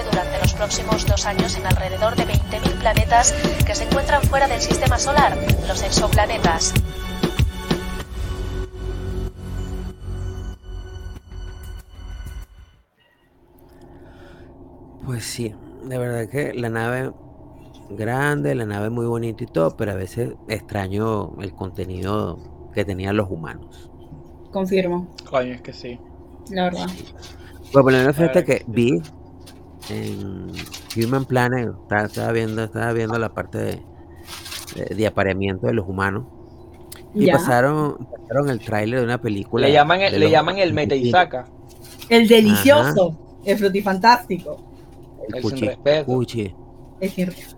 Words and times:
durante 0.00 0.38
los 0.38 0.54
próximos 0.54 1.06
dos 1.06 1.26
años 1.26 1.56
en 1.56 1.66
alrededor 1.66 2.16
de 2.16 2.24
20.000 2.24 2.78
planetas 2.78 3.32
que 3.66 3.74
se 3.74 3.84
encuentran 3.84 4.22
fuera 4.22 4.48
del 4.48 4.60
sistema 4.60 4.98
solar, 4.98 5.36
los 5.68 5.82
exoplanetas. 5.82 6.72
Pues 15.04 15.24
sí, 15.24 15.54
de 15.84 15.98
verdad 15.98 16.28
que 16.30 16.54
la 16.54 16.70
nave 16.70 17.12
grande, 17.90 18.54
la 18.54 18.64
nave 18.64 18.88
muy 18.88 19.04
bonita 19.04 19.44
y 19.44 19.46
todo, 19.46 19.76
pero 19.76 19.92
a 19.92 19.96
veces 19.96 20.32
extraño 20.48 21.34
el 21.40 21.52
contenido 21.52 22.70
que 22.72 22.86
tenían 22.86 23.16
los 23.16 23.30
humanos. 23.30 23.90
Confirmo. 24.50 25.14
Coño, 25.28 25.52
es 25.52 25.60
que 25.60 25.72
sí. 25.74 26.00
La 26.50 26.64
verdad. 26.64 26.86
Bueno, 26.86 27.84
por 27.84 27.92
lo 27.92 27.98
menos 27.98 28.16
fíjate 28.16 28.44
que 28.44 28.64
vi 28.66 29.02
en 29.90 30.52
Human 30.96 31.24
Planet, 31.24 31.70
estaba, 32.04 32.32
viendo, 32.32 32.64
estaba 32.64 32.92
viendo 32.92 33.18
la 33.18 33.32
parte 33.32 33.58
de, 33.58 33.82
de, 34.94 35.06
apareamiento 35.06 35.66
de 35.66 35.74
los 35.74 35.88
humanos. 35.88 36.24
Y 37.14 37.30
pasaron, 37.30 38.08
pasaron 38.10 38.48
el 38.48 38.60
tráiler 38.60 39.00
de 39.00 39.04
una 39.04 39.20
película. 39.20 39.66
Le 39.66 39.72
llaman, 39.72 40.00
le 40.00 40.30
llaman 40.30 40.58
el 40.58 40.76
El 42.08 42.28
delicioso, 42.28 43.40
el 43.44 43.58
frutifantástico. 43.58 44.64
El, 45.28 45.36
el 45.36 45.42
cuchi, 45.42 45.68
cuchi. 46.06 46.54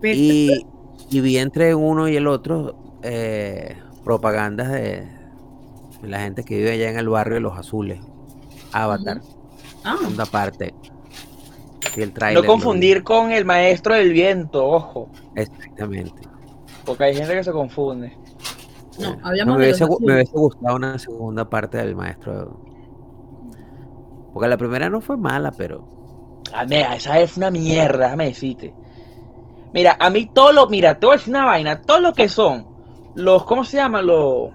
Y, 0.02 0.66
y, 1.10 1.20
vi 1.20 1.38
entre 1.38 1.74
uno 1.74 2.08
y 2.08 2.16
el 2.16 2.26
otro 2.26 2.98
eh, 3.02 3.76
propagandas 4.02 4.72
de, 4.72 5.06
la 6.02 6.20
gente 6.20 6.44
que 6.44 6.56
vive 6.56 6.72
allá 6.72 6.90
en 6.90 6.98
el 6.98 7.08
barrio 7.08 7.34
de 7.34 7.40
los 7.40 7.56
azules. 7.58 8.00
Avatar. 8.72 9.20
Ah. 9.84 9.96
Segunda 9.98 10.26
parte. 10.26 10.74
Y 11.96 12.02
el 12.02 12.12
trailer, 12.12 12.42
no 12.42 12.46
confundir 12.46 13.02
con 13.02 13.32
el 13.32 13.44
maestro 13.44 13.94
del 13.94 14.12
viento, 14.12 14.66
ojo. 14.66 15.08
Exactamente. 15.34 16.22
Porque 16.84 17.04
hay 17.04 17.16
gente 17.16 17.34
que 17.34 17.44
se 17.44 17.52
confunde. 17.52 18.16
No, 18.98 19.16
me, 19.46 19.56
hubiese, 19.56 19.84
me 20.00 20.14
hubiese 20.14 20.32
gustado 20.32 20.76
una 20.76 20.98
segunda 20.98 21.48
parte 21.48 21.78
del 21.78 21.96
maestro. 21.96 22.60
Porque 24.32 24.48
la 24.48 24.56
primera 24.56 24.88
no 24.88 25.00
fue 25.00 25.16
mala, 25.16 25.52
pero. 25.52 25.88
Ah, 26.52 26.64
mira, 26.64 26.94
esa 26.94 27.18
es 27.18 27.36
una 27.36 27.50
mierda, 27.50 28.04
déjame 28.04 28.26
decirte. 28.26 28.74
Mira, 29.72 29.96
a 29.98 30.10
mí 30.10 30.30
todo 30.32 30.52
lo, 30.52 30.68
mira, 30.68 30.98
te 30.98 31.06
voy 31.06 31.14
a 31.14 31.18
decir 31.18 31.34
una 31.34 31.44
vaina, 31.44 31.82
todo 31.82 32.00
lo 32.00 32.12
que 32.12 32.28
son 32.28 32.74
los, 33.14 33.44
¿cómo 33.44 33.64
se 33.64 33.76
llama? 33.76 34.02
Los, 34.02 34.50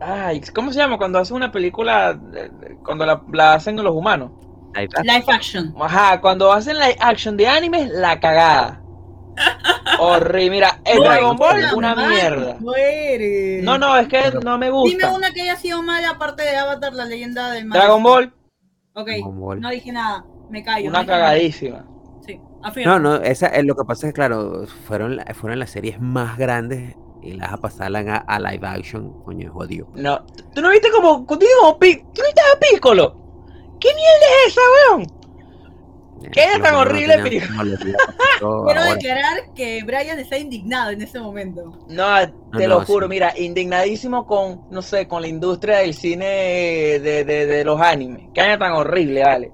ay, 0.00 0.40
¿cómo 0.54 0.72
se 0.72 0.78
llama 0.78 0.98
cuando 0.98 1.18
hacen 1.18 1.36
una 1.36 1.50
película, 1.50 2.18
cuando 2.84 3.06
la, 3.32 3.54
hacen 3.54 3.76
los 3.76 3.94
humanos? 3.94 4.30
Live 4.76 5.24
action. 5.28 5.74
Ajá, 5.80 6.20
cuando 6.20 6.52
hacen 6.52 6.78
live 6.78 6.96
action 7.00 7.36
de 7.36 7.46
animes, 7.46 7.90
la 7.90 8.18
cagada. 8.20 8.82
Horrible, 9.98 10.50
mira, 10.50 10.80
el 10.84 10.98
Dragon 10.98 11.36
Ball 11.36 11.64
es 11.64 11.72
una 11.72 11.94
mierda. 11.94 12.56
No, 13.62 13.78
no, 13.78 13.96
es 13.96 14.08
que 14.08 14.32
no 14.42 14.58
me 14.58 14.70
gusta. 14.70 14.96
Dime 14.96 15.14
una 15.14 15.30
que 15.32 15.42
haya 15.42 15.56
sido 15.56 15.82
mala 15.82 16.10
aparte 16.10 16.42
de 16.42 16.56
Avatar, 16.56 16.94
la 16.94 17.04
leyenda 17.04 17.50
del 17.52 17.66
mar. 17.66 17.78
Dragon 17.78 18.02
Ball. 18.02 18.32
Ok, 18.94 19.10
no 19.58 19.70
dije 19.70 19.92
nada, 19.92 20.24
me 20.50 20.62
callo. 20.62 20.88
Una 20.88 21.04
cagadísima. 21.04 21.84
No, 22.84 22.98
no, 22.98 23.16
esa, 23.16 23.46
es 23.48 23.64
lo 23.64 23.76
que 23.76 23.84
pasa 23.84 24.06
es 24.06 24.12
que, 24.12 24.14
claro, 24.14 24.66
fueron, 24.86 25.20
fueron 25.34 25.58
las 25.60 25.70
series 25.70 26.00
más 26.00 26.36
grandes 26.36 26.96
y 27.22 27.34
las 27.34 27.52
a 27.52 27.56
pasarlas 27.58 28.06
a, 28.08 28.16
a, 28.16 28.40
live 28.40 28.66
action, 28.66 29.22
coño, 29.22 29.52
jodido. 29.52 29.88
No, 29.94 30.24
¿tú 30.54 30.62
no 30.62 30.70
viste 30.70 30.90
como, 30.90 31.24
tú, 31.26 31.38
¿tú 31.38 31.78
viste 31.78 32.40
a 32.40 32.58
Piccolo? 32.58 33.25
¿Qué 33.80 33.88
mierda 33.88 34.26
es 34.46 34.52
esa, 34.52 34.60
weón? 34.90 35.06
¿Qué 36.32 36.44
es 36.44 36.62
tan 36.62 36.74
horrible, 36.74 37.18
Piccolo? 37.18 37.76
Quiero 38.66 38.84
declarar 38.94 39.52
que 39.54 39.82
Brian 39.84 40.18
está 40.18 40.38
indignado 40.38 40.90
en 40.90 41.02
ese 41.02 41.20
momento. 41.20 41.78
No, 41.88 42.06
te 42.56 42.66
lo 42.66 42.84
juro, 42.84 43.08
mira, 43.08 43.32
indignadísimo 43.38 44.26
con, 44.26 44.62
no 44.70 44.82
sé, 44.82 45.06
con 45.06 45.22
la 45.22 45.28
industria 45.28 45.78
del 45.78 45.94
cine 45.94 46.26
de, 46.26 47.24
de, 47.24 47.46
de 47.46 47.64
los 47.64 47.80
animes. 47.80 48.28
Qué 48.34 48.40
año 48.40 48.58
tan 48.58 48.72
horrible, 48.72 49.22
vale 49.22 49.52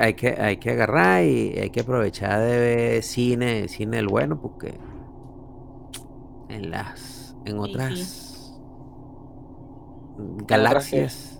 hay 0.00 0.14
que, 0.14 0.28
hay 0.28 0.56
que 0.56 0.70
agarrar 0.70 1.24
y 1.24 1.58
hay 1.58 1.70
que 1.70 1.80
aprovechar 1.80 2.40
de 2.40 2.58
ver 2.58 3.02
cine, 3.02 3.68
cine 3.68 3.98
el 3.98 4.08
bueno, 4.08 4.40
porque 4.40 4.78
en 6.48 6.70
las, 6.70 7.36
en 7.44 7.58
otras 7.58 8.58
galaxias 10.46 11.39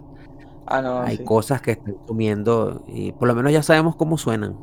ah, 0.70 1.04
hay 1.06 1.22
cosas 1.24 1.60
que 1.60 1.72
están 1.72 1.94
comiendo 2.06 2.84
y 2.88 3.12
por 3.12 3.28
lo 3.28 3.34
menos 3.34 3.52
ya 3.52 3.62
sabemos 3.62 3.96
cómo 3.96 4.16
suenan. 4.16 4.56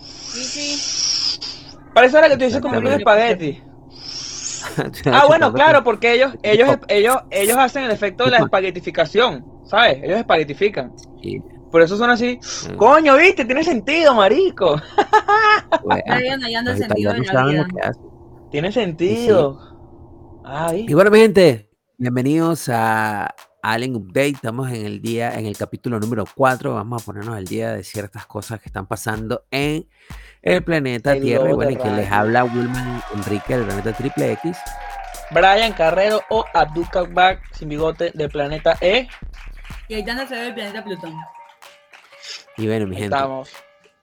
Sí, 0.00 0.44
sí. 0.44 1.40
Parece 1.94 2.16
ahora 2.16 2.28
que 2.28 2.36
tú 2.36 2.44
dices 2.44 2.60
comiendo 2.60 2.90
espagueti. 2.90 3.62
ah, 5.12 5.24
bueno, 5.26 5.52
claro, 5.52 5.84
porque 5.84 6.14
ellos, 6.14 6.34
ellos, 6.42 6.78
ellos, 6.88 7.16
ellos 7.30 7.56
hacen 7.56 7.84
el 7.84 7.90
efecto 7.90 8.24
de 8.24 8.32
la 8.32 8.38
espaguetificación, 8.38 9.44
¿sabes? 9.64 10.02
Ellos 10.02 10.18
espaguetifican. 10.18 10.92
Sí. 11.22 11.42
Por 11.70 11.82
eso 11.82 11.96
son 11.96 12.10
así. 12.10 12.40
Coño, 12.76 13.16
viste, 13.16 13.44
tiene 13.44 13.62
sentido, 13.62 14.14
marico. 14.14 14.80
Tiene 18.50 18.72
sentido. 18.72 19.60
Y 20.72 20.94
bueno, 20.94 21.10
mi 21.10 21.18
gente, 21.18 21.68
bienvenidos 21.98 22.70
a 22.72 23.34
Allen 23.72 23.96
Update. 23.96 24.28
Estamos 24.30 24.70
en 24.70 24.86
el 24.86 25.02
día, 25.02 25.38
en 25.38 25.44
el 25.44 25.56
capítulo 25.56 26.00
número 26.00 26.24
4. 26.34 26.74
Vamos 26.74 27.02
a 27.02 27.04
ponernos 27.04 27.36
al 27.36 27.44
día 27.44 27.74
de 27.74 27.84
ciertas 27.84 28.24
cosas 28.24 28.60
que 28.60 28.68
están 28.70 28.86
pasando 28.86 29.44
en 29.50 29.86
el 30.40 30.64
planeta 30.64 31.12
Tierra. 31.20 31.50
Y 31.50 31.52
bueno, 31.52 31.70
y 31.72 31.76
que 31.76 31.90
les 31.90 32.10
habla 32.10 32.44
Wilman 32.44 33.02
Enrique 33.14 33.58
del 33.58 33.66
planeta 33.66 33.92
Triple 33.92 34.32
X. 34.32 34.56
Brian 35.30 35.74
Carrero 35.74 36.22
o 36.30 36.46
Abdul 36.54 36.86
sin 37.52 37.68
bigote 37.68 38.10
del 38.14 38.30
planeta 38.30 38.78
E. 38.80 39.06
Y 39.88 39.94
ahí 39.94 40.04
se 40.04 40.34
ve 40.34 40.46
el 40.46 40.54
planeta 40.54 40.82
Plutón. 40.82 41.14
Y 42.56 42.66
bueno, 42.66 42.86
mi 42.86 42.96
gente. 42.96 43.14
Estamos. 43.14 43.50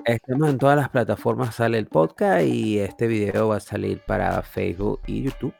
Estamos 0.05 0.49
en 0.49 0.57
todas 0.59 0.77
las 0.77 0.89
plataformas, 0.89 1.55
sale 1.55 1.79
el 1.79 1.87
podcast 1.87 2.45
y 2.45 2.77
este 2.77 3.07
video 3.07 3.47
va 3.47 3.57
a 3.57 3.59
salir 3.59 3.99
para 4.01 4.43
Facebook 4.43 5.01
y 5.07 5.23
YouTube. 5.23 5.53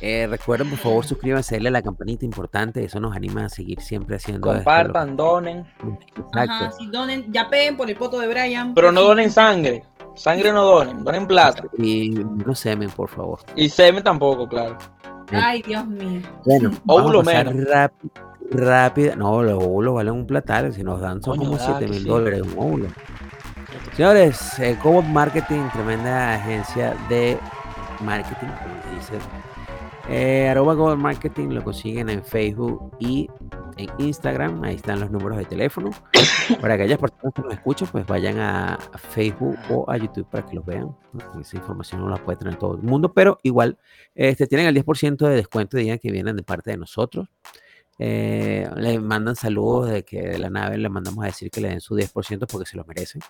Eh, 0.00 0.26
recuerden, 0.28 0.68
por 0.70 0.78
favor, 0.78 1.04
suscríbanse, 1.04 1.54
denle 1.54 1.68
a 1.70 1.72
la 1.72 1.82
campanita 1.82 2.24
importante, 2.24 2.84
eso 2.84 3.00
nos 3.00 3.16
anima 3.16 3.46
a 3.46 3.48
seguir 3.48 3.80
siempre 3.80 4.16
haciendo 4.16 4.48
Compartan, 4.48 5.16
donen. 5.16 5.66
Exacto. 6.16 6.76
donen, 6.90 7.32
ya 7.32 7.48
peguen 7.48 7.76
por 7.76 7.88
el 7.88 7.96
foto 7.96 8.18
de 8.18 8.28
Brian. 8.28 8.74
Pero 8.74 8.92
no 8.92 9.02
donen 9.02 9.30
sangre. 9.30 9.84
Sangre 10.14 10.52
no 10.52 10.64
donen, 10.64 11.04
donen 11.04 11.26
plata. 11.26 11.64
Y 11.78 12.10
no 12.10 12.54
semen, 12.54 12.90
por 12.90 13.08
favor. 13.08 13.40
Y 13.54 13.68
semen 13.68 14.02
tampoco, 14.02 14.48
claro. 14.48 14.78
Ay, 15.30 15.62
Dios 15.62 15.86
mío. 15.86 16.22
Bueno, 16.44 16.70
vamos 16.84 17.24
menos. 17.24 17.54
Rápido, 17.64 18.10
rápida. 18.50 19.16
No, 19.16 19.42
los 19.42 19.62
óvulos 19.62 19.94
valen 19.94 20.14
un 20.14 20.26
platal. 20.26 20.72
Si 20.72 20.82
nos 20.82 21.00
dan 21.00 21.22
son 21.22 21.38
como 21.38 21.58
7 21.58 21.86
mil 21.88 22.04
dólares 22.04 22.42
un 22.42 22.52
óvulo. 22.56 22.88
Señores, 23.94 24.58
eh, 24.58 24.78
Marketing, 25.10 25.68
tremenda 25.72 26.34
agencia 26.34 26.94
de 27.08 27.38
marketing, 28.02 28.46
como 28.46 28.94
dice. 28.96 29.14
Eh, 30.08 30.48
arroba 30.48 30.94
Marketing 30.94 31.48
lo 31.48 31.64
consiguen 31.64 32.08
en 32.08 32.24
Facebook 32.24 32.96
y 33.00 33.28
en 33.76 33.90
Instagram. 33.98 34.62
Ahí 34.62 34.76
están 34.76 35.00
los 35.00 35.10
números 35.10 35.38
de 35.38 35.44
teléfono. 35.44 35.90
Para 36.60 36.74
aquellas 36.74 36.98
personas 36.98 37.34
que 37.34 37.42
nos 37.42 37.52
escuchan, 37.52 37.88
pues 37.90 38.06
vayan 38.06 38.38
a 38.38 38.78
Facebook 39.10 39.56
o 39.68 39.90
a 39.90 39.96
YouTube 39.96 40.28
para 40.30 40.46
que 40.46 40.54
los 40.54 40.64
vean. 40.64 40.96
Esa 41.40 41.56
información 41.56 42.02
no 42.02 42.08
la 42.08 42.16
puede 42.16 42.38
tener 42.38 42.56
todo 42.56 42.76
el 42.76 42.82
mundo, 42.82 43.12
pero 43.12 43.38
igual 43.42 43.78
este, 44.14 44.46
tienen 44.46 44.68
el 44.68 44.76
10% 44.76 45.28
de 45.28 45.34
descuento 45.34 45.76
de 45.76 45.82
día 45.82 45.98
que 45.98 46.12
vienen 46.12 46.36
de 46.36 46.44
parte 46.44 46.70
de 46.70 46.76
nosotros. 46.76 47.28
Eh, 47.98 48.68
le 48.76 49.00
mandan 49.00 49.34
saludos 49.34 49.90
de 49.90 50.04
que 50.04 50.20
de 50.20 50.38
la 50.38 50.50
nave 50.50 50.76
le 50.78 50.88
mandamos 50.88 51.24
a 51.24 51.28
decir 51.28 51.50
que 51.50 51.60
le 51.60 51.68
den 51.68 51.80
su 51.80 51.96
10% 51.96 52.46
porque 52.46 52.66
se 52.66 52.76
lo 52.76 52.84
merecen. 52.84 53.22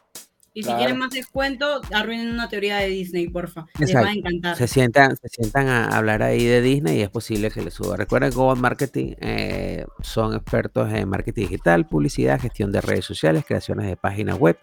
Y 0.57 0.63
si 0.63 0.73
quieren 0.73 0.97
más 0.97 1.11
descuento, 1.11 1.83
arruinen 1.93 2.31
una 2.31 2.49
teoría 2.49 2.79
de 2.79 2.87
Disney, 2.87 3.29
porfa. 3.29 3.67
Les 3.79 3.95
va 3.95 4.09
a 4.09 4.13
encantar. 4.13 4.57
Se 4.57 4.67
sientan, 4.67 5.15
se 5.15 5.29
sientan 5.29 5.69
a 5.69 5.89
hablar 5.89 6.23
ahí 6.23 6.47
de 6.47 6.63
Disney 6.63 6.97
y 6.97 7.03
es 7.03 7.11
posible 7.11 7.51
que 7.51 7.61
les 7.61 7.75
suba. 7.75 7.95
Recuerden 7.95 8.31
que 8.31 8.37
Go 8.37 8.57
Marketing 8.57 9.17
eh, 9.21 9.85
son 10.01 10.35
expertos 10.35 10.91
en 10.95 11.11
marketing 11.11 11.43
digital, 11.43 11.87
publicidad, 11.87 12.41
gestión 12.41 12.73
de 12.73 12.81
redes 12.81 13.05
sociales, 13.05 13.45
creaciones 13.47 13.87
de 13.87 13.99
páginas 13.99 14.39
web 14.39 14.59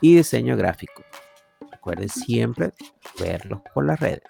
y 0.00 0.16
diseño 0.16 0.56
gráfico. 0.56 1.04
Recuerden 1.70 2.08
siempre 2.08 2.72
verlos 3.20 3.60
por 3.72 3.86
las 3.86 4.00
redes. 4.00 4.24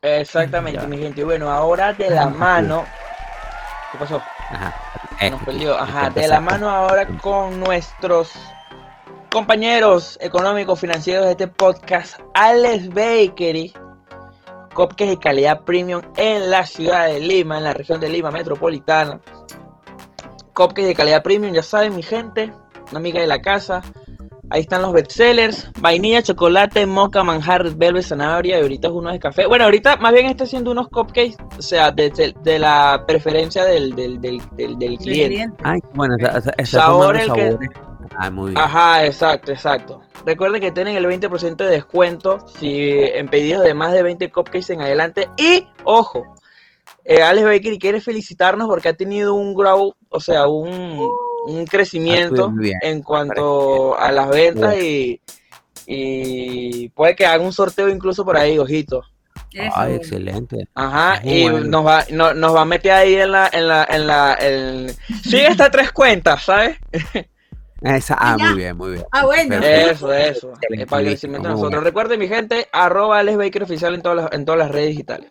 Exactamente, 0.00 0.86
mi 0.86 0.96
gente. 0.96 1.24
Bueno, 1.24 1.50
ahora 1.50 1.92
de 1.92 2.08
la 2.08 2.28
mano. 2.28 2.86
¿Qué 3.92 3.98
pasó? 3.98 4.22
Ajá. 4.48 5.30
Nos 5.30 5.42
perdió. 5.42 5.78
Ajá, 5.78 6.08
de 6.08 6.26
la 6.26 6.40
mano 6.40 6.70
ahora 6.70 7.06
con 7.18 7.60
nuestros 7.60 8.32
compañeros 9.32 10.18
económicos 10.20 10.78
financieros 10.78 11.24
de 11.24 11.30
este 11.32 11.48
podcast, 11.48 12.20
Alex 12.34 12.88
Bakery, 12.90 13.72
cupcakes 14.74 15.12
y 15.12 15.16
calidad 15.16 15.62
premium 15.62 16.02
en 16.16 16.50
la 16.50 16.66
ciudad 16.66 17.06
de 17.06 17.18
Lima, 17.18 17.56
en 17.56 17.64
la 17.64 17.72
región 17.72 17.98
de 17.98 18.10
Lima 18.10 18.30
metropolitana. 18.30 19.20
cupcakes 20.52 20.86
de 20.86 20.94
calidad 20.94 21.22
premium, 21.22 21.54
ya 21.54 21.62
saben, 21.62 21.96
mi 21.96 22.02
gente, 22.02 22.52
una 22.90 22.98
amiga 22.98 23.20
de 23.22 23.26
la 23.26 23.40
casa. 23.40 23.80
Ahí 24.50 24.60
están 24.60 24.82
los 24.82 24.92
bestsellers, 24.92 25.70
vainilla, 25.80 26.22
chocolate, 26.22 26.84
moca, 26.84 27.24
manjar, 27.24 27.74
velvet, 27.74 28.04
zanahoria 28.04 28.58
y 28.58 28.60
ahorita 28.60 28.88
es 28.88 28.92
uno 28.92 29.10
de 29.12 29.18
café. 29.18 29.46
Bueno, 29.46 29.64
ahorita 29.64 29.96
más 29.96 30.12
bien 30.12 30.26
está 30.26 30.44
haciendo 30.44 30.72
unos 30.72 30.88
cupcakes, 30.88 31.38
o 31.56 31.62
sea, 31.62 31.90
de, 31.90 32.58
la 32.58 33.02
preferencia 33.08 33.64
del, 33.64 33.96
del, 33.96 34.20
del, 34.20 34.42
del, 34.78 34.98
cliente. 34.98 35.50
Ay, 35.64 35.80
bueno, 35.94 36.16
sabor 36.64 37.16
el 37.16 37.32
que... 37.32 37.58
Ah, 38.16 38.30
muy 38.30 38.50
bien. 38.50 38.62
Ajá, 38.62 39.04
exacto, 39.06 39.52
exacto. 39.52 40.00
Recuerden 40.24 40.60
que 40.60 40.72
tienen 40.72 40.96
el 40.96 41.06
20% 41.06 41.56
de 41.56 41.66
descuento 41.66 42.46
si 42.58 42.90
en 42.90 43.28
pedidos 43.28 43.64
de 43.64 43.74
más 43.74 43.92
de 43.92 44.02
20 44.02 44.30
cupcakes 44.30 44.72
en 44.72 44.80
adelante. 44.80 45.28
Y, 45.36 45.66
ojo, 45.84 46.24
eh, 47.04 47.22
Alex 47.22 47.44
Bakery 47.44 47.78
quiere 47.78 48.00
felicitarnos 48.00 48.68
porque 48.68 48.88
ha 48.88 48.94
tenido 48.94 49.34
un 49.34 49.54
grow, 49.54 49.94
o 50.08 50.20
sea, 50.20 50.46
un 50.46 51.10
un 51.44 51.66
crecimiento 51.66 52.52
en 52.82 53.02
cuanto 53.02 53.98
a 53.98 54.12
las 54.12 54.28
ventas 54.28 54.80
y, 54.80 55.20
y 55.86 56.88
puede 56.90 57.16
que 57.16 57.26
haga 57.26 57.42
un 57.42 57.52
sorteo 57.52 57.88
incluso 57.88 58.24
por 58.24 58.36
ahí, 58.36 58.58
ojito. 58.58 59.02
Ay, 59.74 59.94
excelente. 59.94 60.66
Ajá, 60.74 61.20
y 61.24 61.46
nos 61.46 61.84
va, 61.84 62.04
nos 62.10 62.54
va 62.54 62.62
a 62.62 62.66
meter 62.66 62.92
ahí 62.92 63.14
en 63.16 63.32
la, 63.32 63.50
en 63.52 63.68
la, 63.68 63.86
en 63.90 64.06
la, 64.06 64.38
sigue 65.22 65.46
estas 65.46 65.70
tres 65.70 65.92
cuentas, 65.92 66.44
¿sabes? 66.44 66.78
Esa, 67.82 68.16
ah, 68.18 68.36
muy 68.38 68.54
bien, 68.54 68.76
muy 68.76 68.92
bien. 68.92 69.04
Ah, 69.10 69.24
bueno. 69.24 69.56
Eso, 69.56 70.12
eso. 70.12 70.52
Es 70.68 70.86
para 70.86 71.02
el 71.02 71.08
crecimiento 71.08 71.48
de 71.48 71.54
nosotros. 71.54 71.82
Recuerden, 71.82 72.20
mi 72.20 72.28
gente, 72.28 72.68
arroba 72.72 73.18
Alex 73.18 73.38
Baker 73.38 73.62
Oficial 73.64 73.94
en 73.94 74.02
todas 74.02 74.16
las, 74.16 74.32
en 74.32 74.44
todas 74.44 74.58
las 74.58 74.70
redes 74.70 74.90
digitales. 74.90 75.30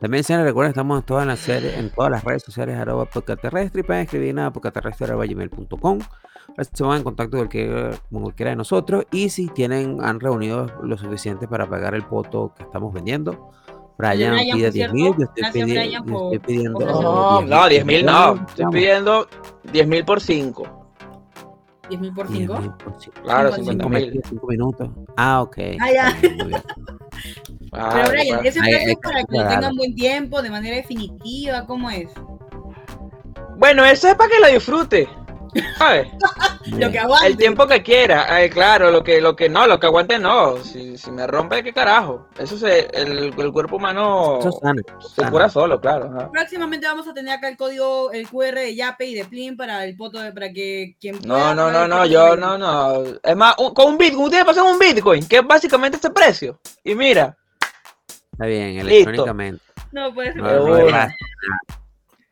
También 0.00 0.24
se 0.24 0.42
recuerden, 0.42 0.70
estamos 0.70 1.00
en 1.00 1.06
todas 1.06 1.26
las 1.26 1.38
series, 1.38 1.78
en 1.78 1.90
todas 1.90 2.10
las 2.10 2.24
redes 2.24 2.42
sociales 2.42 2.76
arroba 2.76 3.08
terrestre 3.40 3.80
y 3.80 3.84
pueden 3.84 4.02
escribir 4.02 4.38
a 4.40 4.52
podcasterrestre.gmail.com 4.52 6.00
se 6.72 6.84
van 6.84 6.98
en 6.98 7.04
contacto 7.04 7.38
con, 7.38 7.48
cualquiera 8.22 8.50
de 8.50 8.56
nosotros 8.56 9.06
y 9.10 9.28
si 9.30 9.48
tienen, 9.48 9.98
han 10.02 10.20
reunido 10.20 10.66
lo 10.82 10.96
suficiente 10.98 11.48
para 11.48 11.68
pagar 11.68 11.94
el 11.94 12.02
voto 12.02 12.52
que 12.56 12.62
estamos 12.64 12.92
vendiendo. 12.92 13.50
Brian, 13.98 14.36
pide 14.52 14.70
10 14.70 14.92
mil, 14.92 15.14
yo 15.16 15.24
estoy, 15.24 16.38
pidiendo. 16.40 17.42
no, 17.46 17.68
10 17.68 17.84
mil 17.84 18.04
no, 18.04 18.34
estoy 18.34 18.66
pidiendo 18.72 19.28
10 19.70 19.86
mil 19.86 20.04
por 20.04 20.20
5. 20.20 20.81
10 21.92 22.00
mil 22.00 22.14
por 22.14 22.28
5. 22.28 22.76
Claro, 23.22 23.52
50 23.52 23.88
mil. 23.88 24.22
5 24.26 24.46
minutos. 24.46 24.90
Ah, 25.16 25.42
ok. 25.42 25.58
Ah, 25.78 25.92
ya. 25.92 26.16
Pero 27.72 28.10
Brian, 28.10 28.44
¿ese 28.44 28.60
precio 28.60 28.88
es 28.90 28.96
para 28.96 29.24
que 29.24 29.38
tengan 29.38 29.76
buen 29.76 29.94
tiempo, 29.94 30.42
de 30.42 30.50
manera 30.50 30.76
definitiva? 30.76 31.66
¿Cómo 31.66 31.90
es? 31.90 32.08
Bueno, 33.56 33.84
eso 33.84 34.08
es 34.08 34.14
para 34.14 34.30
que 34.30 34.40
lo 34.40 34.48
disfrute. 34.48 35.08
¿Sabes? 35.78 36.08
lo 36.66 36.90
que 36.90 36.98
aguante. 36.98 37.26
El 37.26 37.36
tiempo 37.36 37.66
que 37.66 37.82
quiera. 37.82 38.26
claro, 38.50 38.90
lo 38.90 39.02
que, 39.02 39.20
lo 39.20 39.36
que 39.36 39.48
no, 39.48 39.66
lo 39.66 39.78
que 39.78 39.86
aguante 39.86 40.18
no. 40.18 40.56
Si, 40.58 40.96
si 40.96 41.10
me 41.10 41.26
rompe, 41.26 41.62
¿qué 41.62 41.72
carajo? 41.72 42.28
Eso 42.38 42.56
se, 42.56 42.88
el, 42.92 43.34
el 43.36 43.52
cuerpo 43.52 43.76
humano 43.76 44.40
se 45.14 45.22
cura 45.30 45.48
solo, 45.48 45.80
claro. 45.80 46.30
Próximamente 46.32 46.86
vamos 46.86 47.06
a 47.08 47.14
tener 47.14 47.36
acá 47.36 47.48
el 47.48 47.56
código, 47.56 48.12
el 48.12 48.28
QR 48.28 48.54
de 48.54 48.74
Yape 48.74 49.06
y 49.06 49.14
de 49.14 49.24
Plin 49.24 49.56
para 49.56 49.84
el 49.84 49.96
foto 49.96 50.18
de, 50.18 50.32
para 50.32 50.52
que 50.52 50.96
quien 51.00 51.18
No, 51.24 51.54
no, 51.54 51.70
no, 51.70 51.86
no, 51.86 52.06
yo 52.06 52.36
no, 52.36 52.56
no. 52.56 53.02
Es 53.22 53.36
más, 53.36 53.54
con 53.56 53.92
un 53.92 53.98
Bitcoin, 53.98 54.24
ustedes 54.24 54.44
pasan 54.44 54.66
un 54.66 54.78
Bitcoin, 54.78 55.26
que 55.26 55.36
es 55.36 55.46
básicamente 55.46 55.98
ese 55.98 56.10
precio. 56.10 56.58
Y 56.84 56.94
mira. 56.94 57.36
Está 58.32 58.46
bien, 58.46 58.78
electrónicamente. 58.78 59.62
No 59.92 60.12
puede 60.14 60.32
ser. 60.32 60.42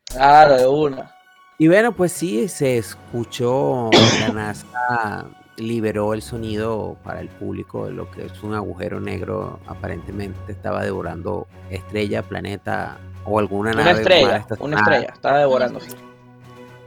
claro, 0.05 0.57
de 0.57 0.67
una. 0.67 1.20
Y 1.61 1.67
bueno, 1.67 1.91
pues 1.91 2.11
sí, 2.11 2.47
se 2.47 2.79
escuchó, 2.79 3.91
la 4.19 4.33
NASA 4.33 5.27
liberó 5.57 6.15
el 6.15 6.23
sonido 6.23 6.97
para 7.03 7.21
el 7.21 7.27
público 7.27 7.85
de 7.85 7.91
lo 7.91 8.09
que 8.09 8.25
es 8.25 8.41
un 8.41 8.55
agujero 8.55 8.99
negro, 8.99 9.59
aparentemente 9.67 10.53
estaba 10.53 10.83
devorando 10.83 11.45
estrella, 11.69 12.23
planeta 12.23 12.97
o 13.25 13.37
alguna 13.37 13.73
una 13.73 13.91
Estrella, 13.91 14.43
una 14.57 14.79
estrella, 14.79 15.09
estaba 15.13 15.37
devorando. 15.37 15.79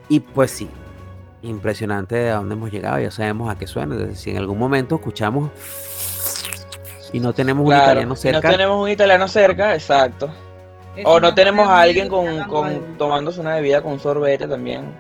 Y 0.09 0.19
pues 0.19 0.51
sí, 0.51 0.69
impresionante 1.43 2.17
de 2.17 2.31
dónde 2.31 2.57
hemos 2.57 2.73
llegado, 2.73 2.99
ya 2.99 3.13
sabemos 3.13 3.55
a 3.55 3.57
qué 3.57 3.69
suena, 3.69 3.95
entonces 3.95 4.19
si 4.19 4.31
en 4.31 4.39
algún 4.39 4.59
momento 4.59 4.97
escuchamos 4.97 5.53
y 7.13 7.21
no 7.21 7.33
tenemos 7.33 7.65
un 7.65 7.77
italiano 7.77 8.17
cerca. 8.17 8.49
No 8.49 8.57
tenemos 8.57 8.83
un 8.83 8.91
italiano 8.91 9.29
cerca, 9.29 9.73
exacto. 9.73 10.33
O 11.05 11.19
no 11.19 11.35
tenemos 11.35 11.69
a 11.69 11.81
alguien 11.81 12.09
con, 12.09 12.45
con 12.45 12.97
tomándose 12.97 13.41
una 13.41 13.57
bebida 13.57 13.83
con 13.83 13.99
sorbete 13.99 14.47
también. 14.47 14.95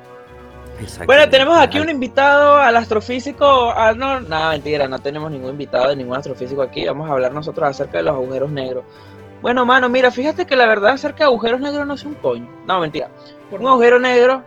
Bueno, 1.06 1.28
tenemos 1.28 1.56
aquí 1.56 1.78
un 1.78 1.88
invitado 1.88 2.56
al 2.56 2.76
astrofísico. 2.76 3.70
Ah, 3.70 3.92
no, 3.94 4.20
nada, 4.20 4.50
mentira, 4.50 4.88
no 4.88 4.98
tenemos 4.98 5.30
ningún 5.30 5.50
invitado 5.50 5.90
de 5.90 5.96
ningún 5.96 6.16
astrofísico 6.16 6.62
aquí. 6.62 6.84
Vamos 6.84 7.08
a 7.08 7.12
hablar 7.12 7.32
nosotros 7.32 7.68
acerca 7.68 7.98
de 7.98 8.04
los 8.04 8.14
agujeros 8.14 8.50
negros. 8.50 8.84
Bueno, 9.40 9.64
mano, 9.64 9.88
mira, 9.88 10.10
fíjate 10.10 10.46
que 10.46 10.56
la 10.56 10.66
verdad 10.66 10.92
acerca 10.92 11.18
de 11.18 11.24
agujeros 11.24 11.60
negros 11.60 11.86
no 11.86 11.94
es 11.94 12.04
un 12.04 12.14
coño. 12.14 12.48
No, 12.66 12.80
mentira. 12.80 13.08
Un 13.52 13.66
agujero 13.66 14.00
negro. 14.00 14.42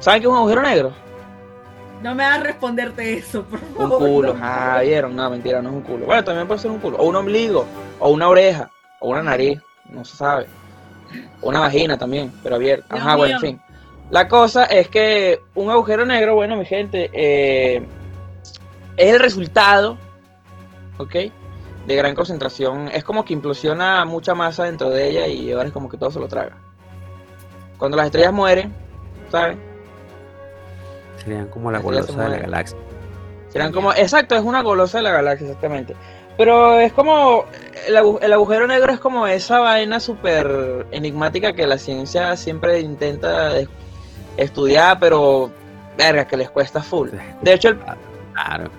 ¿Saben 0.00 0.20
qué 0.20 0.26
es 0.26 0.30
un 0.30 0.36
agujero 0.36 0.62
negro? 0.62 0.92
No 2.02 2.14
me 2.14 2.22
hagas 2.22 2.42
responderte 2.42 3.14
eso, 3.14 3.44
por 3.44 3.60
favor. 3.60 4.02
Un 4.02 4.08
culo. 4.08 4.36
Ah, 4.42 4.80
vieron. 4.82 5.16
No, 5.16 5.30
mentira, 5.30 5.62
no 5.62 5.70
es 5.70 5.74
un 5.76 5.82
culo. 5.82 6.04
Bueno, 6.04 6.22
también 6.22 6.46
puede 6.46 6.60
ser 6.60 6.70
un 6.70 6.80
culo. 6.80 6.98
O 6.98 7.06
un 7.06 7.16
ombligo. 7.16 7.64
O 7.98 8.10
una 8.10 8.28
oreja. 8.28 8.70
O 9.00 9.08
una 9.08 9.22
nariz 9.22 9.58
no 9.90 10.04
se 10.04 10.16
sabe. 10.16 10.46
Una 11.42 11.60
vagina 11.60 11.96
también, 11.96 12.32
pero 12.42 12.56
abierta. 12.56 12.96
Ajá, 12.96 13.16
bueno, 13.16 13.34
en 13.36 13.40
fin. 13.40 13.60
La 14.10 14.28
cosa 14.28 14.64
es 14.64 14.88
que 14.88 15.40
un 15.54 15.70
agujero 15.70 16.04
negro, 16.04 16.34
bueno, 16.34 16.56
mi 16.56 16.64
gente, 16.64 17.10
eh, 17.12 17.86
es 18.96 19.12
el 19.12 19.20
resultado, 19.20 19.98
¿ok? 20.98 21.14
De 21.86 21.96
gran 21.96 22.14
concentración. 22.14 22.88
Es 22.88 23.04
como 23.04 23.24
que 23.24 23.32
implosiona 23.32 24.04
mucha 24.04 24.34
masa 24.34 24.64
dentro 24.64 24.90
de 24.90 25.08
ella 25.08 25.26
y 25.26 25.52
ahora 25.52 25.68
es 25.68 25.72
como 25.72 25.88
que 25.88 25.96
todo 25.96 26.10
se 26.10 26.20
lo 26.20 26.28
traga. 26.28 26.56
Cuando 27.78 27.96
las 27.96 28.06
estrellas 28.06 28.32
mueren, 28.32 28.72
¿sabes? 29.30 29.56
Serían 31.16 31.48
como 31.48 31.70
la 31.70 31.78
golosa 31.78 32.22
de 32.22 32.28
la 32.28 32.38
galaxia. 32.38 32.78
Serían 33.48 33.72
como, 33.72 33.92
exacto, 33.92 34.34
es 34.34 34.42
una 34.42 34.62
golosa 34.62 34.98
de 34.98 35.04
la 35.04 35.12
galaxia, 35.12 35.46
exactamente. 35.46 35.94
Pero 36.36 36.80
es 36.80 36.92
como, 36.92 37.44
el, 37.86 38.32
agujero 38.32 38.66
negro 38.66 38.92
es 38.92 38.98
como 38.98 39.26
esa 39.26 39.60
vaina 39.60 40.00
súper 40.00 40.86
enigmática 40.90 41.52
que 41.52 41.66
la 41.66 41.78
ciencia 41.78 42.36
siempre 42.36 42.80
intenta 42.80 43.52
estudiar, 44.36 44.98
pero, 44.98 45.50
verga, 45.96 46.26
que 46.26 46.36
les 46.36 46.50
cuesta 46.50 46.82
full. 46.82 47.10
De 47.40 47.52
hecho, 47.52 47.68
el, 47.68 47.78
claro. 48.32 48.70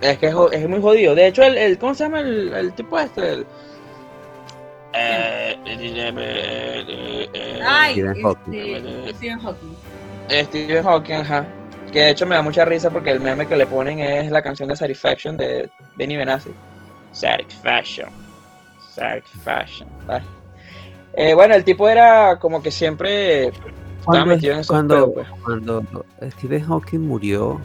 es 0.00 0.18
que 0.18 0.28
es, 0.28 0.68
muy 0.68 0.80
jodido. 0.80 1.14
De 1.14 1.26
hecho, 1.26 1.42
el, 1.42 1.58
el 1.58 1.78
¿cómo 1.78 1.94
se 1.94 2.04
llama 2.04 2.20
el, 2.20 2.72
tipo 2.72 2.98
este? 2.98 3.32
El, 3.32 3.46
eh, 4.94 5.58
Ay, 7.66 7.94
Stephen 7.94 8.22
Hawking. 8.22 9.14
Stephen 9.14 9.40
Hawking. 9.40 9.76
Stephen 10.30 10.84
Hawking, 10.84 11.14
ajá. 11.14 11.46
Que 11.92 12.00
de 12.00 12.10
hecho 12.10 12.26
me 12.26 12.34
da 12.34 12.42
mucha 12.42 12.64
risa 12.64 12.90
porque 12.90 13.10
el 13.10 13.20
meme 13.20 13.46
que 13.46 13.56
le 13.56 13.66
ponen 13.66 14.00
es 14.00 14.30
la 14.30 14.42
canción 14.42 14.68
de 14.68 14.76
Satisfaction 14.76 15.36
de 15.36 15.70
Benny 15.96 16.16
Benassi. 16.16 16.50
Satisfaction. 17.14 18.10
Satisfaction. 18.94 19.88
Eh, 21.14 21.32
bueno, 21.32 21.54
el 21.54 21.64
tipo 21.64 21.88
era 21.88 22.38
como 22.38 22.62
que 22.62 22.70
siempre 22.70 23.46
estaba 24.00 24.26
metido 24.26 24.52
en 24.54 24.60
esos 24.60 24.74
cuando, 24.74 25.12
pues. 25.12 25.26
cuando 25.42 25.82
Stephen 26.22 26.64
Hawking 26.64 27.00
murió 27.00 27.60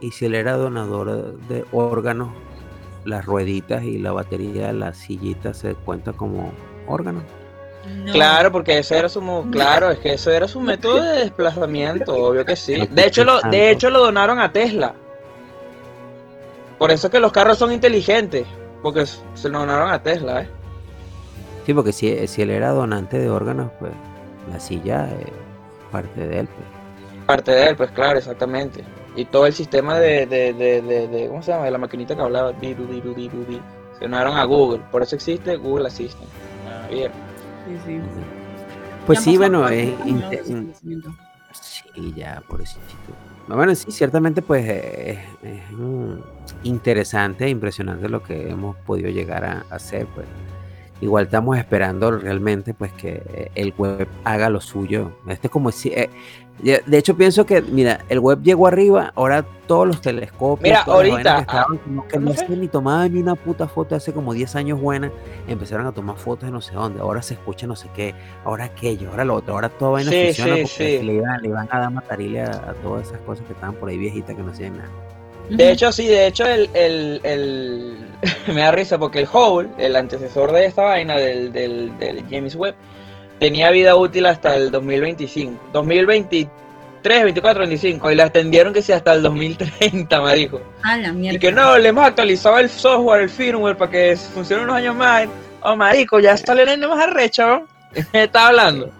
y 0.00 0.10
si 0.10 0.26
él 0.26 0.34
era 0.34 0.54
donador 0.54 1.38
de 1.48 1.64
órganos, 1.72 2.30
las 3.04 3.24
rueditas 3.24 3.84
y 3.84 3.98
la 3.98 4.12
batería 4.12 4.68
de 4.68 4.72
la 4.72 4.94
sillita 4.94 5.54
se 5.54 5.74
cuenta 5.74 6.12
como 6.12 6.52
órganos. 6.86 7.22
Claro, 8.12 8.52
porque 8.52 8.78
eso 8.78 8.94
era 8.94 9.08
su 9.08 9.20
claro, 9.50 9.90
es 9.90 9.98
que 9.98 10.14
eso 10.14 10.30
era 10.30 10.48
su 10.48 10.60
método 10.60 11.02
de 11.02 11.18
desplazamiento, 11.20 12.14
obvio 12.14 12.44
que 12.44 12.56
sí. 12.56 12.86
De 12.90 13.06
hecho 13.06 13.24
lo, 13.24 13.40
de 13.40 13.70
hecho 13.70 13.88
lo 13.90 14.00
donaron 14.00 14.40
a 14.40 14.52
Tesla. 14.52 14.94
Por 16.78 16.90
eso 16.90 17.08
es 17.08 17.10
que 17.10 17.20
los 17.20 17.32
carros 17.32 17.58
son 17.58 17.72
inteligentes, 17.72 18.46
porque 18.82 19.04
se 19.06 19.48
lo 19.48 19.60
donaron 19.60 19.90
a 19.90 20.02
Tesla, 20.02 20.42
¿eh? 20.42 20.48
Sí, 21.66 21.74
porque 21.74 21.92
si, 21.92 22.26
si 22.28 22.42
él 22.42 22.50
era 22.50 22.70
donante 22.70 23.18
de 23.18 23.28
órganos, 23.28 23.70
pues 23.78 23.92
la 24.50 24.60
silla 24.60 25.08
es 25.10 25.26
parte 25.90 26.26
de 26.26 26.40
él. 26.40 26.46
Pues. 26.46 27.26
Parte 27.26 27.50
de 27.50 27.68
él, 27.68 27.76
pues 27.76 27.90
claro, 27.90 28.18
exactamente. 28.18 28.84
Y 29.16 29.24
todo 29.24 29.46
el 29.46 29.52
sistema 29.52 29.98
de, 29.98 30.26
de, 30.26 30.54
de, 30.54 30.80
de, 30.80 31.28
¿cómo 31.28 31.42
se 31.42 31.50
llama? 31.50 31.64
De 31.64 31.72
la 31.72 31.78
maquinita 31.78 32.14
que 32.14 32.22
hablaba, 32.22 32.54
se 32.60 32.76
donaron 34.00 34.36
a 34.36 34.44
Google. 34.44 34.80
Por 34.90 35.02
eso 35.02 35.16
existe 35.16 35.56
Google 35.56 35.88
Assistant. 35.88 36.28
Ah, 36.68 36.86
bien. 36.88 37.10
Sí, 37.66 37.76
sí. 37.84 38.00
Pues 39.06 39.20
sí, 39.20 39.36
bueno, 39.36 39.68
es... 39.68 39.90
sí, 41.98 42.12
ya, 42.16 42.42
por 42.48 42.60
eso. 42.60 42.78
Bueno, 43.48 43.74
sí, 43.74 43.90
ciertamente 43.90 44.42
pues 44.42 44.68
es, 44.68 45.18
interesante 46.62 47.46
e 47.46 47.48
impresionante 47.48 48.08
lo 48.08 48.22
que 48.22 48.50
hemos 48.50 48.76
podido 48.76 49.10
llegar 49.10 49.44
a, 49.44 49.64
hacer, 49.70 50.06
pues. 50.14 50.26
Igual 51.00 51.26
estamos 51.26 51.56
esperando 51.56 52.10
realmente 52.10 52.74
pues 52.74 52.92
que 52.92 53.50
el 53.54 53.72
web 53.76 54.08
haga 54.24 54.48
lo 54.48 54.60
suyo. 54.60 55.12
Este 55.28 55.46
es 55.46 55.50
como 55.50 55.70
si, 55.70 55.90
eh, 55.90 56.10
de 56.62 56.98
hecho 56.98 57.16
pienso 57.16 57.46
que, 57.46 57.62
mira, 57.62 58.00
el 58.08 58.18
web 58.18 58.42
llegó 58.42 58.66
arriba, 58.66 59.12
ahora 59.14 59.44
todos 59.66 59.86
los 59.86 60.00
telescopios, 60.00 60.62
mira, 60.62 60.82
ahorita, 60.82 61.46
que, 61.46 61.56
ah, 61.56 61.66
que 62.10 62.18
no 62.18 62.34
se 62.34 62.48
ni 62.48 62.66
tomaban 62.66 63.14
ni 63.14 63.20
una 63.20 63.36
puta 63.36 63.68
foto 63.68 63.94
hace 63.94 64.12
como 64.12 64.34
10 64.34 64.56
años 64.56 64.80
buena, 64.80 65.12
empezaron 65.46 65.86
a 65.86 65.92
tomar 65.92 66.16
fotos 66.16 66.46
de 66.46 66.52
no 66.52 66.60
sé 66.60 66.74
dónde, 66.74 67.00
ahora 67.00 67.22
se 67.22 67.34
escucha 67.34 67.66
no 67.66 67.76
sé 67.76 67.88
qué, 67.94 68.14
ahora 68.44 68.64
aquello, 68.64 69.10
ahora 69.10 69.24
lo 69.24 69.36
otro, 69.36 69.54
ahora 69.54 69.68
todo 69.68 69.92
vaina 69.92 70.10
funciona 70.10 70.56
porque 70.62 71.02
Le, 71.02 71.14
iban, 71.14 71.42
le, 71.42 71.48
iban, 71.48 71.68
a 71.70 71.78
dar 71.78 71.92
matarile 71.92 72.42
a, 72.42 72.50
a, 72.50 72.74
todas 72.82 73.06
esas 73.06 73.20
cosas 73.20 73.46
que 73.46 73.52
estaban 73.52 73.76
por 73.76 73.88
ahí 73.88 73.98
viejitas 73.98 74.34
que 74.34 74.42
no 74.42 74.50
hacían 74.50 74.78
nada. 74.78 74.90
De 75.50 75.70
hecho, 75.70 75.92
sí, 75.92 76.06
de 76.06 76.26
hecho 76.26 76.44
el, 76.44 76.68
el, 76.74 77.20
el 77.22 78.07
me 78.48 78.60
da 78.60 78.70
risa 78.70 78.98
porque 78.98 79.20
el 79.20 79.28
Hubble, 79.32 79.70
el 79.78 79.96
antecesor 79.96 80.52
de 80.52 80.66
esta 80.66 80.82
vaina 80.82 81.16
del, 81.16 81.52
del, 81.52 81.96
del 81.98 82.24
James 82.28 82.54
Webb, 82.54 82.74
tenía 83.38 83.70
vida 83.70 83.96
útil 83.96 84.26
hasta 84.26 84.54
el 84.56 84.70
2025. 84.70 85.70
2023, 85.72 87.24
24, 87.24 87.60
25. 87.60 88.10
Y 88.10 88.14
la 88.14 88.24
extendieron 88.24 88.72
que 88.72 88.82
sea 88.82 88.96
hasta 88.96 89.14
el 89.14 89.22
2030, 89.22 90.20
marico. 90.20 90.60
Y 91.14 91.38
que 91.38 91.52
no, 91.52 91.78
le 91.78 91.88
hemos 91.88 92.04
actualizado 92.04 92.58
el 92.58 92.68
software, 92.68 93.22
el 93.22 93.30
firmware, 93.30 93.76
para 93.76 93.90
que 93.90 94.16
funcione 94.16 94.64
unos 94.64 94.76
años 94.76 94.96
más. 94.96 95.28
Oh, 95.62 95.76
marico, 95.76 96.20
ya 96.20 96.32
está 96.32 96.54
leyendo 96.54 96.88
más 96.88 97.00
arrecho, 97.00 97.46
¿no? 97.46 97.66
está 98.12 98.48
hablando. 98.48 98.90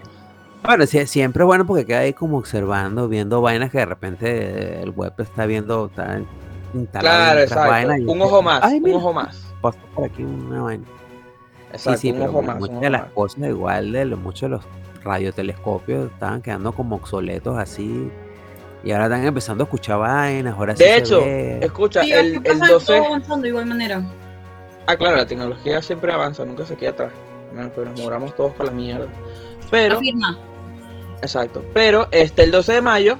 Bueno, 0.62 0.86
siempre 0.86 1.44
es 1.44 1.46
bueno 1.46 1.64
porque 1.66 1.86
queda 1.86 2.00
ahí 2.00 2.12
como 2.12 2.38
observando, 2.38 3.08
viendo 3.08 3.40
vainas 3.40 3.70
que 3.70 3.78
de 3.78 3.86
repente 3.86 4.82
el 4.82 4.90
web 4.90 5.12
está 5.18 5.46
viendo, 5.46 5.90
Claro, 6.92 7.40
un 8.06 8.22
ojo 8.22 8.42
más, 8.42 8.72
un 8.72 8.94
ojo 8.94 9.12
más. 9.12 9.54
Pasa 9.60 9.78
por 9.94 10.04
aquí 10.04 10.22
una 10.22 10.62
vaina. 10.62 10.84
Exacto, 11.72 12.00
sí, 12.00 12.08
sí, 12.08 12.12
pero 12.12 12.32
muchas 12.32 12.80
de 12.80 12.90
las 12.90 13.04
cosas 13.12 13.48
igual 13.48 13.92
de 13.92 14.04
muchos 14.16 14.42
de 14.42 14.48
los 14.48 14.64
radiotelescopios 15.02 16.10
estaban 16.10 16.42
quedando 16.42 16.72
como 16.72 16.96
obsoletos 16.96 17.58
así. 17.58 18.10
Y 18.84 18.92
ahora 18.92 19.04
están 19.04 19.24
empezando 19.26 19.64
a 19.64 19.66
escuchar 19.66 19.98
vainas. 19.98 20.54
Ahora 20.56 20.74
de 20.74 20.96
hecho, 20.96 21.24
escucha, 21.24 22.02
el, 22.02 22.40
el 22.44 22.58
12. 22.58 22.96
avanzando 22.96 23.42
de 23.42 23.48
igual 23.48 23.66
manera. 23.66 24.02
Ah, 24.86 24.96
claro, 24.96 25.16
la 25.16 25.26
tecnología 25.26 25.82
siempre 25.82 26.12
avanza, 26.12 26.44
nunca 26.44 26.64
se 26.64 26.76
queda 26.76 26.90
atrás. 26.90 27.12
pero 27.74 27.90
nos 27.90 28.00
moramos 28.00 28.34
todos 28.36 28.52
para 28.54 28.70
la 28.70 28.76
mierda. 28.76 29.06
Pero. 29.70 29.96
Afirma. 29.96 30.38
Exacto. 31.20 31.64
Pero 31.74 32.08
este, 32.10 32.44
el 32.44 32.50
12 32.50 32.74
de 32.74 32.80
mayo. 32.80 33.18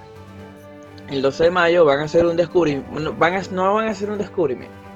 El 1.11 1.23
12 1.23 1.45
de 1.45 1.51
mayo 1.51 1.85
van 1.85 2.01
a 2.01 2.05
hacer 2.05 2.27
un 2.27 2.37
descubrimiento. 2.37 3.15
Van 3.17 3.41
no 3.53 3.75
van 3.75 3.89
a 3.89 3.91
hacer 3.91 4.11
un 4.11 4.19
descubrimiento 4.19 4.89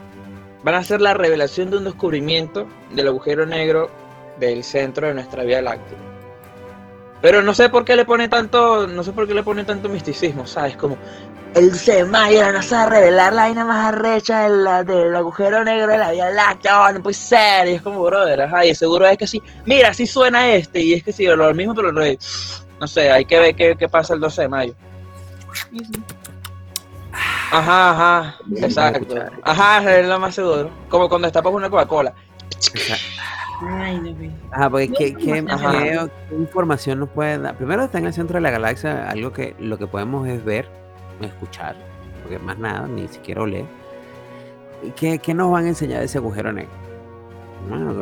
van 0.62 0.74
a 0.74 0.84
ser 0.84 1.00
la 1.00 1.14
revelación 1.14 1.70
de 1.70 1.78
un 1.78 1.84
descubrimiento 1.84 2.66
del 2.90 3.08
agujero 3.08 3.46
negro 3.46 3.90
del 4.38 4.64
centro 4.64 5.08
de 5.08 5.14
nuestra 5.14 5.44
Vía 5.44 5.62
Láctea. 5.62 5.98
Pero 7.20 7.42
no 7.42 7.54
sé 7.54 7.68
por 7.68 7.84
qué 7.84 7.94
le 7.94 8.04
pone 8.04 8.28
tanto, 8.28 8.86
no 8.86 9.04
sé 9.04 9.12
por 9.12 9.28
qué 9.28 9.34
le 9.34 9.42
pone 9.42 9.64
tanto 9.64 9.88
misticismo, 9.88 10.46
¿sabes? 10.46 10.76
Como 10.76 10.96
el 11.54 11.72
se 11.74 12.04
Maya 12.04 12.50
no 12.50 12.58
a 12.58 12.86
revelar 12.86 13.32
la 13.32 13.42
vaina 13.42 13.64
más 13.64 13.94
arrecha 13.94 14.48
del, 14.48 14.86
del, 14.86 15.14
agujero 15.14 15.62
negro 15.62 15.92
de 15.92 15.98
la 15.98 16.10
Vía 16.10 16.30
Láctea, 16.30 16.80
oh, 16.80 16.92
no 16.92 17.02
puede 17.02 17.14
ser, 17.14 17.68
y 17.68 17.72
es 17.72 17.82
como, 17.82 18.02
brother, 18.02 18.48
ay, 18.52 18.74
seguro 18.74 19.06
es 19.06 19.18
que 19.18 19.26
sí, 19.26 19.40
mira, 19.66 19.90
así 19.90 20.06
suena 20.06 20.52
este, 20.52 20.80
y 20.80 20.94
es 20.94 21.04
que 21.04 21.12
sí, 21.12 21.26
lo 21.26 21.54
mismo, 21.54 21.74
pero 21.74 21.92
no 21.92 22.86
sé, 22.86 23.10
hay 23.10 23.24
que 23.24 23.38
ver 23.38 23.54
qué, 23.54 23.76
qué 23.78 23.88
pasa 23.88 24.14
el 24.14 24.20
12 24.20 24.42
de 24.42 24.48
mayo. 24.48 24.74
Ajá, 27.50 27.90
ajá, 27.90 28.36
exacto. 28.56 29.14
Ajá, 29.42 29.98
es 29.98 30.06
lo 30.06 30.18
más 30.18 30.34
seguro. 30.34 30.70
Como 30.88 31.08
cuando 31.08 31.26
destapas 31.26 31.52
una 31.52 31.68
Coca-Cola. 31.68 32.14
Ajá, 34.50 34.70
porque 34.70 34.88
¿qué, 34.90 35.14
qué, 35.14 36.06
información 36.32 37.00
nos 37.00 37.10
puede 37.10 37.38
dar? 37.38 37.56
Primero 37.56 37.84
está 37.84 37.98
en 37.98 38.06
el 38.06 38.12
centro 38.12 38.36
de 38.36 38.40
la 38.40 38.50
galaxia, 38.50 39.08
algo 39.08 39.32
que 39.32 39.54
lo 39.58 39.78
que 39.78 39.86
podemos 39.86 40.26
es 40.26 40.44
ver, 40.44 40.68
escuchar, 41.20 41.76
porque 42.22 42.38
más 42.38 42.58
nada, 42.58 42.86
ni 42.88 43.06
siquiera 43.08 43.42
oler. 43.42 43.64
¿Qué, 44.96 45.18
qué 45.18 45.34
nos 45.34 45.52
van 45.52 45.66
a 45.66 45.68
enseñar 45.68 46.00
de 46.00 46.06
ese 46.06 46.18
agujero 46.18 46.52
negro? 46.52 46.72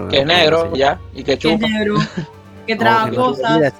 que 0.09 0.21
es 0.21 0.27
negro, 0.27 0.75
ya, 0.75 0.99
y 1.13 1.23
que 1.23 1.37
chupa. 1.37 1.67
Que 1.67 1.69
negro, 1.73 1.97
que 2.73 2.77
traga 2.77 3.11
cosas 3.11 3.73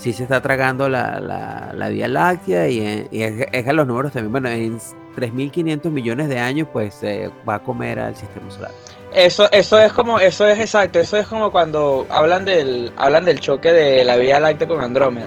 sí 0.00 0.12
se 0.14 0.22
está 0.22 0.40
tragando 0.40 0.88
la, 0.88 1.20
la, 1.20 1.72
la 1.74 1.88
Vía 1.88 2.08
Láctea 2.08 2.68
y, 2.68 3.06
es, 3.12 3.68
a 3.68 3.72
los 3.72 3.86
números 3.86 4.12
también. 4.12 4.32
Bueno, 4.32 4.48
en 4.48 4.78
3.500 4.78 5.90
millones 5.90 6.28
de 6.28 6.38
años, 6.38 6.68
pues 6.72 6.94
se 6.94 7.30
va 7.48 7.56
a 7.56 7.58
comer 7.60 8.00
al 8.00 8.16
sistema 8.16 8.50
solar. 8.50 8.70
Eso, 9.14 9.50
eso 9.50 9.78
es 9.78 9.92
como, 9.92 10.18
eso 10.18 10.46
es 10.46 10.58
exacto, 10.58 11.00
eso 11.00 11.16
es 11.16 11.26
como 11.26 11.50
cuando 11.50 12.06
hablan 12.10 12.44
del, 12.44 12.92
hablan 12.96 13.24
del 13.24 13.40
choque 13.40 13.72
de 13.72 14.04
la 14.04 14.16
Vía 14.16 14.40
Láctea 14.40 14.68
con 14.68 14.80
Andrómeda. 14.80 15.26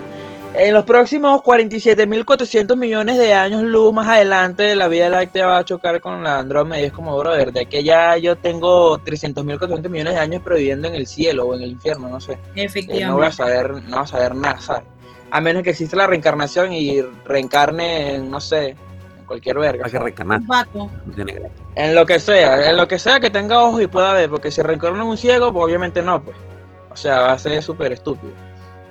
En 0.56 0.72
los 0.72 0.86
próximos 0.86 1.42
47.400 1.42 2.78
millones 2.78 3.18
de 3.18 3.34
años 3.34 3.64
luz 3.64 3.92
más 3.92 4.08
adelante, 4.08 4.76
la 4.76 4.88
Vía 4.88 5.10
Láctea 5.10 5.48
va 5.48 5.58
a 5.58 5.66
chocar 5.66 6.00
con 6.00 6.24
la 6.24 6.38
Andrómeda 6.38 6.80
y 6.80 6.86
es 6.86 6.92
como, 6.92 7.18
brother, 7.18 7.52
de 7.52 7.66
que 7.66 7.84
ya 7.84 8.18
yo 8.18 8.36
tengo 8.36 9.00
300.400 9.00 9.90
millones 9.90 10.14
de 10.14 10.20
años 10.20 10.44
viviendo 10.46 10.88
en 10.88 10.94
el 10.94 11.08
cielo 11.08 11.48
o 11.48 11.56
en 11.56 11.64
el 11.64 11.72
infierno, 11.72 12.08
no 12.08 12.22
sé. 12.22 12.38
Efectivamente. 12.56 13.04
Eh, 13.04 13.08
no 13.08 13.16
voy 13.16 13.26
a 13.26 13.32
saber, 13.32 13.72
no 13.72 13.98
voy 13.98 14.04
a 14.04 14.08
saber 14.08 14.36
nada, 14.36 14.84
A 15.32 15.42
menos 15.42 15.64
que 15.64 15.72
exista 15.72 15.98
la 15.98 16.06
reencarnación 16.06 16.72
y 16.72 17.02
reencarne 17.02 18.16
en, 18.16 18.30
no 18.30 18.40
sé, 18.40 18.70
en 18.70 19.26
cualquier 19.26 19.58
verga. 19.58 19.90
Que 19.90 19.98
reencarnar. 19.98 20.42
En 21.74 21.96
lo 21.96 22.06
que 22.06 22.20
sea, 22.20 22.70
en 22.70 22.78
lo 22.78 22.88
que 22.88 23.00
sea 23.00 23.20
que 23.20 23.32
tenga 23.32 23.60
ojos 23.64 23.82
y 23.82 23.88
pueda 23.88 24.14
ver, 24.14 24.30
porque 24.30 24.52
si 24.52 24.62
reencarna 24.62 25.02
en 25.02 25.08
un 25.08 25.18
ciego, 25.18 25.52
pues 25.52 25.66
obviamente 25.66 26.04
no, 26.04 26.22
pues. 26.22 26.38
O 26.92 26.96
sea, 26.96 27.22
va 27.22 27.32
a 27.32 27.40
ser 27.40 27.64
súper 27.64 27.92
estúpido. 27.92 28.34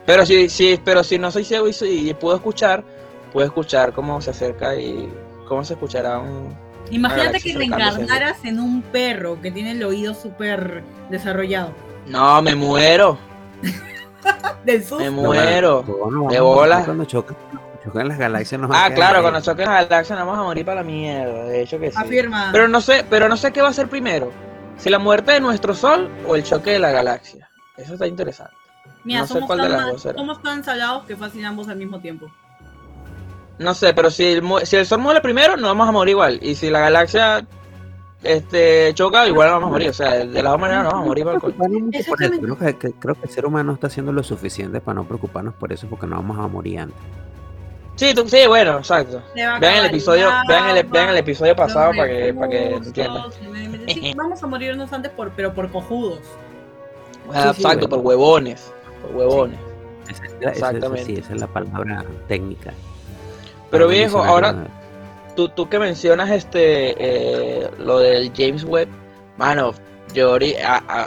Pero 0.07 0.27
si, 0.27 0.49
si, 0.49 0.81
pero 0.85 1.05
si 1.05 1.19
no 1.19 1.31
soy 1.31 1.45
ciego 1.45 1.67
y, 1.69 2.15
puedo 2.15 2.37
escuchar, 2.37 2.83
puedo 3.33 3.47
escuchar 3.47 3.93
cómo 3.93 4.21
se 4.21 4.31
acerca 4.31 4.75
y 4.75 5.13
cómo 5.49 5.65
se 5.65 5.75
escuchará 5.75 6.19
un... 6.19 6.57
Imagínate 6.91 7.41
que 7.41 7.55
reencarnaras 7.55 8.45
en 8.45 8.59
un 8.59 8.83
perro 8.83 9.41
que 9.41 9.51
tiene 9.51 9.73
el 9.73 9.83
oído 9.85 10.15
súper 10.15 10.83
desarrollado. 11.11 11.73
No, 12.07 12.43
me 12.43 12.55
muero. 12.55 13.17
Del 14.65 14.83
susto. 14.83 14.99
Me 14.99 15.11
muero. 15.11 15.85
de 16.29 16.41
bola. 16.41 16.85
Cuando 16.85 17.05
chocan, 17.05 17.37
las 18.09 18.19
galaxias 18.19 18.61
nos 18.61 18.71
Ah, 18.75 18.91
claro, 18.95 19.23
cuando 19.23 19.41
choquen 19.41 19.67
las 19.67 19.89
galaxias 19.89 20.19
nos 20.19 20.27
vamos 20.27 20.41
a 20.41 20.45
morir 20.45 20.65
para 20.65 20.83
la 20.83 20.87
mierda. 20.87 21.45
De 21.45 21.63
hecho 21.63 21.79
que 21.79 21.91
sí. 21.91 21.97
Afirma. 21.99 22.51
Pero 22.53 22.69
no 22.69 22.81
sé, 22.81 23.05
pero 23.09 23.29
no 23.29 23.37
sé 23.37 23.53
qué 23.53 23.63
va 23.63 23.69
a 23.69 23.73
ser 23.73 23.89
primero. 23.89 24.31
Si 24.77 24.91
la 24.91 24.99
muerte 24.99 25.33
de 25.33 25.41
nuestro 25.41 25.75
sol 25.75 26.11
o 26.27 26.35
el 26.35 26.43
choque 26.43 26.73
de 26.73 26.79
la 26.79 26.91
galaxia. 26.91 27.49
Eso 27.77 27.95
está 27.95 28.07
interesante. 28.07 28.62
Mira, 29.05 29.27
somos, 29.27 29.49
tan 29.49 29.99
somos 30.17 30.43
tan 30.43 30.65
salados 30.65 31.05
que 31.05 31.17
fácil 31.17 31.45
ambos 31.45 31.69
al 31.69 31.77
mismo 31.77 31.99
tiempo. 31.99 32.31
No 33.59 33.75
sé, 33.75 33.93
pero 33.95 34.11
si 34.11 34.25
el, 34.25 34.43
si 34.65 34.77
el 34.77 34.87
Sol 34.87 35.01
muere 35.01 35.21
primero, 35.21 35.57
nos 35.57 35.71
vamos 35.71 35.89
a 35.89 35.93
morir 35.93 36.13
igual. 36.13 36.39
Y 36.43 36.55
si 36.55 36.71
la 36.71 36.81
galaxia 36.81 37.47
este 38.23 38.95
choca, 38.95 39.27
igual 39.27 39.51
vamos 39.51 39.69
a 39.69 39.71
morir. 39.71 39.91
O 39.91 39.93
sea, 39.93 40.13
de 40.13 40.43
la 40.43 40.51
misma 40.51 40.59
manera 40.59 40.83
nos 40.85 40.93
vamos 40.93 41.05
a 41.05 41.09
morir 41.09 41.27
igual. 41.27 41.41
Creo 41.41 42.59
que, 42.59 42.93
creo 42.93 43.15
que 43.15 43.25
el 43.25 43.31
ser 43.31 43.47
humano 43.47 43.73
está 43.73 43.89
haciendo 43.89 44.13
lo 44.13 44.23
suficiente 44.23 44.81
para 44.81 44.97
no 44.97 45.05
preocuparnos 45.05 45.55
por 45.55 45.73
eso, 45.73 45.87
porque 45.89 46.07
no 46.07 46.17
vamos 46.17 46.39
a 46.39 46.47
morir 46.47 46.81
antes. 46.81 46.99
Sí, 47.97 48.15
tú, 48.15 48.27
sí, 48.27 48.47
bueno, 48.49 48.79
exacto. 48.79 49.23
Vean 49.35 49.63
el 49.63 49.87
episodio, 49.87 50.31
vean 50.49 50.77
el, 50.77 50.87
vean 50.87 51.11
el 51.11 51.19
episodio 51.19 51.55
pasado 51.55 51.93
para 51.95 52.09
que, 52.09 52.35
para 52.35 52.49
que 52.49 52.75
entiendan. 52.75 53.25
Sí, 53.87 54.15
vamos 54.17 54.43
a 54.43 54.47
morirnos 54.47 54.93
antes 54.93 55.13
por, 55.13 55.31
pero 55.33 55.53
por 55.53 55.71
cojudos. 55.71 56.21
exacto, 57.35 57.89
por 57.89 57.99
huevones 57.99 58.73
huevones. 59.13 59.59
Exactamente. 60.09 61.05
sí, 61.05 61.15
esa 61.15 61.35
es 61.35 61.41
la 61.41 61.47
palabra 61.47 62.05
técnica. 62.29 62.73
Pero 63.71 63.89
viejo, 63.89 64.23
ahora 64.23 64.67
tú, 65.35 65.49
tú 65.49 65.69
que 65.69 65.79
mencionas 65.79 66.31
este 66.31 66.95
eh, 66.99 67.71
lo 67.79 67.99
del 67.99 68.33
James 68.37 68.65
Webb, 68.65 68.89
mano, 69.37 69.73
yo 70.13 70.37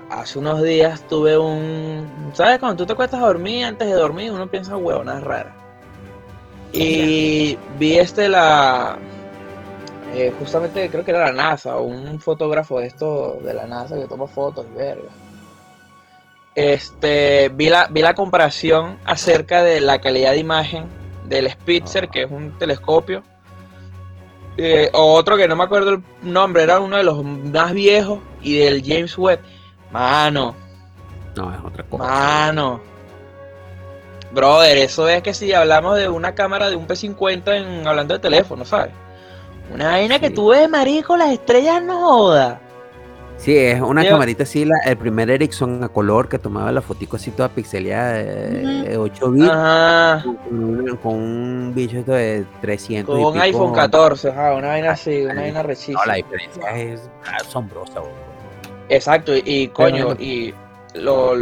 hace 0.10 0.40
unos 0.40 0.64
días 0.64 1.08
tuve 1.08 1.38
un. 1.38 2.32
¿Sabes? 2.34 2.60
Cuando 2.60 2.78
tú 2.78 2.88
te 2.88 2.96
cuestas 2.96 3.22
a 3.22 3.28
dormir, 3.28 3.66
antes 3.66 3.88
de 3.88 3.94
dormir, 3.94 4.32
uno 4.32 4.50
piensa 4.50 4.78
huevonas 4.78 5.24
raras. 5.24 5.54
Y 6.74 7.58
vi 7.78 7.98
este 7.98 8.28
la. 8.28 8.98
Eh, 10.16 10.34
justamente 10.40 10.90
creo 10.90 11.04
que 11.04 11.12
era 11.12 11.26
la 11.26 11.34
NASA, 11.34 11.78
un 11.78 12.20
fotógrafo 12.20 12.80
de 12.80 12.88
esto 12.88 13.40
de 13.44 13.54
la 13.54 13.68
NASA 13.68 13.96
que 13.96 14.08
toma 14.08 14.28
fotos 14.28 14.66
y 14.74 14.78
verga 14.78 15.10
este, 16.56 17.50
vi 17.50 17.70
la, 17.70 17.88
vi 17.90 18.02
la 18.02 18.16
comparación 18.16 18.98
acerca 19.06 19.64
de 19.64 19.82
la 19.82 20.00
calidad 20.00 20.32
de 20.32 20.40
imagen 20.40 20.86
del 21.26 21.50
Spitzer, 21.50 22.10
que 22.10 22.24
es 22.24 22.32
un 22.32 22.58
telescopio, 22.58 23.24
eh, 24.58 24.90
otro 24.94 25.36
que 25.36 25.48
no 25.48 25.56
me 25.56 25.66
acuerdo 25.66 25.92
el 25.92 26.04
nombre, 26.22 26.64
era 26.64 26.80
uno 26.80 26.98
de 26.98 27.04
los 27.04 27.24
más 27.24 27.74
viejos, 27.74 28.20
y 28.42 28.58
del 28.60 28.84
James 28.86 29.18
Webb. 29.18 29.40
Mano. 29.92 30.56
No, 31.36 31.54
es 31.54 31.60
otra 31.64 31.84
cosa. 31.84 32.04
Mano. 32.04 32.82
Brother, 34.32 34.78
eso 34.78 35.08
es 35.08 35.22
que 35.24 35.34
si 35.34 35.54
hablamos 35.54 35.98
de 35.98 36.10
una 36.10 36.36
cámara 36.36 36.70
de 36.70 36.76
un 36.76 36.88
P50 36.88 37.56
en, 37.56 37.88
hablando 37.88 38.14
de 38.14 38.20
teléfono, 38.20 38.66
¿sabes? 38.66 38.92
Una 39.74 39.92
vaina 39.92 40.20
que 40.20 40.30
tú 40.30 40.50
ves, 40.50 40.70
marico, 40.70 41.18
las 41.18 41.32
estrellas 41.32 41.82
no 41.82 42.00
joda. 42.00 42.62
Sí, 43.38 43.58
es 43.58 43.82
una 43.82 44.08
camarita 44.08 44.44
así, 44.44 44.66
la, 44.66 44.76
el 44.86 44.98
primer 44.98 45.30
Ericsson 45.30 45.84
a 45.84 45.90
color 45.90 46.30
que 46.30 46.40
tomaba 46.40 46.72
la 46.72 46.82
fotico 46.82 47.18
así 47.18 47.32
toda 47.32 47.50
pixelada 47.50 48.14
de, 48.14 48.98
8 48.98 49.32
bits. 49.32 49.50
Con, 51.02 51.14
un 51.14 51.74
bicho 51.76 52.04
de 52.04 52.46
300. 52.62 53.14
Con 53.14 53.36
un 53.36 53.42
iPhone 53.42 53.74
14, 53.74 54.30
una 54.30 54.68
vaina 54.68 54.92
así, 54.92 55.24
una 55.24 55.42
vaina 55.42 55.64
rechísima. 55.64 56.00
No, 56.02 56.12
la 56.12 56.16
diferencia 56.16 56.78
es 56.78 57.10
asombrosa. 57.40 58.02
Exacto, 58.90 59.34
y, 59.36 59.68
coño, 59.70 60.14
y 60.14 60.54
lo, 60.94 61.34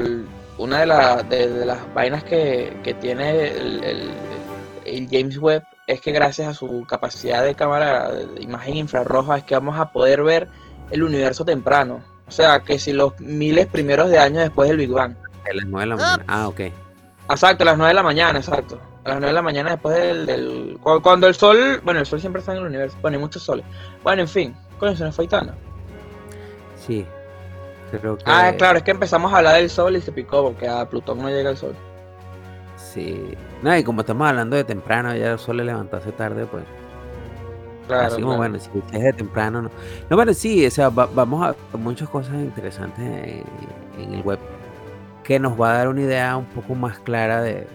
una 0.58 0.80
de, 1.26 1.48
de, 1.48 1.66
las 1.66 1.94
vainas 1.94 2.24
que, 2.24 2.76
que 2.84 2.94
tiene 2.96 3.48
el, 3.48 3.84
el, 4.86 5.08
James 5.10 5.38
Webb 5.38 5.64
es 5.88 6.02
que 6.02 6.12
gracias 6.12 6.48
a 6.48 6.54
su 6.54 6.86
capacidad 6.88 7.44
de 7.44 7.56
cámara 7.56 8.12
de 8.12 8.42
imagen 8.42 8.78
infrarroja 8.78 9.38
es 9.38 9.44
que 9.44 9.56
vamos 9.56 9.78
a 9.78 9.92
poder 9.92 10.24
ver 10.24 10.48
el 10.94 11.04
universo 11.04 11.44
temprano. 11.44 12.02
O 12.28 12.32
sea, 12.32 12.60
que 12.60 12.78
si 12.80 12.94
los 12.94 13.20
miles 13.20 13.66
primeros 13.68 14.10
de 14.10 14.20
años 14.20 14.44
después 14.44 14.70
del 14.70 14.78
Big 14.78 14.92
Bang. 14.92 15.16
A 15.50 15.54
las 15.54 15.66
9 15.66 15.82
de 15.82 15.90
la 15.90 15.96
mañana. 15.96 16.24
Ah, 16.28 16.48
ok. 16.48 16.60
Exacto, 17.30 17.64
a 17.64 17.66
las 17.66 17.78
9 17.78 17.90
de 17.90 17.94
la 17.96 18.04
mañana, 18.04 18.40
exacto. 18.40 18.80
A 19.04 19.10
las 19.10 19.18
9 19.18 19.28
de 19.28 19.34
la 19.34 19.42
mañana 19.42 19.72
después 19.72 19.96
del, 20.28 20.78
Cuando 21.02 21.28
el 21.28 21.34
sol... 21.34 21.82
Bueno, 21.84 22.00
el 22.00 22.06
sol 22.06 22.22
siempre 22.22 22.40
está 22.40 22.54
en 22.54 22.60
el 22.60 22.66
universo. 22.66 22.96
Bueno, 23.02 23.18
hay 23.18 23.22
muchos 23.22 23.42
soles. 23.42 23.66
Bueno, 24.04 24.22
en 24.22 24.28
fin. 24.28 24.56
Coño, 24.80 24.96
se 24.96 25.04
nos 25.04 25.16
fue 25.16 25.28
Sí. 26.78 27.06
Creo 27.92 28.18
que... 28.18 28.24
Ah, 28.28 28.54
claro, 28.58 28.78
es 28.78 28.84
que 28.84 28.92
empezamos 28.92 29.34
a 29.34 29.38
hablar 29.38 29.56
del 29.56 29.70
sol 29.70 29.96
y 29.96 30.02
se 30.02 30.12
picó 30.12 30.44
porque 30.44 30.68
a 30.68 30.88
Plutón 30.88 31.20
no 31.20 31.30
llega 31.30 31.50
el 31.50 31.58
sol. 31.58 31.76
Sí. 32.78 33.36
No, 33.64 33.76
y 33.76 33.84
como 33.84 34.02
estamos 34.02 34.28
hablando 34.28 34.56
de 34.56 34.64
temprano, 34.64 35.16
ya 35.16 35.32
el 35.32 35.40
sol 35.40 35.58
le 35.58 35.66
levantarse 35.66 36.12
tarde, 36.12 36.46
pues... 36.46 36.64
Así 37.90 38.22
como, 38.22 38.38
bueno, 38.38 38.60
si 38.60 38.70
es 38.92 39.04
de 39.04 39.14
temprano, 39.14 39.64
no. 39.64 39.72
No, 40.10 40.16
bueno, 40.16 40.34
sí, 40.34 40.66
o 40.66 40.72
sea, 40.72 40.90
vamos 40.90 41.56
a 41.74 41.78
muchas 41.78 42.10
cosas 42.10 42.36
interesantes 42.36 43.44
en, 43.98 44.14
el 44.14 44.22
web 44.22 44.40
que 45.24 45.40
nos 45.40 45.60
va 45.60 45.72
a 45.72 45.78
dar 45.78 45.88
una 45.88 46.02
idea 46.02 46.36
un 46.38 46.46
poco 46.46 46.76
más 46.76 47.00
clara 47.00 47.42
de, 47.42 47.68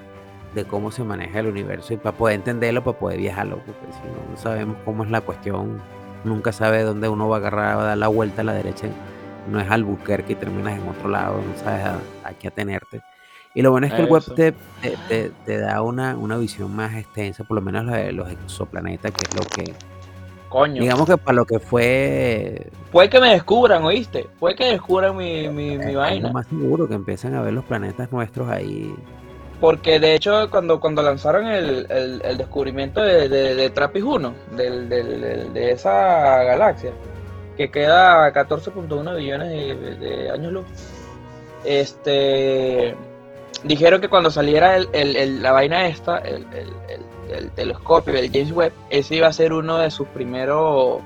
cómo 0.68 0.90
se 0.90 1.04
maneja 1.04 1.38
el 1.38 1.46
universo 1.46 1.94
y 1.94 1.98
para 1.98 2.16
poder 2.16 2.34
entenderlo, 2.34 2.82
para 2.82 2.98
poder 2.98 3.18
viajarlo, 3.20 3.58
porque 3.58 3.92
si 3.92 4.08
no, 4.08 4.36
sabemos 4.36 4.76
cómo 4.84 5.04
es 5.04 5.10
la 5.10 5.20
cuestión, 5.20 5.80
nunca 6.24 6.50
sabe 6.50 6.82
dónde 6.82 7.08
uno 7.08 7.28
va 7.28 7.36
a 7.36 7.38
agarrar, 7.38 7.78
va 7.78 7.82
a 7.82 7.86
dar 7.86 7.98
la 7.98 8.08
vuelta 8.08 8.42
a 8.42 8.44
la 8.44 8.54
derecha, 8.54 8.88
no 9.48 9.60
es 9.60 9.70
Albuquerque 9.70 10.32
y 10.32 10.36
terminas 10.36 10.76
en 10.76 10.88
otro 10.88 11.08
lado, 11.08 11.40
no 11.40 11.56
sabes 11.62 11.86
a, 12.24 12.32
qué 12.32 12.48
atenerte. 12.48 13.00
Y 13.54 13.62
lo 13.62 13.70
bueno 13.70 13.86
es 13.86 13.92
que 13.92 14.02
el 14.02 14.08
web 14.08 14.22
te, 14.34 14.52
te, 15.46 15.58
da 15.58 15.80
una, 15.82 16.16
una, 16.16 16.36
visión 16.38 16.74
más 16.74 16.94
extensa, 16.94 17.44
por 17.44 17.54
lo 17.54 17.62
menos 17.62 17.84
la 17.84 17.98
de 17.98 18.12
los 18.12 18.28
exoplanetas, 18.28 19.12
que 19.12 19.24
es 19.28 19.34
lo 19.36 19.42
que 19.42 19.74
Coño. 20.48 20.80
Digamos 20.80 21.06
que 21.06 21.16
para 21.16 21.36
lo 21.36 21.44
que 21.44 21.58
fue. 21.58 22.70
Puede 22.90 23.10
que 23.10 23.20
me 23.20 23.32
descubran, 23.32 23.84
¿oíste? 23.84 24.28
Puede 24.38 24.54
que 24.56 24.64
descubran 24.66 25.16
mi, 25.16 25.48
mi, 25.48 25.76
mi 25.76 25.94
vaina. 25.94 26.32
más 26.32 26.46
seguro 26.46 26.88
que 26.88 26.94
empiecen 26.94 27.34
a 27.34 27.42
ver 27.42 27.52
los 27.52 27.64
planetas 27.64 28.10
nuestros 28.12 28.48
ahí. 28.48 28.94
Porque 29.60 29.98
de 29.98 30.14
hecho, 30.14 30.48
cuando, 30.50 30.78
cuando 30.80 31.02
lanzaron 31.02 31.46
el, 31.46 31.86
el, 31.90 32.38
descubrimiento 32.38 33.00
de, 33.02 33.28
de, 33.28 33.70
Trappist 33.70 34.06
1, 34.06 34.34
del, 34.56 34.88
de 34.88 35.70
esa 35.72 36.44
galaxia, 36.44 36.92
que 37.56 37.68
queda 37.70 38.26
a 38.26 38.32
14.1 38.32 39.16
billones 39.16 39.50
de, 40.00 40.30
años 40.30 40.52
luz, 40.52 40.66
este 41.64 42.94
dijeron 43.64 44.00
que 44.00 44.08
cuando 44.08 44.30
saliera 44.30 44.76
el, 44.76 45.42
la 45.42 45.50
vaina 45.50 45.88
esta, 45.88 46.18
el, 46.18 46.46
el 47.30 47.50
telescopio, 47.52 48.14
el 48.14 48.30
James 48.30 48.52
Webb, 48.52 48.72
ese 48.90 49.16
iba 49.16 49.28
a 49.28 49.32
ser 49.32 49.52
uno 49.52 49.78
de 49.78 49.90
sus 49.90 50.08
primeros, 50.08 51.00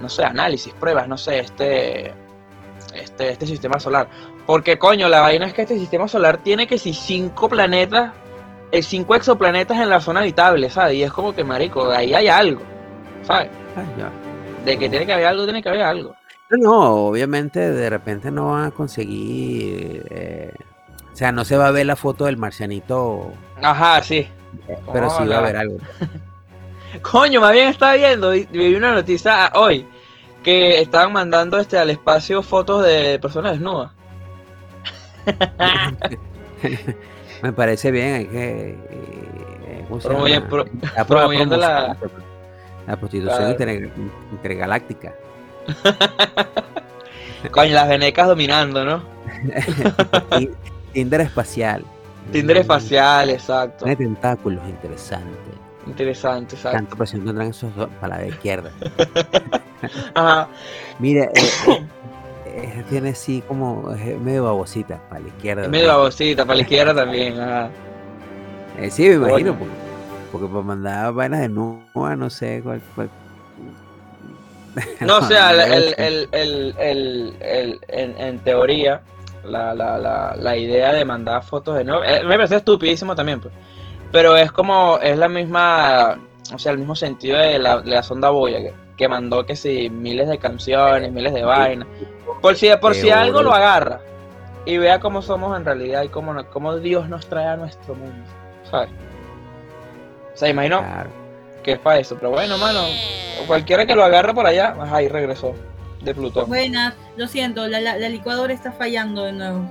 no 0.00 0.08
sé, 0.08 0.24
análisis, 0.24 0.72
pruebas, 0.74 1.08
no 1.08 1.16
sé, 1.16 1.40
este, 1.40 2.12
este, 2.94 3.30
este 3.30 3.46
sistema 3.46 3.78
solar. 3.78 4.08
Porque 4.46 4.78
coño, 4.78 5.08
la 5.08 5.20
vaina 5.20 5.46
es 5.46 5.54
que 5.54 5.62
este 5.62 5.78
sistema 5.78 6.08
solar 6.08 6.38
tiene 6.38 6.66
que 6.66 6.78
si 6.78 6.94
cinco 6.94 7.48
planetas, 7.48 8.12
eh, 8.72 8.82
cinco 8.82 9.14
exoplanetas 9.14 9.78
en 9.78 9.90
la 9.90 10.00
zona 10.00 10.20
habitable, 10.20 10.70
¿sabes? 10.70 10.94
Y 10.96 11.02
es 11.02 11.12
como 11.12 11.34
que, 11.34 11.44
marico, 11.44 11.90
ahí 11.90 12.14
hay 12.14 12.28
algo, 12.28 12.62
¿sabes? 13.22 13.50
De 14.64 14.78
que 14.78 14.88
tiene 14.88 15.06
que 15.06 15.12
haber 15.12 15.26
algo, 15.26 15.44
tiene 15.44 15.62
que 15.62 15.68
haber 15.68 15.82
algo. 15.82 16.14
No, 16.50 16.56
no, 16.56 16.94
obviamente 17.08 17.60
de 17.70 17.90
repente 17.90 18.30
no 18.30 18.52
van 18.52 18.64
a 18.64 18.70
conseguir, 18.70 20.06
eh, 20.10 20.54
o 21.12 21.16
sea, 21.16 21.30
no 21.30 21.44
se 21.44 21.58
va 21.58 21.68
a 21.68 21.70
ver 21.70 21.84
la 21.84 21.96
foto 21.96 22.24
del 22.24 22.38
marcianito. 22.38 23.32
Ajá, 23.60 24.02
sí. 24.02 24.26
Pero 24.92 25.10
sí 25.10 25.26
va 25.26 25.36
a 25.36 25.38
haber 25.38 25.56
algo. 25.56 25.78
Coño, 27.02 27.40
más 27.40 27.52
bien 27.52 27.68
estaba 27.68 27.94
viendo, 27.94 28.30
vi 28.30 28.74
una 28.74 28.94
noticia 28.94 29.50
hoy 29.54 29.86
que 30.42 30.80
estaban 30.80 31.12
mandando 31.12 31.58
este 31.58 31.78
al 31.78 31.90
espacio 31.90 32.42
fotos 32.42 32.84
de 32.84 33.18
personas 33.18 33.52
desnudas. 33.52 33.92
Me 37.42 37.52
parece 37.52 37.90
bien, 37.90 38.14
hay 38.14 38.26
que 38.26 38.70
eh, 38.70 39.84
promoviendo 41.06 41.56
la, 41.56 41.96
la 42.86 42.96
prostitución 42.96 43.56
intergaláctica. 44.32 45.14
Coño, 47.50 47.74
las 47.74 47.88
venecas 47.88 48.26
dominando, 48.26 48.84
¿no? 48.84 49.02
Tinder 50.92 51.20
espacial. 51.20 51.84
Tinder 52.32 52.58
espacial, 52.58 53.30
exacto. 53.30 53.84
Tiene 53.84 53.96
tentáculos, 53.96 54.66
interesante. 54.68 55.58
Interesante, 55.86 56.54
exacto. 56.54 56.76
Tanto 56.76 56.96
presión 56.96 57.24
tendrán 57.24 57.48
esos 57.48 57.72
para 58.00 58.18
la 58.18 58.26
izquierda. 58.26 58.70
Ajá. 60.14 60.48
Mira, 60.98 61.24
eh, 61.24 61.30
eh, 61.66 61.82
eh, 62.46 62.84
tiene 62.90 63.10
así 63.10 63.42
como 63.46 63.94
medio 64.22 64.44
babosita 64.44 65.00
para 65.08 65.20
la 65.22 65.28
izquierda. 65.28 65.68
medio 65.68 65.88
babosita, 65.88 66.44
para 66.44 66.56
la 66.56 66.62
izquierda 66.62 66.94
también. 66.94 67.40
Ajá. 67.40 67.70
sí, 68.90 69.08
me 69.08 69.14
imagino, 69.14 69.58
porque, 69.58 69.74
porque 70.32 70.46
para 70.46 70.62
mandar 70.62 71.12
vainas 71.14 71.40
de 71.40 71.48
nueva, 71.48 72.16
no 72.16 72.28
sé 72.28 72.60
cuál. 72.62 72.80
No, 75.00 75.18
o 75.18 75.22
sea, 75.22 75.50
el, 75.50 75.94
el, 75.98 76.28
el, 76.30 77.34
el, 77.40 77.80
en 77.88 78.38
teoría, 78.40 79.02
la, 79.44 79.74
la, 79.74 79.98
la, 79.98 80.36
la 80.36 80.56
idea 80.56 80.92
de 80.92 81.04
mandar 81.04 81.42
fotos 81.42 81.76
de 81.76 81.84
nuevo. 81.84 82.02
Eh, 82.04 82.22
me 82.24 82.36
parece 82.36 82.56
estupidísimo 82.56 83.14
también, 83.14 83.40
pues. 83.40 83.54
Pero 84.10 84.36
es 84.36 84.52
como, 84.52 84.98
es 85.02 85.18
la 85.18 85.28
misma, 85.28 86.18
o 86.52 86.58
sea, 86.58 86.72
el 86.72 86.78
mismo 86.78 86.94
sentido 86.94 87.38
de 87.38 87.58
la, 87.58 87.78
de 87.80 87.90
la 87.90 88.02
sonda 88.02 88.30
Boya, 88.30 88.72
que, 88.96 89.08
mandó 89.08 89.44
que 89.44 89.54
si 89.54 89.90
miles 89.90 90.28
de 90.28 90.38
canciones, 90.38 91.12
miles 91.12 91.34
de 91.34 91.44
vainas. 91.44 91.86
Por 92.40 92.56
si, 92.56 92.68
por 92.80 92.94
si 92.94 93.10
algo 93.10 93.42
lo 93.42 93.52
agarra 93.52 94.00
y 94.64 94.78
vea 94.78 95.00
cómo 95.00 95.22
somos 95.22 95.56
en 95.56 95.64
realidad 95.64 96.02
y 96.02 96.08
cómo, 96.08 96.44
cómo 96.50 96.76
Dios 96.76 97.08
nos 97.08 97.26
trae 97.26 97.46
a 97.46 97.56
nuestro 97.56 97.94
mundo, 97.94 98.26
¿sabes? 98.70 98.90
O 100.34 100.36
sea, 100.36 100.48
imagino 100.48 100.82
que 101.62 101.72
es 101.72 101.78
para 101.78 101.98
eso. 101.98 102.16
Pero 102.16 102.30
bueno, 102.30 102.56
mano, 102.58 102.80
cualquiera 103.46 103.86
que 103.86 103.94
lo 103.94 104.04
agarre 104.04 104.32
por 104.32 104.46
allá, 104.46 104.74
ahí 104.90 105.08
regresó 105.08 105.54
de 106.02 106.14
Plutón. 106.14 106.48
Buenas, 106.48 106.94
lo 107.16 107.26
siento, 107.26 107.66
la, 107.66 107.80
la, 107.80 108.08
licuadora 108.08 108.52
está 108.52 108.72
fallando 108.72 109.24
de 109.24 109.32
nuevo. 109.32 109.64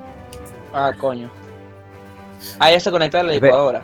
Ah, 0.74 0.92
coño. 0.98 1.30
Ah, 2.60 2.72
ya 2.72 2.80
se 2.80 2.92
conecta 2.92 3.22
a 3.22 3.24
la 3.24 3.34
licuadora. 3.34 3.82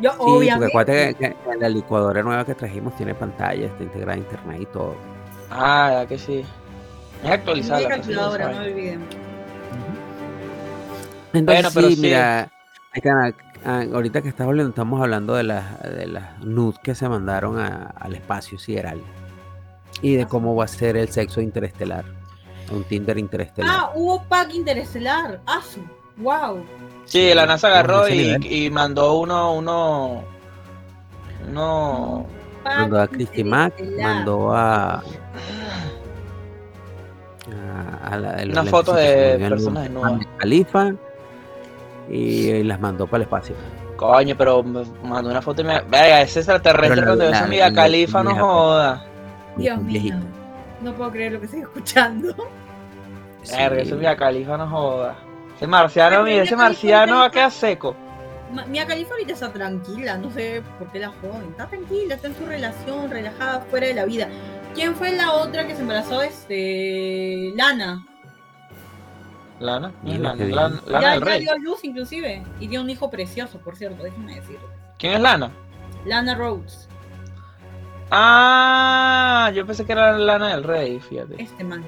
Yo, 0.00 0.10
sí, 0.10 0.16
obviamente. 0.18 0.72
Porque 0.72 1.14
que, 1.18 1.36
la 1.58 1.68
licuadora 1.68 2.22
nueva 2.22 2.44
que 2.44 2.54
trajimos 2.54 2.96
tiene 2.96 3.14
pantalla, 3.14 3.66
está 3.66 3.82
integrada 3.82 4.14
a 4.14 4.16
internet 4.16 4.60
y 4.62 4.66
todo. 4.66 4.96
Ah, 5.50 5.90
ya 5.92 6.06
que 6.06 6.18
sí. 6.18 6.44
Es 7.22 7.30
actualizada. 7.30 7.80
la 7.80 7.88
calculadora, 7.88 8.52
no 8.52 8.58
olviden. 8.58 9.06
Entonces, 11.32 11.72
bueno, 11.72 11.88
sí, 11.88 11.96
mira, 11.98 12.50
ah, 13.64 13.84
ahorita 13.94 14.22
que 14.22 14.28
estamos 14.28 14.50
hablando, 14.50 14.70
estamos 14.70 15.00
hablando 15.00 15.34
de 15.34 15.44
las 15.44 15.82
de 15.82 16.06
las 16.06 16.40
nudes 16.40 16.78
que 16.82 16.94
se 16.94 17.08
mandaron 17.08 17.58
al 17.58 18.14
espacio 18.14 18.58
sideral 18.58 19.00
y 20.00 20.14
de 20.16 20.26
cómo 20.26 20.54
va 20.54 20.64
a 20.64 20.68
ser 20.68 20.96
el 20.96 21.08
sexo 21.08 21.40
interestelar. 21.40 22.04
Un 22.70 22.84
Tinder 22.84 23.18
interestelar. 23.18 23.70
Ah, 23.70 23.92
hubo 23.94 24.22
pack 24.24 24.54
interestelar. 24.54 25.40
Ah, 25.46 25.60
wow. 26.16 26.64
Sí, 27.04 27.34
la 27.34 27.46
NASA 27.46 27.68
agarró 27.68 28.08
y, 28.08 28.70
mandó 28.70 29.18
uno, 29.18 29.54
uno, 29.54 30.24
uno. 31.48 32.26
Mandó 32.64 33.00
a 33.00 33.08
Christy 33.08 33.44
Mack, 33.44 33.74
mandó 34.00 34.52
a. 34.52 35.02
a, 38.04 38.16
la, 38.16 38.42
Una 38.44 38.64
foto 38.64 38.94
de 38.94 39.36
personas 39.48 39.84
desnudas. 39.84 40.20
Califa 40.38 40.92
y, 42.08 42.62
las 42.62 42.80
mandó 42.80 43.06
para 43.06 43.16
el 43.18 43.22
espacio. 43.22 43.56
Coño, 43.96 44.34
pero 44.38 44.62
mandó 44.62 45.30
una 45.30 45.42
foto 45.42 45.60
y 45.62 45.64
me. 45.64 45.80
Verga, 45.82 46.22
ese 46.22 46.38
extraterrestre 46.40 47.04
donde 47.04 47.26
ves 47.26 47.40
a 47.40 47.46
Mia 47.46 47.72
Califa, 47.72 48.22
no 48.22 48.34
joda. 48.36 49.11
Dios 49.56 49.82
mío. 49.82 50.16
No 50.80 50.94
puedo 50.94 51.10
creer 51.10 51.32
lo 51.32 51.40
que 51.40 51.46
estoy 51.46 51.60
escuchando. 51.60 52.34
Sí. 53.42 53.56
eso 53.58 53.96
Mia 53.96 54.16
Califa 54.16 54.56
no 54.56 54.68
joda. 54.68 55.16
Ese 55.56 55.66
marciano, 55.66 56.22
mira, 56.22 56.42
ese 56.42 56.56
marciano 56.56 57.18
va 57.18 57.26
a 57.26 57.30
quedar 57.30 57.50
seco. 57.50 57.94
Mia 58.68 58.86
Califa 58.86 59.12
ahorita 59.12 59.32
está 59.32 59.52
tranquila, 59.52 60.18
no 60.18 60.30
sé 60.30 60.62
por 60.78 60.90
qué 60.92 60.98
la 60.98 61.08
joden. 61.08 61.50
Está 61.50 61.66
tranquila, 61.66 62.14
está 62.14 62.28
en 62.28 62.36
su 62.36 62.46
relación, 62.46 63.10
relajada, 63.10 63.60
fuera 63.70 63.86
de 63.86 63.94
la 63.94 64.04
vida. 64.04 64.28
¿Quién 64.74 64.94
fue 64.94 65.12
la 65.12 65.32
otra 65.32 65.66
que 65.66 65.74
se 65.74 65.82
embarazó? 65.82 66.22
Este. 66.22 67.52
Lana. 67.54 68.06
Lana, 69.60 69.92
Lana, 70.02 70.34
Lana, 70.34 70.82
Lana, 70.86 71.24
ya, 71.24 71.38
dio 71.38 71.58
luz 71.58 71.84
inclusive 71.84 72.42
y 72.58 72.66
dio 72.66 72.80
un 72.80 72.90
hijo 72.90 73.08
precioso, 73.08 73.58
por 73.58 73.76
cierto, 73.76 74.02
déjenme 74.02 74.34
decirlo. 74.34 74.68
¿Quién 74.98 75.14
es 75.14 75.20
Lana? 75.20 75.52
Lana 76.04 76.34
Rhodes. 76.34 76.88
Ah, 78.14 79.50
yo 79.54 79.64
pensé 79.66 79.86
que 79.86 79.92
era 79.92 80.12
Lana 80.18 80.48
del 80.48 80.64
Rey, 80.64 81.00
fíjate. 81.00 81.42
Este 81.42 81.64
man. 81.64 81.82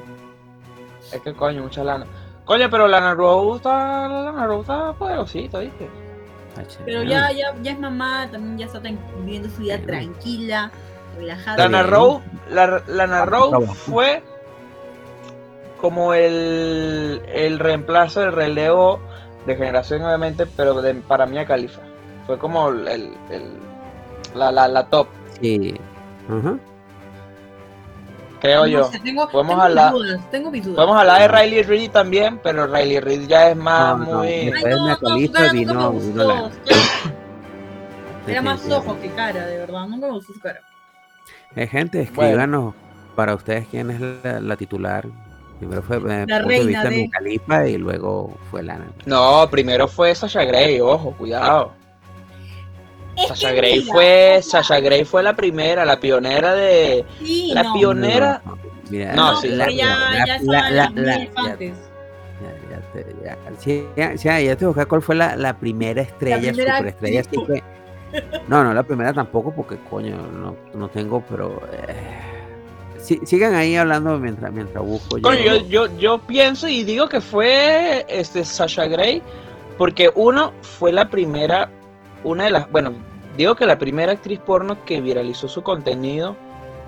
Es 1.13 1.21
que 1.21 1.35
coño, 1.35 1.63
mucha 1.63 1.85
lana. 1.85 2.07
Coño, 2.47 2.71
pero 2.71 2.89
Lana 2.89 3.15
Rhodes 3.15 3.57
está, 3.57 4.09
Lana 4.09 4.47
Rhodes 4.47 4.63
está 4.63 4.93
poderosita, 4.95 5.59
¿viste? 5.59 5.89
Pero 6.87 7.03
ya, 7.03 7.31
ya, 7.31 7.55
ya 7.63 7.73
es 7.73 7.79
mamá, 7.79 8.29
también 8.31 8.57
ya 8.59 8.67
está 8.67 8.79
viviendo 8.79 9.51
su 9.51 9.63
vida 9.63 9.79
tranquila, 9.79 10.71
relajada. 11.19 11.69
Lana 11.69 11.83
Rhodes, 11.83 12.23
la, 12.49 12.83
Lana 12.87 13.27
Rhodes 13.27 13.71
fue 13.77 14.23
como 15.81 16.15
el, 16.15 17.21
el 17.27 17.59
reemplazo 17.59 18.21
del 18.21 18.33
relevo 18.33 18.99
de 19.45 19.57
generación, 19.57 20.03
obviamente, 20.03 20.47
pero 20.47 20.81
de, 20.81 20.95
para 20.95 21.27
mí 21.27 21.37
a 21.37 21.45
Califa. 21.45 21.83
Fue 22.27 22.39
como 22.39 22.71
el, 22.71 22.89
el, 22.89 23.13
la, 24.35 24.51
la, 24.51 24.69
la, 24.69 24.87
top. 24.87 25.09
Sí. 25.41 25.79
Creo 28.41 28.67
yo. 28.67 28.91
tengo, 29.03 29.29
podemos 29.29 29.59
hablar, 29.59 29.93
dudas, 29.93 30.31
tengo 30.31 30.51
mis 30.51 30.65
dudas. 30.65 30.77
Podemos 30.77 31.01
hablar 31.01 31.23
de 31.23 31.29
Riley 31.29 31.63
Reid 31.63 31.91
también, 31.91 32.39
pero 32.43 32.67
Riley 32.67 33.01
Reid 33.01 33.27
ya 33.27 33.51
es 33.51 33.57
más 33.57 33.99
muy. 33.99 34.53
Era 38.27 38.43
más 38.43 38.71
ojo 38.71 38.99
que 39.01 39.11
cara, 39.11 39.47
de 39.47 39.59
verdad. 39.59 39.87
Nunca 39.87 40.07
me 40.07 40.13
gustó 40.13 40.33
su 40.33 40.41
cara. 40.41 40.61
Eh, 41.57 41.67
gente, 41.67 42.03
escríbanos 42.03 42.75
para 43.15 43.35
ustedes 43.35 43.67
quién 43.69 43.91
es 43.91 44.43
la 44.43 44.57
titular 44.57 45.07
Primero 45.59 45.83
fue 45.83 45.97
eh, 45.97 46.25
la 46.27 46.41
reina 46.41 46.85
de 46.85 47.09
Califa 47.09 47.67
y 47.67 47.79
luego 47.79 48.37
fue 48.51 48.63
Lana. 48.63 48.87
No, 49.07 49.49
primero 49.51 49.87
fue 49.87 50.15
Sasha 50.15 50.45
Grey, 50.45 50.81
ojo, 50.81 51.13
cuidado. 51.13 51.73
Sasha 53.29 53.53
Grey 53.53 53.83
fue 53.83 54.41
Sasha 54.43 54.81
Grey 54.81 55.05
fue 55.05 55.23
la 55.23 55.35
primera, 55.35 55.85
la 55.85 55.99
pionera 56.01 56.55
de 56.55 57.05
sí, 57.19 57.53
la 57.53 57.73
pionera. 57.73 58.43
No, 58.45 58.59
mira, 58.91 59.15
no, 59.15 59.41
sí, 59.41 59.49
la, 59.49 59.71
ya, 59.71 60.25
ya, 60.27 60.39
la, 60.43 60.71
la, 60.71 60.91
la, 60.95 61.29
ya, 63.97 64.15
ya, 64.15 64.41
ya 64.41 64.57
te 64.57 64.67
busqué 64.67 64.87
cuál 64.87 65.03
fue 65.03 65.15
la, 65.15 65.37
la 65.37 65.57
primera 65.59 66.03
estrella, 66.03 66.53
la 66.53 66.77
superestrella, 66.77 67.21
así 67.21 67.45
que 67.47 67.63
no, 68.49 68.63
no 68.63 68.75
la 68.75 68.83
primera 68.83 69.13
tampoco 69.13 69.53
porque 69.55 69.77
coño, 69.91 70.17
no, 70.17 70.57
no 70.75 70.89
tengo, 70.89 71.23
pero 71.29 71.61
eh, 71.73 73.17
sigan 73.25 73.55
ahí 73.55 73.77
hablando 73.77 74.19
mientras, 74.19 74.53
mientras 74.53 74.85
busco. 74.85 75.19
Yo. 75.19 75.35
yo, 75.35 75.57
yo, 75.67 75.99
yo 75.99 76.19
pienso 76.19 76.69
y 76.69 76.85
digo 76.85 77.09
que 77.09 77.21
fue 77.21 78.05
este 78.09 78.45
Sasha 78.45 78.87
Grey, 78.87 79.23
porque 79.79 80.11
uno 80.15 80.53
fue 80.63 80.93
la 80.93 81.09
primera, 81.09 81.71
una 82.25 82.45
de 82.45 82.51
las, 82.51 82.71
bueno, 82.71 82.93
digo 83.37 83.55
que 83.55 83.67
la 83.67 83.79
primera 83.79 84.13
actriz 84.13 84.41
porno 84.41 84.85
que 84.85 85.01
viralizó 85.01 85.49
su 85.49 85.63
contenido 85.63 86.37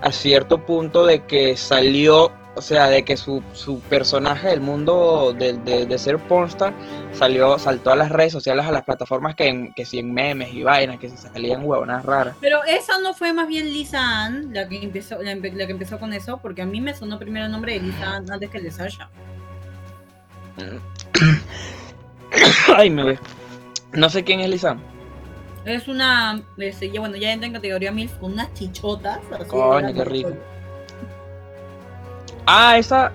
a 0.02 0.12
cierto 0.12 0.58
punto 0.58 1.06
de 1.06 1.24
que 1.24 1.56
salió 1.56 2.30
o 2.56 2.62
sea, 2.62 2.88
de 2.88 3.04
que 3.04 3.18
su, 3.18 3.42
su 3.52 3.80
personaje 3.80 4.48
del 4.48 4.62
mundo 4.62 5.34
de, 5.38 5.58
de, 5.58 5.98
ser 5.98 6.18
pornstar 6.18 6.72
salió, 7.12 7.58
saltó 7.58 7.92
a 7.92 7.96
las 7.96 8.08
redes 8.08 8.32
sociales, 8.32 8.64
a 8.64 8.72
las 8.72 8.82
plataformas 8.82 9.34
que, 9.34 9.72
que 9.76 9.84
si 9.84 9.98
en 9.98 10.14
memes 10.14 10.54
y 10.54 10.62
vainas, 10.62 10.98
que 10.98 11.10
se 11.10 11.18
salían 11.18 11.64
huevonas 11.64 12.02
raras. 12.02 12.34
Pero 12.40 12.64
esa 12.64 12.98
no 12.98 13.12
fue 13.12 13.34
más 13.34 13.46
bien 13.46 13.66
Lisa 13.66 14.00
Ann 14.00 14.54
la 14.54 14.66
que 14.66 14.82
empezó, 14.82 15.20
la, 15.20 15.38
que 15.38 15.70
empezó 15.70 16.00
con 16.00 16.14
eso, 16.14 16.38
porque 16.38 16.62
a 16.62 16.66
mí 16.66 16.80
me 16.80 16.94
sonó 16.94 17.18
primero 17.18 17.44
el 17.44 17.52
nombre 17.52 17.74
de 17.74 17.80
Lisa 17.80 18.16
Ann 18.16 18.32
antes 18.32 18.48
que 18.48 18.56
el 18.56 18.64
de 18.64 18.70
Sasha. 18.70 19.10
Ay, 22.74 22.88
me 22.88 23.04
ve. 23.04 23.18
No 23.92 24.08
sé 24.08 24.24
quién 24.24 24.40
es 24.40 24.48
Lisa 24.48 24.70
Ann. 24.70 24.95
Es 25.66 25.88
una, 25.88 26.40
este, 26.58 26.96
bueno, 26.96 27.16
ya 27.16 27.32
entra 27.32 27.48
en 27.48 27.52
categoría 27.52 27.90
MILF 27.90 28.18
con 28.18 28.32
unas 28.32 28.54
chichotas. 28.54 29.18
Coño, 29.48 29.92
qué 29.92 30.04
rico. 30.04 30.30
Ah, 32.46 32.78
esa. 32.78 33.12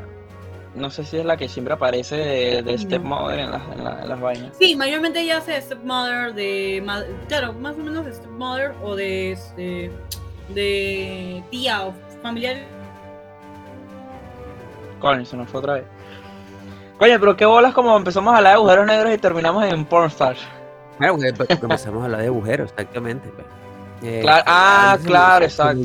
No 0.76 0.90
sé 0.90 1.06
si 1.06 1.18
es 1.18 1.26
la 1.26 1.38
que 1.38 1.48
siempre 1.48 1.74
aparece 1.74 2.16
de, 2.62 2.78
Stepmother 2.78 3.40
en, 3.40 3.54
en, 3.54 3.84
las 3.84 4.20
vainas. 4.20 4.56
Sí, 4.60 4.76
mayormente 4.76 5.22
ella 5.22 5.38
hace 5.38 5.62
Stepmother 5.62 6.34
de. 6.34 6.86
Claro, 7.30 7.54
más 7.54 7.76
o 7.76 7.80
menos 7.80 8.06
de 8.06 8.14
Stepmother 8.14 8.74
o 8.84 8.96
de. 8.98 9.32
Este, 9.32 9.92
de 10.50 11.42
tía 11.52 11.84
o 11.84 11.94
familiar. 12.22 12.58
Coño, 15.00 15.26
se 15.26 15.38
nos 15.38 15.50
fue 15.50 15.62
otra 15.62 15.76
vez. 15.76 15.86
Coño, 17.00 17.18
pero 17.18 17.38
qué 17.38 17.46
bolas 17.46 17.74
como 17.74 17.96
empezamos 17.96 18.34
a 18.34 18.38
hablar 18.38 18.54
de 18.54 18.58
agujeros 18.58 18.86
negros 18.88 19.14
y 19.14 19.18
terminamos 19.18 19.64
en 19.66 19.86
Pornstar. 19.86 20.36
Claro, 21.02 21.36
porque 21.38 21.54
empezamos 21.54 22.02
a 22.02 22.06
hablar 22.06 22.22
de 22.22 22.28
agujeros, 22.28 22.72
exactamente. 22.72 23.30
Pues. 23.30 23.48
Eh, 24.04 24.24
ah, 24.28 24.98
claro, 25.04 25.46
exacto 25.46 25.80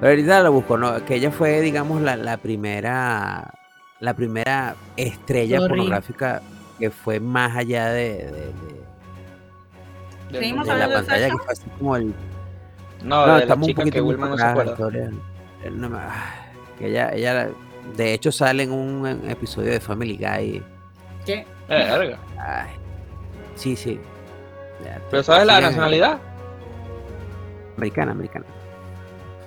ahorita 0.00 0.42
lo 0.42 0.52
busco, 0.52 0.76
¿no? 0.76 1.04
Que 1.04 1.16
ella 1.16 1.30
fue, 1.30 1.60
digamos, 1.60 2.00
la, 2.02 2.16
la 2.16 2.36
primera 2.36 3.52
la 4.00 4.14
primera 4.14 4.74
estrella 4.96 5.60
pornográfica 5.60 6.42
que 6.78 6.90
fue 6.90 7.20
más 7.20 7.56
allá 7.56 7.90
de, 7.90 8.52
de, 10.30 10.40
de, 10.40 10.52
la 10.52 10.88
pantalla, 10.88 11.30
que 11.30 11.38
fue 11.38 11.52
así 11.52 11.70
como 11.78 11.96
el... 11.96 12.14
No, 13.02 13.26
no 13.26 13.38
estamos 13.38 13.68
un 13.68 13.74
poquito 13.74 13.94
que 13.94 14.00
Wilma 14.00 14.28
no 14.28 14.36
se 14.36 14.44
acuerda. 14.44 14.76
que 16.78 16.88
ella, 16.88 17.10
ella, 17.14 17.48
de 17.96 18.12
hecho, 18.12 18.32
sale 18.32 18.64
en 18.64 18.72
un 18.72 19.06
episodio 19.30 19.70
de 19.70 19.80
Family 19.80 20.16
Guy. 20.16 20.62
¿Qué? 21.24 21.46
Eh, 21.68 22.16
Ay, 22.38 22.70
sí, 23.54 23.76
sí. 23.76 24.00
¿Pero 25.10 25.22
sabes 25.22 25.46
la 25.46 25.60
nacionalidad? 25.60 26.18
Americana, 27.76 28.12
americana 28.12 28.44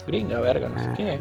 gringa, 0.08 0.39
verga, 0.39 0.70
no 0.70 0.80
sé 0.80 0.89
qué. 0.96 1.20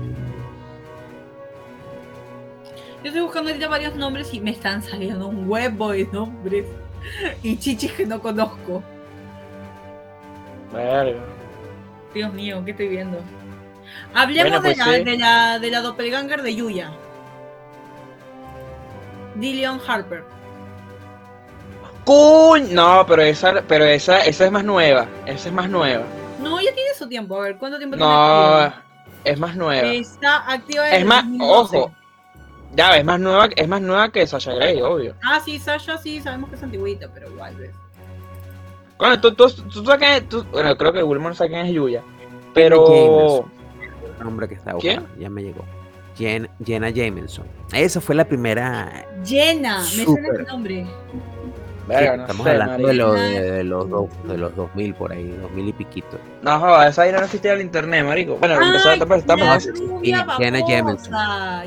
Yo 3.02 3.08
estoy 3.08 3.20
buscando 3.20 3.50
ahorita 3.50 3.68
varios 3.68 3.94
nombres 3.96 4.32
y 4.32 4.40
me 4.40 4.52
están 4.52 4.82
saliendo 4.82 5.26
un 5.26 5.48
huevo 5.48 5.90
de 5.90 6.06
nombres 6.06 6.66
y 7.42 7.58
chichis 7.58 7.92
que 7.92 8.06
no 8.06 8.20
conozco. 8.20 8.82
Verga. 10.72 11.20
Dios 12.14 12.32
mío, 12.32 12.62
¿qué 12.64 12.70
estoy 12.70 12.88
viendo? 12.88 13.20
Hablemos 14.14 14.62
de, 14.62 14.74
pues 14.74 14.78
la, 14.78 14.90
de, 14.92 15.18
la, 15.18 15.58
de 15.58 15.70
la 15.70 15.80
doppelganger 15.80 16.42
de 16.42 16.54
Yuya. 16.54 16.90
Dillion 19.34 19.80
Harper. 19.86 20.24
No, 22.06 23.04
pero 23.06 23.22
esa, 23.22 23.62
pero 23.66 23.84
esa, 23.84 24.24
esa 24.24 24.44
es 24.46 24.52
más 24.52 24.64
nueva. 24.64 25.08
Esa 25.26 25.48
es 25.48 25.54
más 25.54 25.68
nueva. 25.68 26.04
No, 26.40 26.60
ya 26.60 26.72
tiene 26.72 26.94
su 26.96 27.08
tiempo. 27.08 27.36
A 27.36 27.44
ver, 27.44 27.58
¿cuánto 27.58 27.78
tiempo 27.78 27.96
tiene? 27.96 28.10
No, 28.10 28.72
es 29.24 29.38
más 29.38 29.56
nueva. 29.56 29.88
Está 29.88 30.50
activa 30.50 30.88
Es 30.90 31.04
más, 31.04 31.24
ojo. 31.40 31.92
Ya, 32.74 32.96
es 32.96 33.04
más 33.04 33.18
nueva, 33.18 33.48
es 33.56 33.68
más 33.68 33.80
nueva 33.80 34.10
que 34.10 34.26
Sasha 34.26 34.52
Grey, 34.52 34.80
obvio. 34.82 35.14
Ah, 35.24 35.40
sí, 35.44 35.58
Sasha 35.58 35.96
sí, 35.98 36.20
sabemos 36.20 36.50
que 36.50 36.56
es 36.56 36.62
antiguita, 36.62 37.08
pero 37.12 37.30
igual, 37.30 37.56
¿ves? 37.56 37.74
Bueno, 38.98 39.20
tú, 39.20 39.34
tú, 39.34 39.48
tú, 39.50 39.84
sabes 39.84 40.28
tú, 40.28 40.44
bueno, 40.52 40.76
creo 40.76 40.92
que 40.92 41.02
Wilmer 41.02 41.34
sabe 41.34 41.50
quién 41.50 41.66
es 41.66 41.72
Yuya. 41.72 42.02
Pero. 42.54 43.48
El 44.18 44.24
nombre 44.24 44.48
que 44.48 44.54
está 44.54 44.74
¿Quién? 44.74 45.06
Ya 45.18 45.28
me 45.28 45.42
llegó. 45.42 45.64
Jenna 46.16 46.90
Jameson. 46.90 47.46
Esa 47.72 48.00
fue 48.00 48.14
la 48.14 48.24
primera. 48.24 49.06
Jenna, 49.24 49.78
me 49.96 50.04
suena 50.04 50.28
el 50.28 50.46
nombre 50.46 50.86
estamos 51.88 52.46
hablando 52.46 52.88
de, 52.88 53.64
los 53.64 53.88
dos, 53.88 54.08
de 54.24 54.38
los 54.38 54.54
2000 54.56 54.94
por 54.94 55.12
ahí, 55.12 55.28
2000 55.42 55.68
y 55.68 55.72
piquito. 55.72 56.18
No, 56.42 56.58
joder, 56.58 56.88
esa 56.88 57.10
no 57.12 57.24
existía 57.24 57.52
el 57.52 57.60
internet, 57.60 58.04
marico. 58.04 58.36
Bueno, 58.36 58.60
empezó 58.60 58.90
a 58.90 59.16
estamos 59.16 59.68
Jenna 60.38 60.60
Jameson. 60.66 61.12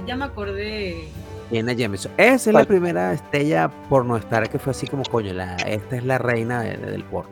Ya 0.05 0.15
me 0.15 0.25
acordé. 0.25 1.05
Jenna 1.49 1.73
Jameson. 1.73 2.11
Esa 2.17 2.49
es 2.49 2.53
la 2.53 2.63
primera 2.65 3.13
estrella 3.13 3.69
pornoestar 3.89 4.49
que 4.49 4.59
fue 4.59 4.71
así 4.71 4.87
como, 4.87 5.03
coño, 5.03 5.33
la, 5.33 5.55
esta 5.55 5.95
es 5.95 6.05
la 6.05 6.17
reina 6.17 6.61
del 6.61 7.03
porno. 7.05 7.31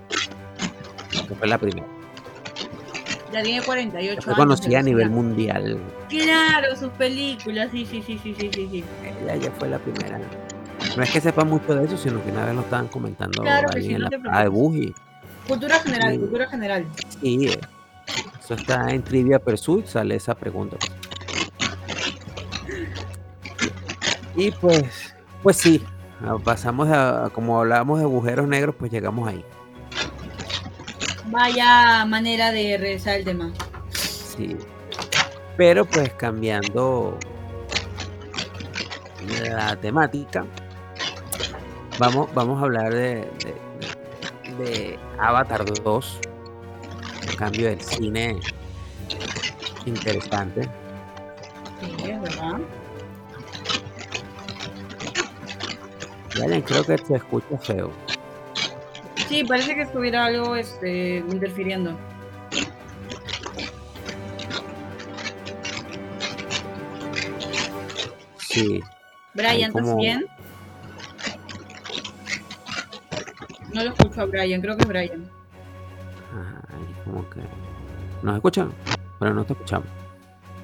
Que 1.27 1.35
fue 1.35 1.47
la 1.47 1.57
primera. 1.57 1.85
Ya 3.31 3.43
tiene 3.43 3.61
48 3.61 4.11
años. 4.11 4.25
Fue 4.25 4.35
conocida 4.35 4.79
a 4.79 4.83
nivel 4.83 5.09
mundial. 5.09 5.79
Claro, 6.09 6.75
sus 6.75 6.89
películas, 6.91 7.69
sí, 7.71 7.85
sí, 7.85 8.01
sí, 8.05 8.19
sí, 8.23 8.35
sí, 8.35 8.49
sí. 8.53 8.83
Ella 9.23 9.35
ya 9.35 9.51
fue 9.51 9.67
la 9.67 9.79
primera. 9.79 10.19
No 10.97 11.03
es 11.03 11.11
que 11.11 11.21
sepa 11.21 11.43
mucho 11.43 11.75
de 11.75 11.85
eso, 11.85 11.95
sino 11.95 12.23
que 12.23 12.31
una 12.31 12.43
vez 12.43 12.55
lo 12.55 12.61
estaban 12.61 12.87
comentando 12.87 13.43
ahí 13.71 13.93
en 13.93 14.01
la 14.01 14.09
de 14.41 14.47
Buji. 14.47 14.95
Cultura 15.47 15.79
general, 15.79 16.19
cultura 16.19 16.49
general. 16.49 16.87
Sí, 17.21 17.49
eso 18.39 18.55
está 18.55 18.89
en 18.89 19.03
Trivia 19.03 19.37
Pursuit, 19.37 19.85
sale 19.85 20.15
esa 20.15 20.33
pregunta. 20.33 20.75
Y 24.35 24.49
pues, 24.49 25.13
pues 25.43 25.57
sí, 25.57 25.85
pasamos 26.43 26.89
a, 26.89 27.29
como 27.31 27.59
hablábamos 27.59 27.99
de 27.99 28.05
agujeros 28.05 28.47
negros, 28.47 28.73
pues 28.79 28.91
llegamos 28.91 29.29
ahí. 29.29 29.45
Vaya 31.27 32.05
manera 32.05 32.51
de 32.51 32.75
regresar 32.75 33.19
el 33.19 33.23
tema. 33.23 33.53
Sí. 33.91 34.57
Pero 35.57 35.85
pues 35.85 36.11
cambiando 36.13 37.19
la 39.43 39.75
temática, 39.75 40.43
vamos, 41.99 42.33
vamos 42.33 42.61
a 42.61 42.65
hablar 42.65 42.93
de, 42.93 43.27
de, 44.57 44.99
Avatar 45.19 45.65
2, 45.65 46.19
un 47.29 47.35
cambio 47.35 47.69
del 47.69 47.81
cine 47.81 48.39
interesante. 49.85 50.69
Sí, 51.79 52.09
es 52.09 52.21
verdad. 52.21 52.59
creo 56.63 56.83
que 56.83 56.97
se 56.97 57.15
escucha 57.15 57.57
feo. 57.59 57.91
Sí, 59.27 59.43
parece 59.43 59.75
que 59.75 59.81
estuviera 59.81 60.25
algo 60.25 60.55
este, 60.55 61.17
interfiriendo. 61.17 61.97
Sí. 68.39 68.81
Brian, 69.33 69.69
¿estás 69.69 69.95
bien? 69.97 70.25
No 73.77 73.83
lo 73.83 73.89
escucho 73.91 74.21
a 74.21 74.25
Brian, 74.25 74.59
creo 74.59 74.75
que 74.75 74.81
es 74.81 74.87
Brian. 74.87 75.29
Ay, 76.33 76.95
como 77.05 77.29
que. 77.29 77.41
¿Nos 78.23 78.35
escuchan? 78.35 78.71
Bueno, 79.19 79.35
no 79.35 79.45
te 79.45 79.53
escuchamos. 79.53 79.87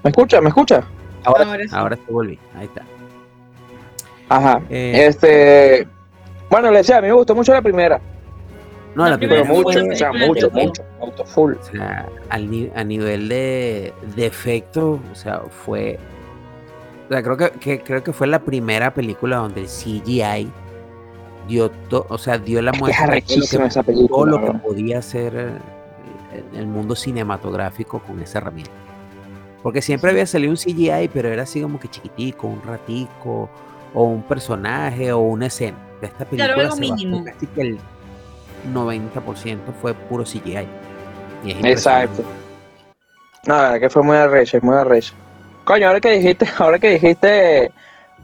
¿Me 0.03 0.09
escucha? 0.09 0.41
¿Me 0.41 0.49
escucha? 0.49 0.83
Ahora, 1.23 1.45
ahora, 1.45 1.63
sí. 1.63 1.75
ahora 1.75 1.95
te 1.95 2.11
volví. 2.11 2.39
Ahí 2.55 2.65
está. 2.65 2.81
Ajá. 4.29 4.63
Eh, 4.67 5.05
este. 5.05 5.87
Bueno, 6.49 6.71
le 6.71 6.77
decía, 6.77 6.97
a 6.97 7.01
mí 7.01 7.07
me 7.07 7.13
gustó 7.13 7.35
mucho 7.35 7.53
la 7.53 7.61
primera. 7.61 8.01
No, 8.95 9.07
la, 9.07 9.15
primera. 9.15 9.43
mucho, 9.43 9.79
o 9.79 9.95
sea, 9.95 10.11
mucho, 10.11 10.49
mucho. 10.49 10.83
full. 11.25 11.53
O 11.53 11.63
sea, 11.63 12.07
al, 12.29 12.71
a 12.75 12.83
nivel 12.83 13.29
de, 13.29 13.93
de 14.15 14.25
efecto, 14.25 14.99
o 15.11 15.15
sea, 15.15 15.41
fue. 15.65 15.99
O 17.05 17.13
sea, 17.13 17.21
creo 17.21 17.37
que, 17.37 17.79
creo 17.83 18.03
que 18.03 18.11
fue 18.11 18.25
la 18.25 18.39
primera 18.39 18.91
película 18.91 19.37
donde 19.37 19.61
el 19.61 19.67
CGI 19.67 20.51
dio, 21.47 21.71
o 21.89 22.17
sea, 22.17 22.37
dio 22.37 22.61
la 22.61 22.71
muestra 22.73 23.07
de 23.07 23.23
esa 23.27 23.83
película, 23.83 24.07
todo 24.07 24.25
lo 24.25 24.41
que 24.41 24.59
podía 24.59 24.99
hacer 24.99 25.35
el, 25.35 26.59
el 26.59 26.67
mundo 26.67 26.95
cinematográfico 26.95 27.99
con 27.99 28.21
esa 28.21 28.39
herramienta. 28.39 28.71
Porque 29.61 29.81
siempre 29.81 30.11
había 30.11 30.25
salido 30.25 30.51
un 30.51 30.57
CGI, 30.57 31.09
pero 31.13 31.29
era 31.29 31.43
así 31.43 31.61
como 31.61 31.79
que 31.79 31.87
chiquitico, 31.87 32.47
un 32.47 32.61
ratico, 32.63 33.49
o 33.93 34.03
un 34.03 34.23
personaje, 34.23 35.11
o 35.11 35.19
una 35.19 35.47
escena. 35.47 35.77
De 36.01 36.07
esta 36.07 36.25
película 36.25 36.53
claro, 36.53 36.75
mínimo. 36.75 37.23
casi 37.23 37.47
que 37.47 37.61
el 37.61 37.79
90% 38.73 39.57
fue 39.81 39.93
puro 39.93 40.25
CGI. 40.25 40.67
Exacto. 41.63 42.23
Nada, 43.45 43.79
que 43.79 43.89
fue 43.89 44.03
muy 44.03 44.17
arrecho, 44.17 44.59
muy 44.61 44.75
arrecho. 44.75 45.13
Coño, 45.63 45.87
ahora 45.87 46.01
que 46.01 46.11
dijiste, 46.11 46.45
ahora 46.57 46.77
que 46.77 46.89
dijiste 46.91 47.71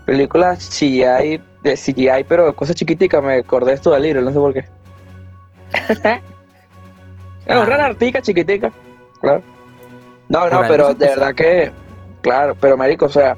películas 0.05 0.69
CGI, 0.69 1.41
de 1.62 1.76
CGI, 1.76 2.24
pero 2.28 2.56
cosas 2.56 2.76
chiquiticas, 2.76 3.24
me 3.24 3.36
acordé 3.36 3.74
esto 3.74 3.91
de 3.91 4.00
libro, 4.00 4.22
no 4.22 4.32
sé 4.32 4.38
por 4.38 4.54
qué. 4.54 4.65
una 7.48 7.76
ah. 7.76 7.86
artica 7.86 8.22
chiquitica, 8.22 8.72
claro. 9.19 9.41
No, 10.28 10.50
no, 10.50 10.62
pero 10.67 10.93
de 10.93 11.08
verdad 11.08 11.34
que, 11.34 11.72
claro, 12.22 12.56
pero 12.60 12.78
marico, 12.78 13.06
o 13.06 13.10
sea, 13.10 13.36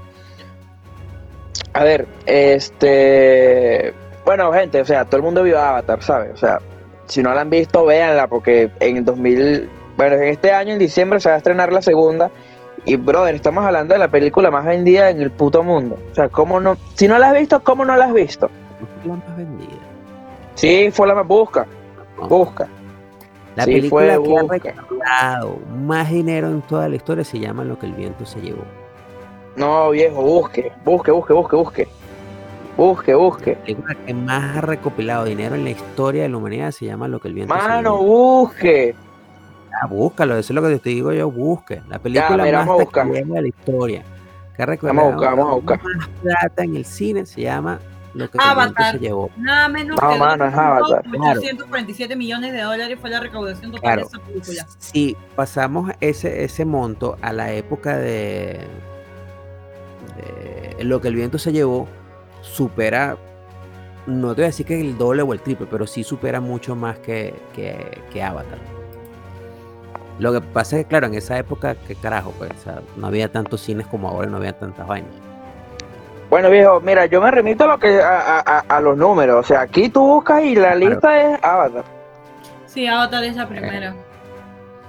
a 1.74 1.84
ver, 1.84 2.08
este, 2.26 3.94
bueno, 4.26 4.52
gente, 4.52 4.82
o 4.82 4.86
sea, 4.86 5.06
todo 5.06 5.18
el 5.18 5.24
mundo 5.24 5.44
vio 5.44 5.60
Avatar, 5.60 6.04
¿sabes? 6.04 6.32
O 6.34 6.38
sea, 6.38 6.60
si 7.06 7.24
no 7.24 7.34
la 7.34 7.42
han 7.42 7.50
visto, 7.50 7.86
véanla, 7.86 8.28
porque 8.28 8.70
en 8.80 8.98
el 8.98 9.06
2000, 9.06 9.70
bueno, 9.98 10.16
en 10.16 10.24
este 10.24 10.52
año, 10.52 10.74
en 10.74 10.80
diciembre, 10.80 11.20
se 11.20 11.30
va 11.30 11.36
a 11.36 11.38
estrenar 11.38 11.72
la 11.72 11.82
segunda. 11.82 12.30
Y, 12.86 12.96
brother, 12.96 13.36
estamos 13.36 13.64
hablando 13.64 13.94
de 13.94 14.00
la 14.00 14.10
película 14.10 14.50
más 14.50 14.66
vendida 14.66 15.10
en 15.10 15.22
el 15.22 15.32
puto 15.32 15.64
mundo. 15.64 16.00
O 16.12 16.16
sea, 16.16 16.30
¿cómo 16.30 16.60
no? 16.60 16.78
Si 16.96 17.08
no 17.08 17.18
la 17.20 17.30
has 17.30 17.40
visto, 17.40 17.64
¿cómo 17.64 17.86
no 17.86 17.96
la 17.96 18.06
has 18.06 18.14
visto? 18.14 18.50
La 19.06 19.16
más 19.16 19.38
vendida. 19.38 19.78
Sí, 20.56 20.90
fue 20.92 21.08
la 21.08 21.16
más. 21.16 21.28
Busca. 21.28 21.68
Busca. 22.28 22.68
La 23.56 23.66
película 23.66 24.18
que 24.18 24.38
ha 24.38 24.44
recaudado 24.44 25.60
más 25.86 26.10
dinero 26.10 26.48
en 26.48 26.62
toda 26.62 26.88
la 26.88 26.96
historia 26.96 27.24
se 27.24 27.40
llama 27.40 27.64
Lo 27.64 27.78
que 27.78 27.86
el 27.86 27.94
viento 27.94 28.26
se 28.26 28.40
llevó. 28.40 28.64
No, 29.56 29.90
viejo, 29.90 30.22
busque, 30.22 30.72
busque, 30.86 31.12
busque, 31.12 31.34
busque, 31.34 31.56
busque. 31.56 31.88
Busque, 32.78 33.14
busque. 33.14 33.52
La 33.52 33.62
película 33.64 33.96
que 34.06 34.14
más 34.14 34.58
ha 34.58 34.62
recopilado 34.62 35.26
dinero 35.26 35.56
en 35.56 35.66
la 35.66 35.72
historia 35.72 36.24
de 36.24 36.30
la 36.30 36.38
humanidad 36.38 36.72
se 36.72 36.86
llama 36.86 37.08
Lo 37.10 37.20
que 37.20 37.28
el 37.28 37.34
viento 37.34 37.54
se 37.54 37.60
llevó. 37.60 37.74
Mano, 37.74 37.98
busque. 37.98 38.96
Ah, 39.74 39.88
búscalo, 39.88 40.38
eso 40.38 40.54
es 40.54 40.56
lo 40.56 40.62
que 40.62 40.80
te 40.80 40.90
digo 40.90 41.12
yo, 41.14 41.32
busque. 41.32 41.82
La 41.88 42.00
película 42.00 42.66
más 42.66 42.78
de 43.08 43.42
la 43.42 43.48
historia. 43.48 44.04
Que 44.56 44.66
vamos 44.82 45.06
a 45.06 45.12
buscar, 45.12 45.36
vamos 45.36 45.52
a 45.52 45.56
buscar. 45.56 45.80
más 45.84 46.08
plata 46.22 46.64
en 46.64 46.76
el 46.76 46.86
cine 46.86 47.26
se 47.26 47.42
llama 47.42 47.80
lo 48.14 48.30
que 48.30 48.38
Avatar. 48.40 48.94
se 48.94 49.00
llevó. 49.00 49.32
Nada 49.38 49.68
menos 49.70 50.00
no, 50.00 50.10
que 50.10 50.20
mano, 50.20 50.46
es 50.46 50.54
Avatar. 50.54 51.04
847 51.08 52.16
millones 52.16 52.54
de 52.54 52.62
dólares 52.62 52.98
fue 53.00 53.10
la 53.10 53.22
recaudación 53.22 53.72
total 53.72 53.98
de 53.98 54.04
esa 54.04 54.20
película. 54.20 54.68
Si 54.78 55.18
pasamos 55.36 55.92
ese, 56.00 56.44
ese 56.44 56.66
monto 56.66 57.18
a 57.22 57.34
la 57.34 57.54
época 57.54 57.98
de, 57.98 58.68
lo 60.82 61.02
que 61.02 61.08
el 61.08 61.16
viento 61.16 61.40
se 61.40 61.52
llevó, 61.52 61.88
supera, 62.42 63.18
no 64.06 64.36
te 64.36 64.42
voy 64.42 64.44
a 64.44 64.48
decir 64.48 64.66
que 64.66 64.80
el 64.80 64.98
doble 64.98 65.22
o 65.22 65.34
el 65.34 65.42
triple, 65.42 65.68
pero 65.70 65.88
sí 65.88 66.04
supera 66.04 66.40
mucho 66.40 66.76
más 66.76 67.00
que, 67.00 67.34
que, 67.54 68.02
que 68.12 68.22
Avatar. 68.22 68.60
Lo 70.20 70.34
que 70.34 70.42
pasa 70.42 70.78
es 70.78 70.84
que, 70.84 70.90
claro, 70.90 71.08
en 71.08 71.16
esa 71.16 71.38
época, 71.38 71.76
qué 71.88 71.96
carajo, 71.96 72.34
pues, 72.38 72.52
no 72.96 73.08
había 73.08 73.32
tantos 73.32 73.62
cines 73.62 73.88
como 73.88 74.08
ahora, 74.10 74.28
no 74.28 74.38
había 74.38 74.54
tantas 74.54 74.88
vainas. 74.88 75.12
Bueno, 76.30 76.50
viejo, 76.50 76.80
mira, 76.80 77.08
yo 77.08 77.20
me 77.20 77.30
remito 77.30 77.66
a, 77.66 77.68
lo 77.68 77.78
que, 77.78 78.00
a, 78.02 78.80
los 78.82 78.98
números. 78.98 79.38
O 79.38 79.44
sea, 79.44 79.62
aquí 79.62 79.90
tú 79.90 80.02
buscas 80.02 80.42
y 80.44 80.56
la 80.56 80.76
lista 80.76 81.22
es 81.22 81.44
Avatar. 81.44 81.84
Sí, 82.68 82.88
Avatar 82.88 83.24
es 83.26 83.36
la 83.36 83.50
primera. 83.50 83.94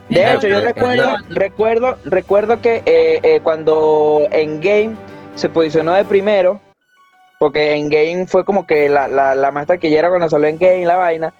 De 0.08 0.35
hecho, 0.35 0.46
yo 0.46 0.61
recuerdo, 0.61 1.16
recuerdo, 1.30 1.98
recuerdo 2.04 2.61
que 2.61 2.82
eh, 2.87 3.18
eh, 3.24 3.40
cuando 3.42 4.20
en 4.30 4.61
Game 4.61 4.94
se 5.35 5.48
posicionó 5.48 5.94
de 5.94 6.04
primero, 6.04 6.61
porque 7.40 7.74
en 7.74 7.88
Game 7.88 8.26
fue 8.28 8.44
como 8.44 8.64
que 8.64 8.88
la, 8.88 9.08
la, 9.08 9.35
la 9.35 9.50
más 9.50 9.66
taquillera 9.66 10.11
cuando 10.11 10.28
salió 10.28 10.46
en 10.46 10.58
Game 10.58 10.87
la 10.87 10.96
vaina, 10.96 11.35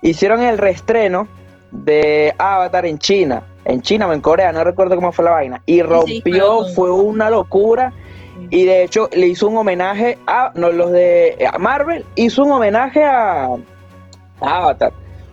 hicieron 0.00 0.42
el 0.42 0.56
reestreno 0.56 1.28
de 1.72 2.34
Avatar 2.38 2.86
en 2.86 2.98
China, 2.98 3.42
en 3.64 3.82
China 3.82 4.06
o 4.06 4.12
en 4.12 4.20
Corea, 4.20 4.52
no 4.52 4.62
recuerdo 4.62 4.94
cómo 4.94 5.10
fue 5.10 5.24
la 5.24 5.32
vaina, 5.32 5.62
y 5.66 5.82
rompió, 5.82 6.66
fue 6.74 6.90
una 6.90 7.30
locura 7.30 7.92
y 8.50 8.64
de 8.64 8.84
hecho 8.84 9.08
le 9.12 9.28
hizo 9.28 9.48
un 9.48 9.56
homenaje 9.56 10.18
a 10.26 10.52
no, 10.54 10.70
los 10.70 10.92
de 10.92 11.48
Marvel, 11.58 12.04
hizo 12.14 12.44
un 12.44 12.52
homenaje 12.52 13.04
a, 13.04 13.48
Avatar, 14.40 14.92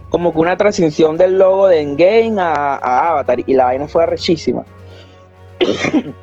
como 0.10 0.32
que 0.32 0.40
una 0.40 0.56
transición 0.56 1.18
del 1.18 1.38
logo 1.38 1.68
de 1.68 1.82
Endgame 1.82 2.36
a, 2.40 3.10
Avatar, 3.10 3.40
y 3.46 3.54
la 3.54 3.66
vaina 3.66 3.88
fue 3.88 4.06
rechísima. 4.06 4.64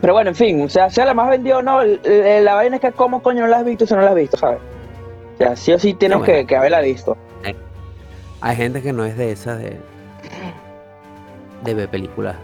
Pero 0.00 0.12
bueno, 0.12 0.30
en 0.30 0.36
fin, 0.36 0.60
o 0.62 0.68
sea, 0.68 0.90
sea 0.90 1.06
la 1.06 1.14
más 1.14 1.30
vendida 1.30 1.58
o 1.58 1.62
no, 1.62 1.80
la 1.82 2.54
vaina 2.54 2.76
es 2.76 2.82
que 2.82 2.92
cómo 2.92 3.22
coño 3.22 3.42
no 3.42 3.46
la 3.46 3.58
has 3.58 3.64
visto 3.64 3.86
si 3.86 3.94
no 3.94 4.02
la 4.02 4.10
has 4.10 4.16
visto, 4.16 4.36
¿sabes? 4.36 4.58
O 5.34 5.36
sea, 5.38 5.56
sí 5.56 5.72
o 5.72 5.78
sí 5.78 5.94
tienes 5.94 6.22
que, 6.22 6.46
que, 6.46 6.56
haberla 6.56 6.80
visto. 6.80 7.16
Hay 8.44 8.56
gente 8.56 8.82
que 8.82 8.92
no 8.92 9.06
es 9.06 9.16
de 9.16 9.32
esas 9.32 9.58
de, 9.58 9.80
de 11.62 11.74
ver 11.74 11.88
películas. 11.88 12.36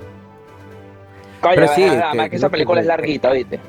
Coño, 1.42 1.54
Pero 1.56 1.68
sí, 1.74 1.84
además 1.84 2.24
que, 2.24 2.30
que 2.30 2.36
esa 2.36 2.48
película 2.48 2.80
es 2.80 2.86
larguita, 2.86 3.30
¿viste? 3.32 3.60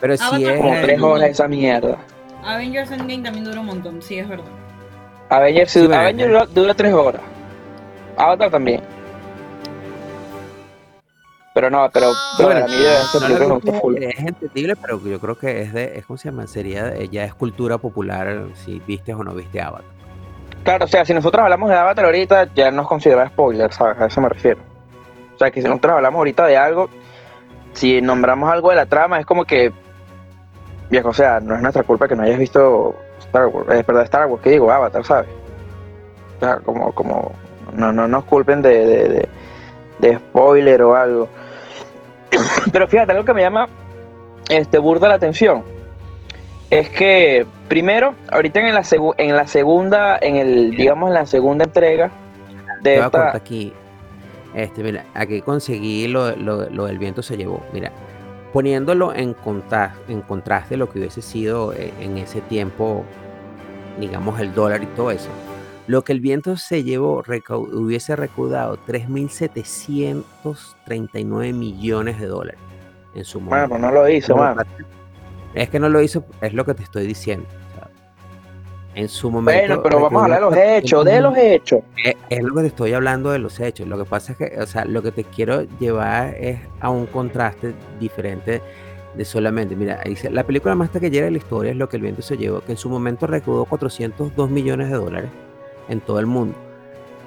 Pero 0.00 0.16
sí 0.16 0.44
es. 0.44 0.60
Como 0.60 0.72
tres 0.82 1.00
horas 1.00 1.30
esa 1.30 1.46
mierda. 1.46 1.96
Avengers 2.42 2.90
Endgame 2.90 3.22
también 3.22 3.44
dura 3.44 3.60
un 3.60 3.66
montón, 3.66 4.02
sí, 4.02 4.18
es 4.18 4.28
verdad. 4.28 4.48
Avengers, 5.28 5.70
sí, 5.70 5.84
Avengers 5.84 6.52
dura, 6.52 6.74
tres 6.74 6.92
horas. 6.92 7.22
Avatar 8.16 8.50
también. 8.50 8.80
Pero 11.54 11.70
no, 11.70 11.88
pero, 11.92 12.10
pero 12.36 12.48
bueno, 12.48 12.66
Es 14.00 14.18
entendible, 14.18 14.74
pero 14.74 15.00
yo 15.04 15.20
creo 15.20 15.38
que 15.38 15.62
es 15.62 15.72
de, 15.72 15.98
es 15.98 16.04
como 16.04 16.16
se 16.16 16.30
llama, 16.30 16.48
sería, 16.48 17.00
ya 17.04 17.22
es 17.22 17.32
cultura 17.32 17.78
popular 17.78 18.48
si 18.56 18.82
viste 18.84 19.14
o 19.14 19.22
no 19.22 19.34
viste 19.34 19.60
Avatar. 19.60 19.93
Claro, 20.64 20.86
o 20.86 20.88
sea, 20.88 21.04
si 21.04 21.12
nosotros 21.12 21.44
hablamos 21.44 21.68
de 21.68 21.76
Avatar 21.76 22.06
ahorita, 22.06 22.48
ya 22.54 22.70
nos 22.70 22.88
considera 22.88 23.28
spoiler, 23.28 23.70
¿sabes? 23.70 24.00
A 24.00 24.06
eso 24.06 24.20
me 24.22 24.30
refiero. 24.30 24.60
O 25.34 25.38
sea, 25.38 25.50
que 25.50 25.60
si 25.60 25.68
nosotros 25.68 25.92
hablamos 25.92 26.18
ahorita 26.18 26.46
de 26.46 26.56
algo, 26.56 26.88
si 27.74 28.00
nombramos 28.00 28.50
algo 28.50 28.70
de 28.70 28.76
la 28.76 28.86
trama, 28.86 29.20
es 29.20 29.26
como 29.26 29.44
que 29.44 29.72
viejo, 30.88 31.10
o 31.10 31.12
sea, 31.12 31.38
no 31.40 31.54
es 31.54 31.60
nuestra 31.60 31.82
culpa 31.82 32.08
que 32.08 32.16
no 32.16 32.22
hayas 32.22 32.38
visto 32.38 32.94
Star 33.18 33.46
Wars, 33.48 33.68
es 33.68 33.86
verdad, 33.86 34.04
Star 34.04 34.26
Wars, 34.26 34.42
que 34.42 34.50
digo, 34.50 34.70
Avatar, 34.70 35.04
¿sabes? 35.04 35.28
O 36.36 36.40
sea, 36.40 36.56
como, 36.60 36.92
como, 36.92 37.32
no, 37.74 37.92
no 37.92 38.08
nos 38.08 38.24
culpen 38.24 38.62
de, 38.62 39.28
de, 39.98 40.16
spoiler 40.16 40.82
o 40.82 40.96
algo. 40.96 41.28
Pero 42.72 42.88
fíjate, 42.88 43.12
algo 43.12 43.24
que 43.24 43.34
me 43.34 43.42
llama 43.42 43.68
este 44.48 44.78
burda 44.78 45.08
la 45.08 45.14
atención 45.14 45.73
es 46.70 46.88
que 46.90 47.46
primero, 47.68 48.14
ahorita 48.30 48.60
en 48.60 48.74
la 48.74 48.84
en 49.18 49.36
la 49.36 49.46
segunda, 49.46 50.18
en 50.20 50.36
el, 50.36 50.70
digamos 50.72 51.08
en 51.08 51.14
la 51.14 51.26
segunda 51.26 51.64
entrega 51.64 52.10
de 52.82 52.98
esta... 52.98 53.36
aquí. 53.36 53.72
Este, 54.54 54.82
mira, 54.84 55.04
aquí 55.14 55.40
conseguí 55.40 56.06
lo, 56.06 56.36
lo, 56.36 56.86
del 56.86 56.98
viento 56.98 57.22
se 57.22 57.36
llevó. 57.36 57.60
Mira, 57.72 57.90
poniéndolo 58.52 59.12
en, 59.12 59.34
contraste, 59.34 60.12
en 60.12 60.20
contraste 60.22 60.76
lo 60.76 60.88
que 60.90 61.00
hubiese 61.00 61.22
sido 61.22 61.72
eh, 61.72 61.92
en 62.00 62.18
ese 62.18 62.40
tiempo, 62.40 63.04
digamos, 63.98 64.38
el 64.38 64.54
dólar 64.54 64.84
y 64.84 64.86
todo 64.86 65.10
eso. 65.10 65.30
Lo 65.86 66.02
que 66.02 66.12
el 66.12 66.20
viento 66.20 66.56
se 66.56 66.82
llevó 66.84 67.22
hubiese 67.26 68.16
recaudado 68.16 68.78
3.739 68.86 71.52
millones 71.52 72.18
de 72.20 72.26
dólares 72.26 72.60
en 73.14 73.24
su 73.24 73.40
momento. 73.40 73.70
Bueno, 73.70 73.88
no 73.88 73.94
lo 73.94 74.08
hizo, 74.08 74.36
Es 75.54 75.70
que 75.70 75.78
no 75.78 75.88
lo 75.88 76.00
hizo, 76.02 76.24
es 76.40 76.52
lo 76.52 76.64
que 76.64 76.74
te 76.74 76.82
estoy 76.82 77.06
diciendo. 77.06 77.46
en 78.94 79.08
su 79.08 79.28
momento. 79.28 79.66
Bueno, 79.66 79.82
pero 79.82 80.00
vamos 80.00 80.20
a 80.20 80.24
hablar 80.24 80.40
de 80.40 80.46
los 80.46 80.56
hechos, 80.56 81.04
de 81.04 81.20
los 81.20 81.36
hechos. 81.36 81.80
Es, 82.28 82.42
lo 82.42 82.54
que 82.54 82.60
te 82.60 82.66
estoy 82.68 82.92
hablando 82.92 83.30
de 83.30 83.40
los 83.40 83.58
hechos. 83.58 83.88
Lo 83.88 83.98
que 83.98 84.04
pasa 84.04 84.32
es 84.32 84.38
que, 84.38 84.60
o 84.60 84.66
sea, 84.66 84.84
lo 84.84 85.02
que 85.02 85.10
te 85.10 85.24
quiero 85.24 85.62
llevar 85.80 86.34
es 86.36 86.60
a 86.80 86.90
un 86.90 87.06
contraste 87.06 87.74
diferente 87.98 88.62
de 89.16 89.24
solamente, 89.24 89.76
mira, 89.76 90.00
dice, 90.04 90.30
la 90.30 90.44
película 90.44 90.74
más 90.74 90.90
taquillera 90.90 91.26
de 91.26 91.32
la 91.32 91.38
historia 91.38 91.70
es 91.70 91.76
lo 91.76 91.88
que 91.88 91.96
el 91.96 92.02
viento 92.02 92.22
se 92.22 92.36
llevó, 92.36 92.60
que 92.60 92.72
en 92.72 92.78
su 92.78 92.88
momento 92.88 93.26
recaudó 93.26 93.64
402 93.64 94.50
millones 94.50 94.90
de 94.90 94.96
dólares 94.96 95.30
en 95.88 96.00
todo 96.00 96.18
el 96.18 96.26
mundo. 96.26 96.56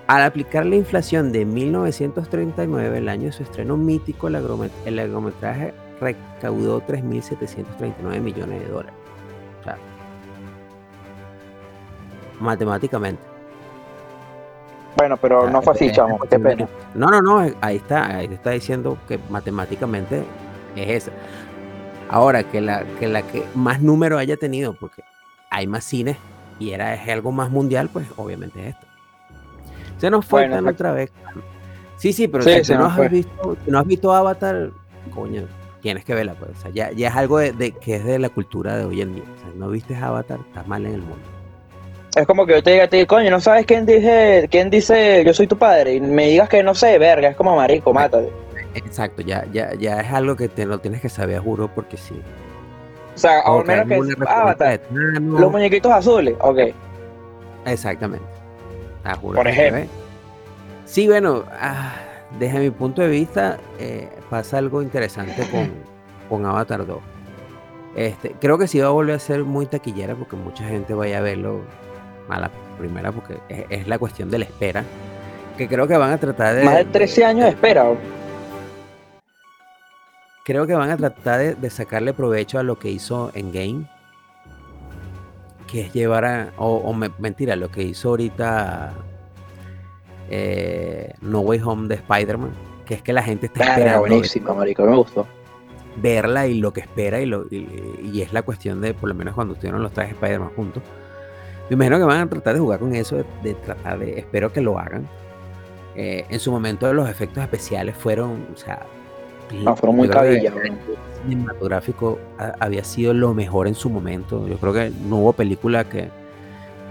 Al 0.07 0.23
aplicar 0.23 0.65
la 0.65 0.75
inflación 0.75 1.31
de 1.31 1.45
1939, 1.45 2.97
el 2.97 3.09
año 3.09 3.25
de 3.25 3.31
su 3.33 3.43
estreno 3.43 3.75
mítico, 3.75 4.27
el 4.27 4.95
largometraje 4.95 5.73
recaudó 5.99 6.81
3.739 6.85 8.19
millones 8.19 8.59
de 8.61 8.67
dólares. 8.67 8.93
O 9.61 9.63
sea, 9.63 9.77
matemáticamente. 12.39 13.21
Bueno, 14.97 15.17
pero 15.17 15.49
no 15.49 15.61
fue 15.61 15.73
así, 15.73 15.91
chamo, 15.91 16.19
qué 16.19 16.39
pena. 16.39 16.67
No, 16.95 17.07
no, 17.09 17.21
no, 17.21 17.51
ahí 17.61 17.75
está, 17.75 18.17
ahí 18.17 18.29
está 18.31 18.51
diciendo 18.51 18.97
que 19.07 19.19
matemáticamente 19.29 20.23
es 20.75 21.03
esa. 21.03 21.11
Ahora, 22.09 22.43
que 22.43 22.61
la 22.61 22.83
que, 22.99 23.07
la 23.07 23.21
que 23.21 23.43
más 23.53 23.81
número 23.81 24.17
haya 24.17 24.37
tenido, 24.37 24.73
porque 24.73 25.03
hay 25.51 25.67
más 25.67 25.83
cines 25.83 26.17
y 26.57 26.71
era 26.71 26.95
es 26.95 27.07
algo 27.09 27.31
más 27.31 27.51
mundial, 27.51 27.89
pues 27.91 28.07
obviamente 28.15 28.59
es 28.61 28.75
esto. 28.75 28.87
Se 29.99 30.09
nos 30.09 30.25
fue 30.25 30.49
otra 30.49 30.91
vez. 30.91 31.11
Sí, 31.97 32.13
sí, 32.13 32.27
pero 32.27 32.43
si, 32.43 32.73
no 32.73 32.85
has 32.85 33.11
visto, 33.11 33.57
no 33.65 33.79
has 33.79 33.87
visto 33.87 34.13
Avatar, 34.13 34.71
coño, 35.13 35.47
tienes 35.81 36.05
que 36.05 36.13
verla, 36.13 36.35
pues. 36.35 36.51
ya, 36.73 36.91
ya 36.91 37.09
es 37.09 37.15
algo 37.15 37.39
de, 37.39 37.71
que 37.71 37.95
es 37.95 38.05
de 38.05 38.19
la 38.19 38.29
cultura 38.29 38.77
de 38.77 38.85
hoy 38.85 39.01
en 39.01 39.15
día. 39.15 39.23
O 39.23 39.39
sea, 39.39 39.49
no 39.55 39.69
viste 39.69 39.95
Avatar, 39.95 40.39
estás 40.47 40.67
mal 40.67 40.85
en 40.85 40.93
el 40.93 41.01
mundo. 41.01 41.25
Es 42.15 42.25
como 42.25 42.45
que 42.45 42.53
yo 42.53 42.63
te 42.63 42.71
diga 42.71 42.85
a 42.85 42.87
ti, 42.87 43.05
coño, 43.05 43.29
¿no 43.29 43.39
sabes 43.39 43.65
quién 43.65 43.85
dice, 43.85 44.47
quién 44.49 44.69
dice 44.69 45.23
yo 45.23 45.33
soy 45.33 45.45
tu 45.45 45.57
padre? 45.57 45.95
Y 45.95 46.01
me 46.01 46.27
digas 46.27 46.49
que 46.49 46.63
no 46.63 46.73
sé, 46.73 46.97
verga, 46.97 47.29
es 47.29 47.35
como 47.35 47.55
marico, 47.55 47.93
mátate. 47.93 48.31
Exacto, 48.73 49.21
ya, 49.21 49.45
ya, 49.51 49.73
ya 49.75 50.01
es 50.01 50.11
algo 50.11 50.35
que 50.35 50.47
te 50.47 50.65
lo 50.65 50.79
tienes 50.79 51.01
que 51.01 51.09
saber, 51.09 51.39
juro, 51.39 51.69
porque 51.73 51.97
sí. 51.97 52.19
O 53.15 53.17
sea, 53.19 53.41
al 53.41 53.65
menos 53.65 53.87
que 53.87 54.13
es 54.13 54.27
Avatar. 54.27 54.81
Los 54.91 55.51
muñequitos 55.51 55.91
azules, 55.91 56.35
ok. 56.39 56.59
Exactamente. 57.65 58.25
Ah, 59.03 59.17
Por 59.19 59.47
ejemplo. 59.47 59.85
Sí, 60.85 61.07
bueno, 61.07 61.43
ah, 61.59 61.93
desde 62.39 62.59
mi 62.59 62.69
punto 62.71 63.01
de 63.01 63.09
vista, 63.09 63.57
eh, 63.79 64.09
pasa 64.29 64.57
algo 64.57 64.81
interesante 64.81 65.47
con, 65.49 65.71
con 66.29 66.45
Avatar 66.45 66.85
2. 66.85 66.97
Este, 67.95 68.35
creo 68.39 68.57
que 68.57 68.67
sí 68.67 68.79
va 68.79 68.87
a 68.87 68.91
volver 68.91 69.15
a 69.15 69.19
ser 69.19 69.43
muy 69.43 69.65
taquillera 69.65 70.15
porque 70.15 70.35
mucha 70.35 70.63
gente 70.65 70.93
vaya 70.93 71.17
a 71.17 71.21
verlo 71.21 71.61
a 72.29 72.39
la 72.39 72.51
primera 72.77 73.11
porque 73.11 73.39
es, 73.49 73.87
la 73.87 73.97
cuestión 73.97 74.29
de 74.29 74.39
la 74.39 74.45
espera. 74.45 74.83
Que 75.57 75.67
creo 75.67 75.87
que 75.87 75.97
van 75.97 76.11
a 76.11 76.17
tratar 76.19 76.55
de... 76.55 76.63
Más 76.63 76.75
de 76.75 76.85
13 76.85 77.25
años 77.25 77.43
de 77.45 77.49
espera 77.49 77.91
creo 80.47 80.65
que 80.65 80.75
van 80.75 80.89
a 80.89 80.95
tratar 80.95 81.57
de, 81.57 81.69
sacarle 81.69 82.13
provecho 82.13 82.57
a 82.57 82.63
lo 82.63 82.79
que 82.79 82.89
hizo 82.89 83.31
en 83.33 83.51
Game. 83.51 83.85
Que 85.69 85.81
es 85.81 85.93
llevar 85.93 86.23
a. 86.23 86.53
O, 86.55 86.93
mentira, 86.93 87.57
lo 87.57 87.69
que 87.69 87.83
hizo 87.83 88.09
ahorita 88.09 88.93
eh, 90.29 91.13
No 91.21 91.41
Way 91.41 91.61
Home 91.63 91.87
de 91.87 91.95
Spider-Man. 91.95 92.51
Que 92.85 92.95
es 92.95 93.01
que 93.01 93.13
la 93.13 93.23
gente 93.23 93.47
está 93.47 93.63
esperando. 93.63 93.99
buenísimo, 93.99 94.55
marico, 94.55 94.83
me 94.85 94.95
gustó. 94.95 95.27
Verla 95.97 96.47
y 96.47 96.59
lo 96.59 96.71
que 96.71 96.81
espera, 96.81 97.19
y, 97.19 97.25
lo, 97.25 97.45
y, 97.49 98.21
es 98.21 98.31
la 98.31 98.43
cuestión 98.43 98.81
de, 98.81 98.93
por 98.93 99.09
lo 99.09 99.15
menos 99.15 99.33
cuando 99.33 99.55
estuvieron 99.55 99.81
los 99.81 99.91
trajes 99.91 100.13
Spider-Man 100.13 100.51
juntos. 100.55 100.83
Me 101.69 101.73
imagino 101.73 101.97
que 101.97 102.03
van 102.03 102.21
a 102.21 102.29
tratar 102.29 102.53
de 102.53 102.59
jugar 102.59 102.79
con 102.79 102.95
eso, 102.95 103.17
de, 103.43 103.53
tratar 103.55 103.99
de. 103.99 104.19
Espero 104.19 104.53
que 104.53 104.61
lo 104.61 104.79
hagan. 104.79 105.07
Eh, 105.95 106.25
en 106.29 106.39
su 106.39 106.51
momento 106.51 106.91
los 106.93 107.09
efectos 107.09 107.43
especiales 107.43 107.97
fueron, 107.97 108.47
o 108.53 108.57
sea, 108.57 108.85
no, 109.63 109.75
fueron 109.75 109.95
muy 109.95 110.09
cabilla. 110.09 110.53
El 110.63 110.77
cinematográfico 111.23 112.19
había 112.59 112.83
sido 112.83 113.13
lo 113.13 113.33
mejor 113.33 113.67
en 113.67 113.75
su 113.75 113.89
momento. 113.89 114.47
Yo 114.47 114.57
creo 114.57 114.73
que 114.73 114.91
no 115.07 115.17
hubo 115.17 115.33
película 115.33 115.83
que 115.83 116.09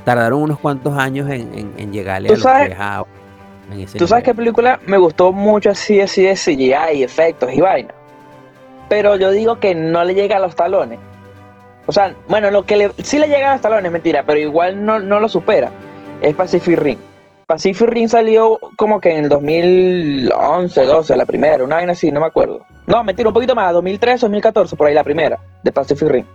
tardaron 0.05 0.43
unos 0.43 0.59
cuantos 0.59 0.97
años 0.97 1.29
en, 1.31 1.73
en, 1.77 1.93
llegarle 1.93 2.29
a 2.29 2.33
los 2.33 3.07
¿Tú 3.99 4.07
sabes 4.07 4.25
qué 4.25 4.35
película 4.35 4.79
me 4.87 4.97
gustó 4.97 5.33
mucho 5.33 5.71
así, 5.71 6.01
así 6.01 6.23
de 6.23 6.35
CGI 6.35 6.99
y 6.99 7.03
efectos 7.03 7.53
y 7.53 7.61
vaina? 7.61 7.93
Pero 8.89 9.17
yo 9.17 9.31
digo 9.31 9.59
que 9.59 9.75
no 9.75 10.05
le 10.05 10.15
llega 10.15 10.37
a 10.37 10.41
los 10.41 10.55
talones. 10.55 10.99
O 11.87 11.93
sea, 11.93 12.15
bueno, 12.29 12.51
lo 12.51 12.65
que 12.65 12.77
le, 12.77 12.93
sí 13.03 13.19
le 13.19 13.29
llega 13.29 13.51
a 13.51 13.53
los 13.55 13.63
talones, 13.63 13.91
mentira, 13.91 14.25
pero 14.25 14.39
igual 14.39 14.85
no, 14.85 14.99
no 15.01 15.19
lo 15.21 15.29
supera. 15.29 15.71
Es 16.21 16.35
Pacific 16.35 16.79
Ring. 16.79 16.99
Pacific 17.47 17.89
Rim 17.89 18.09
salió 18.09 18.59
como 18.77 19.01
que 19.01 19.11
en 19.17 19.25
el 19.25 19.29
2011, 19.29 20.85
12, 20.85 21.17
la 21.17 21.27
primera, 21.27 21.63
una 21.63 21.77
vaina 21.77 21.93
así, 21.93 22.11
no 22.11 22.21
me 22.21 22.27
acuerdo. 22.27 22.61
No, 22.87 23.03
mentira, 23.05 23.29
un 23.29 23.35
poquito 23.35 23.55
más, 23.55 23.73
2013, 23.73 24.27
2014, 24.27 24.77
por 24.77 24.89
ahí 24.89 24.95
la 24.95 25.05
primera, 25.05 25.39
de 25.63 25.73
Pacific 25.73 26.09
Rim. 26.09 26.27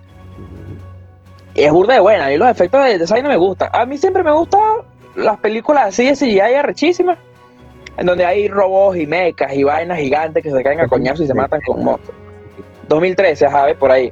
Y 1.54 1.63
es 1.63 1.72
burda 1.72 1.96
de 1.96 2.00
buena, 2.00 2.32
y 2.32 2.38
los 2.38 2.48
efectos 2.48 2.86
de 2.86 2.98
design 2.98 3.24
no 3.24 3.30
me 3.30 3.36
gustan. 3.36 3.70
A 3.74 3.86
mí 3.86 3.98
siempre 3.98 4.24
me 4.24 4.32
gustan 4.32 4.62
las 5.15 5.38
películas 5.38 5.88
así 5.88 6.06
de 6.06 6.13
CGI 6.13 6.39
arrechísimas, 6.39 7.17
en 7.97 8.06
donde 8.06 8.26
hay 8.26 8.47
robots 8.47 8.97
y 8.97 9.08
mechas 9.08 9.54
y 9.54 9.63
vainas 9.63 10.00
gigantes 10.00 10.43
que 10.43 10.52
se 10.52 10.63
caen 10.63 10.80
a 10.80 10.88
coñazo 10.88 11.24
y 11.24 11.28
se 11.28 11.34
matan 11.34 11.62
con 11.62 11.84
monstruos. 11.84 12.17
2013, 12.88 13.50
¿sabes? 13.50 13.76
Por 13.78 13.91
ahí. 13.91 14.12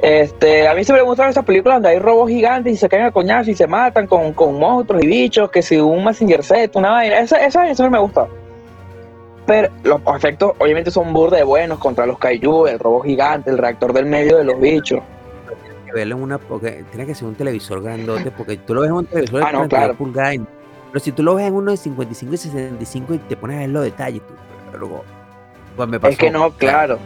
Este, 0.00 0.66
a 0.66 0.74
mí 0.74 0.82
siempre 0.82 1.02
me 1.02 1.08
gustan 1.08 1.30
esas 1.30 1.44
películas 1.44 1.76
donde 1.76 1.90
hay 1.90 1.98
robos 2.00 2.28
gigantes 2.28 2.72
y 2.72 2.76
se 2.76 2.88
caen 2.88 3.04
a 3.04 3.12
coñazo 3.12 3.50
y 3.50 3.54
se 3.54 3.68
matan 3.68 4.08
con, 4.08 4.34
monstruos 4.58 5.02
y 5.02 5.06
bichos, 5.06 5.50
que 5.50 5.62
si 5.62 5.76
un 5.76 6.04
Messenger 6.04 6.42
set, 6.42 6.74
una 6.74 6.90
vaina. 6.90 7.20
Esa, 7.20 7.44
esa 7.44 7.62
siempre 7.66 7.90
me 7.90 7.98
gusta. 8.00 8.26
Pero 9.46 9.68
los 9.84 10.00
efectos 10.16 10.52
obviamente 10.58 10.90
son 10.90 11.12
burde 11.12 11.42
buenos 11.44 11.78
contra 11.78 12.06
los 12.06 12.18
kaiju, 12.18 12.66
el 12.66 12.78
robot 12.78 13.04
gigante, 13.04 13.50
el 13.50 13.58
reactor 13.58 13.92
del 13.92 14.06
medio 14.06 14.38
de 14.38 14.44
los 14.44 14.60
bichos. 14.60 15.00
Verlo 15.92 16.16
en 16.16 16.22
una, 16.22 16.38
porque 16.38 16.84
tiene 16.90 17.06
que 17.06 17.14
ser 17.14 17.28
un 17.28 17.34
televisor 17.34 17.82
grandote, 17.82 18.30
porque 18.36 18.56
tú 18.56 18.74
lo 18.74 18.82
ves 18.82 18.90
en 18.90 18.96
un 18.96 19.06
televisor 19.06 19.40
de 19.40 19.46
ah, 19.46 19.66
claro. 19.68 19.94
pulgadas, 19.94 20.36
pero 20.92 21.04
si 21.04 21.12
tú 21.12 21.22
lo 21.22 21.34
ves 21.34 21.46
en 21.46 21.54
uno 21.54 21.70
de 21.70 21.76
55 21.76 22.34
y 22.34 22.36
65 22.36 23.14
y 23.14 23.18
te 23.18 23.36
pones 23.36 23.56
a 23.56 23.60
ver 23.60 23.70
los 23.70 23.84
detalles, 23.84 24.20
tú, 24.26 24.34
pues 25.76 25.88
me 25.88 25.98
pasó, 25.98 26.12
es 26.12 26.18
que 26.18 26.30
no, 26.30 26.50
claro. 26.52 26.98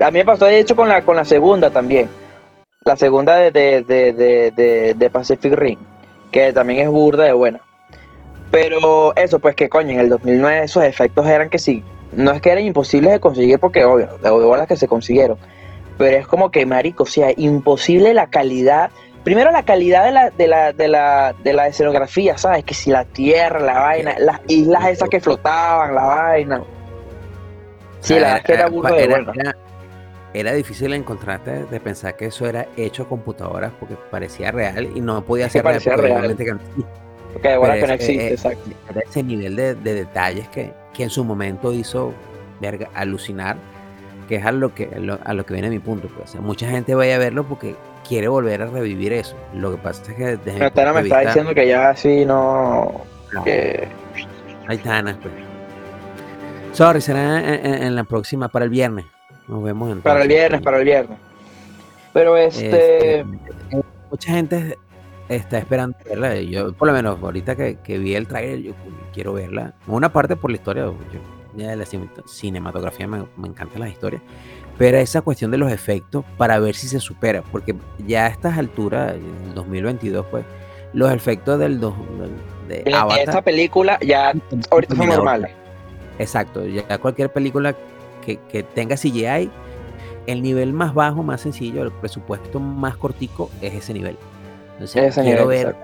A 0.00 0.10
mí 0.10 0.18
me 0.18 0.24
pasó 0.24 0.46
de 0.46 0.58
hecho 0.58 0.74
con 0.74 0.88
la, 0.88 1.02
con 1.02 1.16
la 1.16 1.26
segunda 1.26 1.70
también. 1.70 2.08
La 2.84 2.96
segunda 2.96 3.36
de, 3.36 3.50
de, 3.50 4.94
de, 4.96 5.10
Pacific 5.10 5.52
Rim, 5.52 5.78
que 6.30 6.54
también 6.54 6.80
es 6.80 6.88
burda 6.88 7.24
de 7.24 7.34
buena. 7.34 7.60
Pero 8.50 9.14
eso, 9.16 9.38
pues 9.38 9.54
que 9.54 9.68
coño, 9.68 9.90
en 9.90 10.00
el 10.00 10.08
2009 10.08 10.64
esos 10.64 10.82
efectos 10.82 11.26
eran 11.26 11.50
que 11.50 11.58
sí, 11.58 11.84
no 12.12 12.30
es 12.32 12.40
que 12.40 12.50
eran 12.50 12.64
imposibles 12.64 13.12
de 13.12 13.20
conseguir 13.20 13.58
porque 13.58 13.84
obvio, 13.84 14.08
de 14.22 14.30
bolas 14.30 14.66
que 14.66 14.76
se 14.76 14.88
consiguieron, 14.88 15.36
pero 16.00 16.16
es 16.16 16.26
como 16.26 16.50
que 16.50 16.64
marico, 16.64 17.02
o 17.02 17.06
sea, 17.06 17.28
imposible 17.36 18.14
la 18.14 18.30
calidad, 18.30 18.90
primero 19.22 19.50
la 19.50 19.64
calidad 19.64 20.06
de 20.06 20.12
la, 20.12 20.30
de 20.30 20.48
la, 20.48 20.72
de 20.72 20.88
la, 20.88 21.34
de 21.44 21.52
la 21.52 21.68
escenografía, 21.68 22.38
¿sabes? 22.38 22.64
Que 22.64 22.72
si 22.72 22.88
la 22.88 23.04
tierra, 23.04 23.60
la 23.60 23.80
vaina, 23.80 24.14
las 24.18 24.40
islas 24.48 24.88
esas 24.88 25.10
que 25.10 25.20
flotaban, 25.20 25.94
la 25.94 26.04
vaina. 26.04 26.62
Sí, 28.00 28.14
la 28.14 28.20
verdad 28.20 28.36
es 28.38 28.44
que 28.44 28.52
era 28.54 28.68
burda 28.70 28.92
de 28.92 29.08
buena 29.08 29.54
era 30.32 30.54
difícil 30.54 30.94
encontrarte 30.94 31.66
de 31.66 31.80
pensar 31.80 32.16
que 32.16 32.26
eso 32.26 32.46
era 32.46 32.66
hecho 32.78 33.02
a 33.02 33.08
computadoras 33.08 33.72
porque 33.78 33.96
parecía 34.10 34.52
real 34.52 34.88
y 34.94 35.02
no 35.02 35.22
podía 35.22 35.50
ser 35.50 35.66
real. 35.66 36.34
Porque 37.34 37.52
ahora 37.52 37.74
que 37.74 37.86
no 37.86 37.92
existe, 37.92 38.26
eh, 38.28 38.32
exacto. 38.32 38.70
Ese 39.06 39.22
nivel 39.22 39.54
de, 39.54 39.74
detalles 39.74 40.48
que, 40.48 40.72
que, 40.94 41.02
en 41.02 41.10
su 41.10 41.24
momento 41.24 41.74
hizo 41.74 42.14
alucinar, 42.94 43.58
que 44.30 44.36
es 44.36 44.46
a 44.46 44.52
lo 44.52 44.72
que, 44.72 44.88
a 45.24 45.34
lo 45.34 45.44
que 45.44 45.54
viene 45.54 45.68
mi 45.70 45.80
punto. 45.80 46.06
Pues. 46.06 46.36
mucha 46.36 46.70
gente 46.70 46.94
vaya 46.94 47.16
a 47.16 47.18
verlo 47.18 47.42
porque 47.42 47.74
quiere 48.08 48.28
volver 48.28 48.62
a 48.62 48.66
revivir 48.66 49.12
eso. 49.12 49.34
Lo 49.52 49.72
que 49.72 49.78
pasa 49.78 50.02
es 50.02 50.16
que 50.16 50.24
desde 50.36 50.70
Pero 50.70 50.94
me 50.94 51.00
está 51.00 51.20
diciendo 51.22 51.52
que 51.52 51.66
ya 51.66 51.90
así 51.90 52.24
no... 52.24 53.00
que... 53.44 53.88
Ahí 54.68 54.76
está, 54.76 55.02
pues. 55.20 55.34
Sorry, 56.74 57.00
será 57.00 57.40
en 57.56 57.96
la 57.96 58.04
próxima, 58.04 58.46
para 58.46 58.66
el 58.66 58.70
viernes. 58.70 59.04
Nos 59.48 59.64
vemos 59.64 59.88
entonces. 59.88 60.04
Para 60.04 60.22
el 60.22 60.28
viernes, 60.28 60.60
para 60.62 60.78
el 60.78 60.84
viernes. 60.84 61.18
Pero 62.12 62.36
este... 62.36 63.18
este... 63.18 63.26
mucha 64.12 64.32
gente 64.32 64.78
está 65.28 65.58
esperando 65.58 65.98
verla. 66.04 66.36
Yo, 66.36 66.72
por 66.72 66.86
lo 66.86 66.94
menos, 66.94 67.20
ahorita 67.20 67.56
que, 67.56 67.98
vi 67.98 68.14
el 68.14 68.28
trailer, 68.28 68.62
yo 68.62 68.74
quiero 69.12 69.32
verla. 69.32 69.74
Una 69.88 70.12
parte 70.12 70.36
por 70.36 70.52
la 70.52 70.56
historia, 70.56 70.84
de 71.54 71.76
la 71.76 71.84
cinematografía 72.26 73.06
me, 73.06 73.24
me 73.36 73.48
encantan 73.48 73.80
las 73.80 73.90
historias, 73.90 74.22
pero 74.78 74.98
esa 74.98 75.20
cuestión 75.20 75.50
de 75.50 75.58
los 75.58 75.70
efectos 75.70 76.24
para 76.36 76.58
ver 76.58 76.74
si 76.74 76.88
se 76.88 77.00
supera, 77.00 77.42
porque 77.52 77.74
ya 78.06 78.26
a 78.26 78.28
estas 78.28 78.56
alturas, 78.56 79.14
en 79.14 79.54
2022, 79.54 80.26
pues, 80.30 80.44
los 80.92 81.12
efectos 81.12 81.58
del, 81.58 81.78
dos 81.80 81.94
de 82.66 82.82
en, 82.86 83.18
esta 83.18 83.42
película 83.42 83.98
ya 84.00 84.32
ahorita 84.70 84.96
son 84.96 85.08
normales. 85.08 85.52
Exacto, 86.18 86.66
ya 86.66 86.98
cualquier 86.98 87.32
película 87.32 87.74
que, 88.24 88.38
que 88.50 88.62
tenga 88.62 88.96
CGI, 88.96 89.50
el 90.26 90.42
nivel 90.42 90.72
más 90.72 90.94
bajo, 90.94 91.22
más 91.22 91.40
sencillo, 91.40 91.82
el 91.82 91.92
presupuesto 91.92 92.60
más 92.60 92.96
cortico 92.96 93.50
es 93.60 93.74
ese 93.74 93.92
nivel. 93.92 94.16
Entonces, 94.74 95.14
quiero 95.14 95.46
ver 95.46 95.76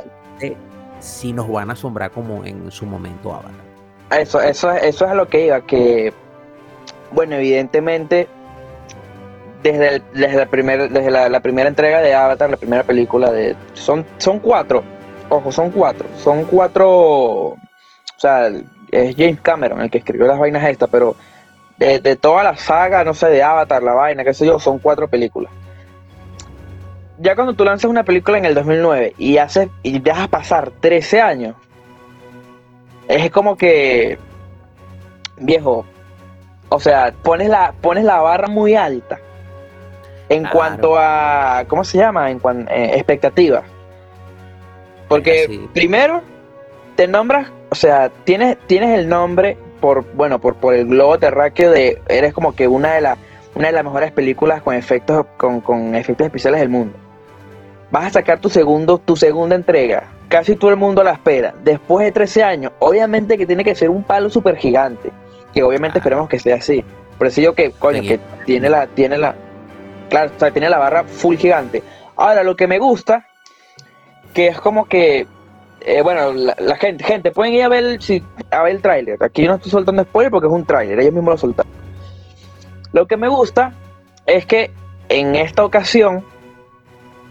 si 1.01 1.33
nos 1.33 1.51
van 1.51 1.71
a 1.71 1.75
asombrar 1.75 2.11
como 2.11 2.45
en 2.45 2.71
su 2.71 2.87
momento 2.87 3.33
Avatar. 3.33 3.66
Eso, 4.11 4.41
eso, 4.41 4.71
eso 4.71 5.05
es 5.05 5.11
a 5.11 5.15
lo 5.15 5.29
que 5.29 5.47
iba, 5.47 5.61
que, 5.63 6.13
bueno, 7.11 7.35
evidentemente, 7.37 8.29
desde, 9.63 10.01
desde, 10.13 10.37
la, 10.37 10.89
desde 10.89 11.31
la, 11.31 11.41
primera 11.41 11.69
entrega 11.69 12.01
de 12.01 12.15
Avatar, 12.15 12.51
la 12.51 12.57
primera 12.57 12.85
película 12.85 13.33
de... 13.33 13.57
Son, 13.75 14.07
son 14.19 14.39
cuatro, 14.39 14.85
ojo, 15.29 15.51
son 15.51 15.71
cuatro, 15.73 16.07
son 16.19 16.45
cuatro, 16.45 16.89
o 16.89 17.59
sea, 18.17 18.49
es 18.93 19.17
James 19.17 19.41
Cameron 19.41 19.81
el 19.81 19.91
que 19.91 19.99
escribió 19.99 20.27
las 20.27 20.39
vainas 20.39 20.69
estas, 20.69 20.89
pero 20.89 21.17
de, 21.77 21.99
de 21.99 22.15
toda 22.15 22.45
la 22.45 22.57
saga, 22.57 23.03
no 23.03 23.13
sé, 23.13 23.29
de 23.29 23.43
Avatar, 23.43 23.83
la 23.83 23.93
vaina, 23.93 24.23
qué 24.23 24.35
sé 24.35 24.47
yo, 24.47 24.61
son 24.61 24.79
cuatro 24.79 25.09
películas. 25.09 25.51
Ya 27.19 27.35
cuando 27.35 27.55
tú 27.55 27.65
lanzas 27.65 27.91
una 27.91 28.05
película 28.05 28.39
en 28.39 28.45
el 28.45 28.55
2009 28.55 29.15
y 29.19 29.39
haces 29.39 29.69
y 29.83 29.99
dejas 29.99 30.29
pasar 30.29 30.71
13 30.81 31.21
años, 31.21 31.57
es 33.09 33.31
como 33.31 33.57
que, 33.57 34.19
viejo, 35.39 35.85
o 36.69 36.81
sea, 36.81 37.15
pones 37.23 37.49
la, 37.49 37.73
pones 37.81 38.05
la 38.05 38.21
barra 38.21 38.49
muy 38.49 38.75
alta 38.75 39.19
en 40.29 40.45
cuanto 40.47 40.99
a, 40.99 41.65
¿cómo 41.69 41.85
se 41.85 41.99
llama? 41.99 42.31
En 42.31 42.41
cuanto 42.41 42.73
eh, 42.73 42.95
expectativas. 42.95 43.65
Porque 45.09 45.69
primero 45.73 46.23
te 46.97 47.07
nombras, 47.07 47.51
o 47.71 47.77
sea, 47.77 48.11
tienes, 48.25 48.57
tienes 48.67 48.99
el 48.99 49.09
nombre 49.09 49.57
por, 49.81 50.05
bueno, 50.15 50.41
por, 50.41 50.57
por 50.57 50.75
el 50.75 50.87
globo 50.87 51.19
terráqueo 51.19 51.71
de, 51.71 52.03
eres 52.09 52.33
como 52.33 52.57
que 52.57 52.67
una 52.67 52.95
de 52.95 53.01
las 53.03 53.19
una 53.55 53.69
de 53.69 53.73
las 53.73 53.85
mejores 53.85 54.13
películas 54.13 54.61
con 54.61 54.75
efectos 54.75 55.25
con, 55.39 55.63
con 55.63 55.95
efectos 55.95 56.27
especiales 56.27 56.61
del 56.61 56.69
mundo. 56.69 56.95
Vas 57.91 58.07
a 58.07 58.11
sacar 58.11 58.39
tu 58.39 58.51
segundo, 58.51 58.99
tu 58.99 59.17
segunda 59.17 59.55
entrega 59.55 60.09
casi 60.29 60.57
todo 60.57 60.71
el 60.71 60.77
mundo 60.77 61.03
la 61.03 61.13
espera. 61.13 61.55
Después 61.63 62.05
de 62.05 62.13
13 62.13 62.43
años, 62.43 62.73
obviamente 62.79 63.39
que 63.39 63.47
tiene 63.47 63.65
que 63.65 63.75
ser 63.75 63.91
un 63.91 64.03
palo 64.03 64.31
súper 64.31 64.57
gigante. 64.57 65.11
Que 65.53 65.63
obviamente 65.63 65.99
esperemos 65.99 66.29
que 66.29 66.39
sea 66.39 66.57
así. 66.57 66.85
Por 67.19 67.29
eso 67.29 67.41
yo 67.41 67.55
que, 67.55 67.71
coño, 67.71 68.03
que 68.03 68.21
tiene 68.45 68.69
la, 68.69 68.87
tiene 68.89 69.17
la, 69.17 69.35
claro, 70.11 70.31
o 70.37 70.39
sea, 70.39 70.51
tiene 70.51 70.69
la 70.69 70.79
barra 70.79 71.05
full 71.05 71.37
gigante. 71.37 71.83
Ahora, 72.17 72.43
lo 72.43 72.57
que 72.57 72.67
me 72.67 72.79
gusta, 72.79 73.27
que 74.35 74.49
es 74.49 74.61
como 74.61 74.87
que, 74.87 75.27
eh, 75.81 76.03
bueno, 76.03 76.33
la, 76.33 76.77
gente, 76.77 77.05
gente, 77.05 77.31
pueden 77.31 77.55
ir 77.55 77.63
a 77.63 77.69
ver, 77.69 78.03
si, 78.03 78.23
a 78.51 78.63
ver 78.63 78.77
el 78.77 78.83
tráiler. 78.83 79.23
Aquí 79.23 79.47
no 79.47 79.55
estoy 79.55 79.71
soltando 79.71 80.03
spoiler 80.03 80.31
porque 80.31 80.47
es 80.47 80.53
un 80.53 80.67
tráiler, 80.67 81.01
ellos 81.01 81.15
mismos 81.15 81.35
lo 81.35 81.39
soltaron. 81.39 81.73
Lo 82.93 83.07
que 83.07 83.17
me 83.17 83.29
gusta 83.29 83.73
es 84.27 84.45
que 84.47 84.71
en 85.09 85.37
esta 85.37 85.65
ocasión 85.65 86.25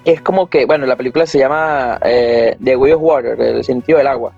es 0.06 0.22
como 0.22 0.48
que, 0.48 0.66
bueno, 0.66 0.86
la 0.86 0.96
película 0.96 1.26
se 1.26 1.40
llama 1.40 2.00
eh, 2.04 2.56
The 2.64 2.76
Way 2.76 2.92
of 2.94 3.02
Water, 3.02 3.42
el 3.42 3.64
sentido 3.64 3.98
del 3.98 4.08
agua. 4.08 4.32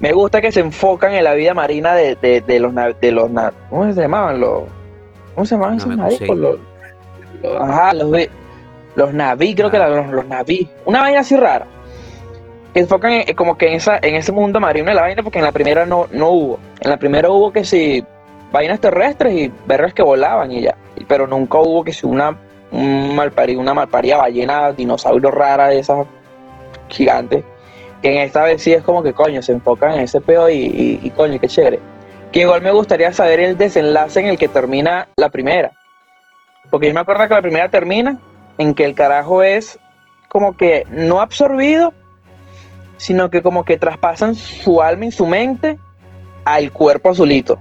Me 0.00 0.12
gusta 0.12 0.40
que 0.40 0.52
se 0.52 0.60
enfocan 0.60 1.14
en 1.14 1.24
la 1.24 1.34
vida 1.34 1.54
marina 1.54 1.94
de, 1.94 2.14
de, 2.14 2.60
los 2.60 2.72
de 3.00 3.12
los 3.12 3.30
¿cómo 3.68 3.92
se 3.92 4.00
llamaban 4.00 4.38
los 4.38 4.64
¿Cómo 5.34 5.44
se 5.44 5.56
llamaban 5.56 5.76
esos 5.76 6.28
Los, 6.36 6.58
ajá, 7.58 7.94
los, 7.94 8.28
los 8.94 9.14
naví, 9.14 9.54
creo 9.54 9.70
que 9.70 9.76
eran 9.76 9.96
los, 9.96 10.06
los 10.08 10.26
naví. 10.26 10.68
Una 10.84 11.00
vaina 11.00 11.20
así 11.20 11.36
rara. 11.36 11.66
Que 12.74 12.80
enfocan 12.80 13.22
como 13.34 13.56
que 13.56 13.68
en 13.68 13.74
esa 13.74 13.98
en 14.02 14.14
ese 14.14 14.30
mundo 14.30 14.60
marino 14.60 14.88
de 14.90 14.94
la 14.94 15.02
vaina 15.02 15.22
porque 15.22 15.38
en 15.38 15.44
la 15.46 15.52
primera 15.52 15.86
no, 15.86 16.06
no 16.12 16.28
hubo. 16.28 16.58
En 16.80 16.90
la 16.90 16.96
primera 16.98 17.30
hubo 17.30 17.50
que 17.50 17.64
si 17.64 18.04
vainas 18.52 18.78
terrestres 18.80 19.32
y 19.32 19.52
berres 19.66 19.94
que 19.94 20.02
volaban 20.02 20.52
y 20.52 20.62
ya. 20.62 20.76
Pero 21.08 21.26
nunca 21.26 21.58
hubo 21.58 21.82
que 21.82 21.92
si 21.92 22.06
una 22.06 22.36
un 22.70 23.14
malparido, 23.14 23.60
una 23.60 23.74
malparida 23.74 24.16
ballena, 24.16 24.72
dinosaurio 24.72 25.30
rara 25.30 25.68
de 25.68 25.78
esas 25.80 26.06
gigantes. 26.88 27.44
Que 28.02 28.12
en 28.12 28.18
esta 28.18 28.44
vez 28.44 28.62
sí 28.62 28.72
es 28.72 28.82
como 28.82 29.02
que 29.02 29.12
coño, 29.12 29.42
se 29.42 29.52
enfocan 29.52 29.94
en 29.94 30.00
ese 30.00 30.20
peo 30.20 30.48
y, 30.48 31.00
y, 31.02 31.10
coño, 31.10 31.40
qué 31.40 31.48
chévere. 31.48 31.80
Que 32.32 32.40
igual 32.40 32.62
me 32.62 32.70
gustaría 32.70 33.12
saber 33.12 33.40
el 33.40 33.56
desenlace 33.56 34.20
en 34.20 34.26
el 34.26 34.38
que 34.38 34.48
termina 34.48 35.08
la 35.16 35.30
primera. 35.30 35.72
Porque 36.70 36.88
yo 36.88 36.94
me 36.94 37.00
acuerdo 37.00 37.26
que 37.26 37.34
la 37.34 37.42
primera 37.42 37.68
termina 37.70 38.18
en 38.58 38.74
que 38.74 38.84
el 38.84 38.94
carajo 38.94 39.42
es 39.42 39.78
como 40.28 40.56
que 40.56 40.86
no 40.90 41.20
absorbido, 41.20 41.92
sino 42.98 43.30
que 43.30 43.42
como 43.42 43.64
que 43.64 43.78
traspasan 43.78 44.34
su 44.34 44.82
alma 44.82 45.06
y 45.06 45.12
su 45.12 45.26
mente 45.26 45.78
al 46.44 46.70
cuerpo 46.72 47.10
azulito. 47.10 47.58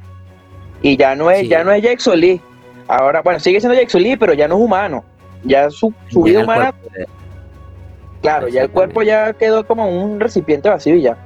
Y 0.82 0.98
ya 0.98 1.16
no 1.16 1.32
es, 1.32 1.48
ya 1.48 1.64
no 1.64 1.72
es 1.72 1.82
Jake 1.82 2.00
Solí, 2.00 2.42
Ahora, 2.88 3.22
bueno, 3.22 3.40
sigue 3.40 3.60
siendo 3.60 3.78
Jackson 3.78 4.02
Lee, 4.02 4.16
pero 4.18 4.34
ya 4.34 4.48
no 4.48 4.56
es 4.56 4.62
humano. 4.62 5.04
Ya 5.44 5.70
su, 5.70 5.94
su 6.10 6.24
vida 6.24 6.44
humana. 6.44 6.74
Claro, 8.22 8.48
ya 8.48 8.64
el 8.64 8.70
cuerpo 8.70 9.04
ya 9.04 9.34
quedó 9.34 9.66
como 9.66 9.88
un 9.90 10.20
recipiente 10.20 10.70
vacío 10.70 10.96
y 10.96 11.02
ya. 11.02 11.18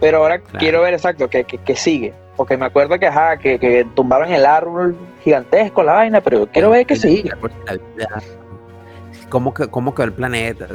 Pero 0.00 0.18
ahora 0.18 0.40
quiero 0.40 0.82
ver 0.82 0.94
exacto 0.94 1.28
que, 1.28 1.44
que, 1.44 1.76
sigue. 1.76 2.12
Porque 2.36 2.56
me 2.56 2.66
acuerdo 2.66 2.98
que, 2.98 3.06
ajá, 3.06 3.38
que, 3.38 3.58
que 3.58 3.86
tumbaron 3.94 4.30
el 4.30 4.44
árbol 4.44 4.94
gigantesco, 5.24 5.82
la 5.82 5.94
vaina, 5.94 6.20
pero 6.20 6.46
quiero 6.46 6.70
ver 6.70 6.84
que 6.84 6.96
sigue. 6.96 7.30
¿Cómo, 9.30 9.54
que, 9.54 9.68
¿Cómo 9.68 9.94
quedó 9.94 10.04
el 10.04 10.12
planeta? 10.12 10.68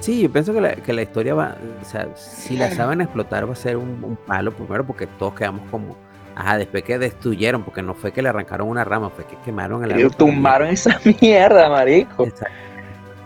sí, 0.00 0.22
yo 0.22 0.30
pienso 0.30 0.52
que 0.52 0.60
la, 0.60 0.74
que 0.74 0.92
la, 0.92 1.02
historia 1.02 1.34
va, 1.34 1.56
o 1.80 1.84
sea, 1.84 2.08
si 2.16 2.56
la 2.56 2.70
saben 2.70 3.00
explotar 3.00 3.48
va 3.48 3.52
a 3.52 3.56
ser 3.56 3.76
un, 3.78 4.02
un 4.02 4.16
palo 4.16 4.52
primero 4.52 4.84
porque 4.84 5.06
todos 5.06 5.34
quedamos 5.34 5.62
como 5.70 5.96
Ajá, 6.36 6.58
después 6.58 6.82
que 6.82 6.98
destruyeron, 6.98 7.62
porque 7.62 7.82
no 7.82 7.94
fue 7.94 8.12
que 8.12 8.20
le 8.20 8.28
arrancaron 8.28 8.68
una 8.68 8.84
rama, 8.84 9.10
fue 9.10 9.24
que 9.24 9.36
quemaron 9.44 9.84
el 9.84 9.92
árbol. 9.92 10.16
tumbaron 10.16 10.68
esa 10.68 11.00
mierda, 11.20 11.68
marico. 11.68 12.24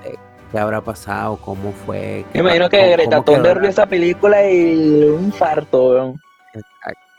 Eh, 0.04 0.14
¿Qué 0.52 0.59
habrá 0.59 0.80
pasado? 0.80 1.36
¿Cómo 1.36 1.72
fue? 1.72 2.24
Me 2.34 2.40
imagino 2.40 2.68
que 2.68 2.90
Greta 2.90 3.22
Thunberg 3.22 3.61
vio 3.61 3.70
esa 3.70 3.86
película 3.86 4.48
y 4.50 5.04
un 5.04 5.24
infarto, 5.26 6.14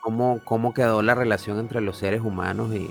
¿Cómo, 0.02 0.40
¿Cómo 0.44 0.74
quedó 0.74 1.02
la 1.02 1.14
relación 1.14 1.60
entre 1.60 1.82
los 1.82 1.98
seres 1.98 2.22
humanos 2.22 2.74
y, 2.74 2.90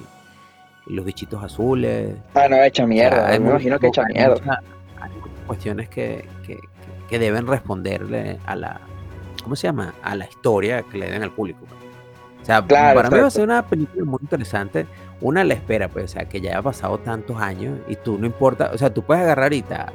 los 0.87 1.05
bichitos 1.05 1.43
azules? 1.43 2.17
Ah, 2.35 2.49
no, 2.49 2.57
hecha 2.63 2.87
mierda. 2.87 3.29
me 3.29 3.37
imagino 3.37 3.79
que 3.79 3.89
hecha 3.89 4.05
mierda. 4.05 4.63
hay 5.01 5.11
cuestiones 5.47 5.89
que, 5.91 6.27
que, 6.47 6.59
que 7.09 7.19
deben 7.19 7.47
responderle 7.47 8.39
a 8.47 8.57
la, 8.57 8.81
¿cómo 9.43 9.55
se 9.55 9.67
llama? 9.67 9.95
A 10.03 10.15
la 10.15 10.27
historia 10.27 10.83
que 10.83 10.99
le 10.99 11.11
den 11.11 11.23
al 11.23 11.31
público 11.31 11.67
sea, 12.49 12.67
para 12.67 13.11
mí 13.11 13.21
va 13.21 13.27
a 13.27 13.31
ser 13.31 13.45
una 13.45 13.67
película 13.67 14.05
muy 14.05 14.19
interesante. 14.23 14.87
Una 15.21 15.45
la 15.45 15.55
espera, 15.55 15.89
pues, 15.89 16.05
o 16.07 16.09
sea, 16.09 16.25
que 16.25 16.41
ya 16.41 16.53
haya 16.53 16.63
pasado 16.63 16.99
tantos 16.99 17.41
años 17.41 17.79
y 17.89 17.97
tú 17.97 18.19
no 18.19 18.27
importa, 18.27 18.71
o 18.73 18.79
sea, 18.79 18.93
tú 18.93 19.03
puedes 19.03 19.23
agarrar 19.23 19.45
ahorita 19.45 19.93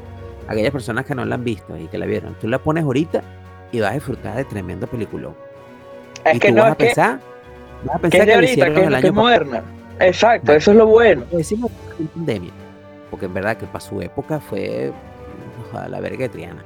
a 0.47 0.51
aquellas 0.51 0.71
personas 0.71 1.05
que 1.05 1.15
no 1.15 1.25
la 1.25 1.35
han 1.35 1.43
visto 1.43 1.77
y 1.77 1.87
que 1.87 1.97
la 1.97 2.05
vieron, 2.05 2.35
tú 2.35 2.47
la 2.47 2.59
pones 2.59 2.83
ahorita 2.83 3.23
y 3.71 3.79
vas 3.79 3.91
a 3.91 3.93
disfrutar 3.95 4.35
de 4.35 4.45
tremendo 4.45 4.85
película. 4.85 5.29
Es 6.25 6.39
que 6.39 6.51
no 6.51 6.61
vas 6.61 6.73
a 6.73 6.75
pensar, 6.75 7.19
vas 7.85 7.95
a 7.95 7.99
pensar 7.99 8.25
que, 8.25 8.33
ahorita, 8.33 8.73
que, 8.73 8.83
el 8.83 8.95
año 8.95 9.13
moderna. 9.13 9.63
Exacto, 9.99 10.53
eso 10.53 10.71
es 10.71 10.77
lo 10.77 10.87
bueno. 10.87 11.23
Decimos 11.31 11.71
pandemia, 12.13 12.51
porque 13.09 13.25
en 13.25 13.33
verdad 13.33 13.57
que 13.57 13.65
para 13.65 13.79
su 13.79 14.01
época 14.01 14.39
fue 14.39 14.91
la 15.89 15.99
verga 15.99 16.19
de 16.19 16.29
Triana. 16.29 16.63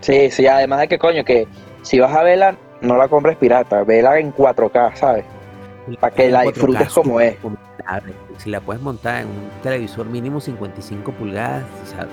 Sí, 0.00 0.30
sí, 0.30 0.46
además 0.46 0.80
de 0.80 0.88
que 0.88 0.98
coño, 0.98 1.24
que 1.24 1.46
si 1.82 2.00
vas 2.00 2.14
a 2.14 2.22
verla, 2.24 2.56
no 2.82 2.96
la 2.96 3.08
compres 3.08 3.36
pirata, 3.36 3.84
vela 3.84 4.18
en 4.18 4.34
4K, 4.34 4.96
¿sabes? 4.96 5.24
Para 6.00 6.14
que 6.14 6.30
la 6.30 6.42
disfrutes 6.42 6.88
como 6.90 7.20
es. 7.20 7.36
Si 8.38 8.50
la 8.50 8.60
puedes 8.60 8.82
montar 8.82 9.22
en 9.22 9.28
un 9.28 9.50
televisor 9.62 10.06
mínimo 10.06 10.40
55 10.40 11.12
pulgadas, 11.12 11.64
o 11.82 11.86
sea, 11.86 12.06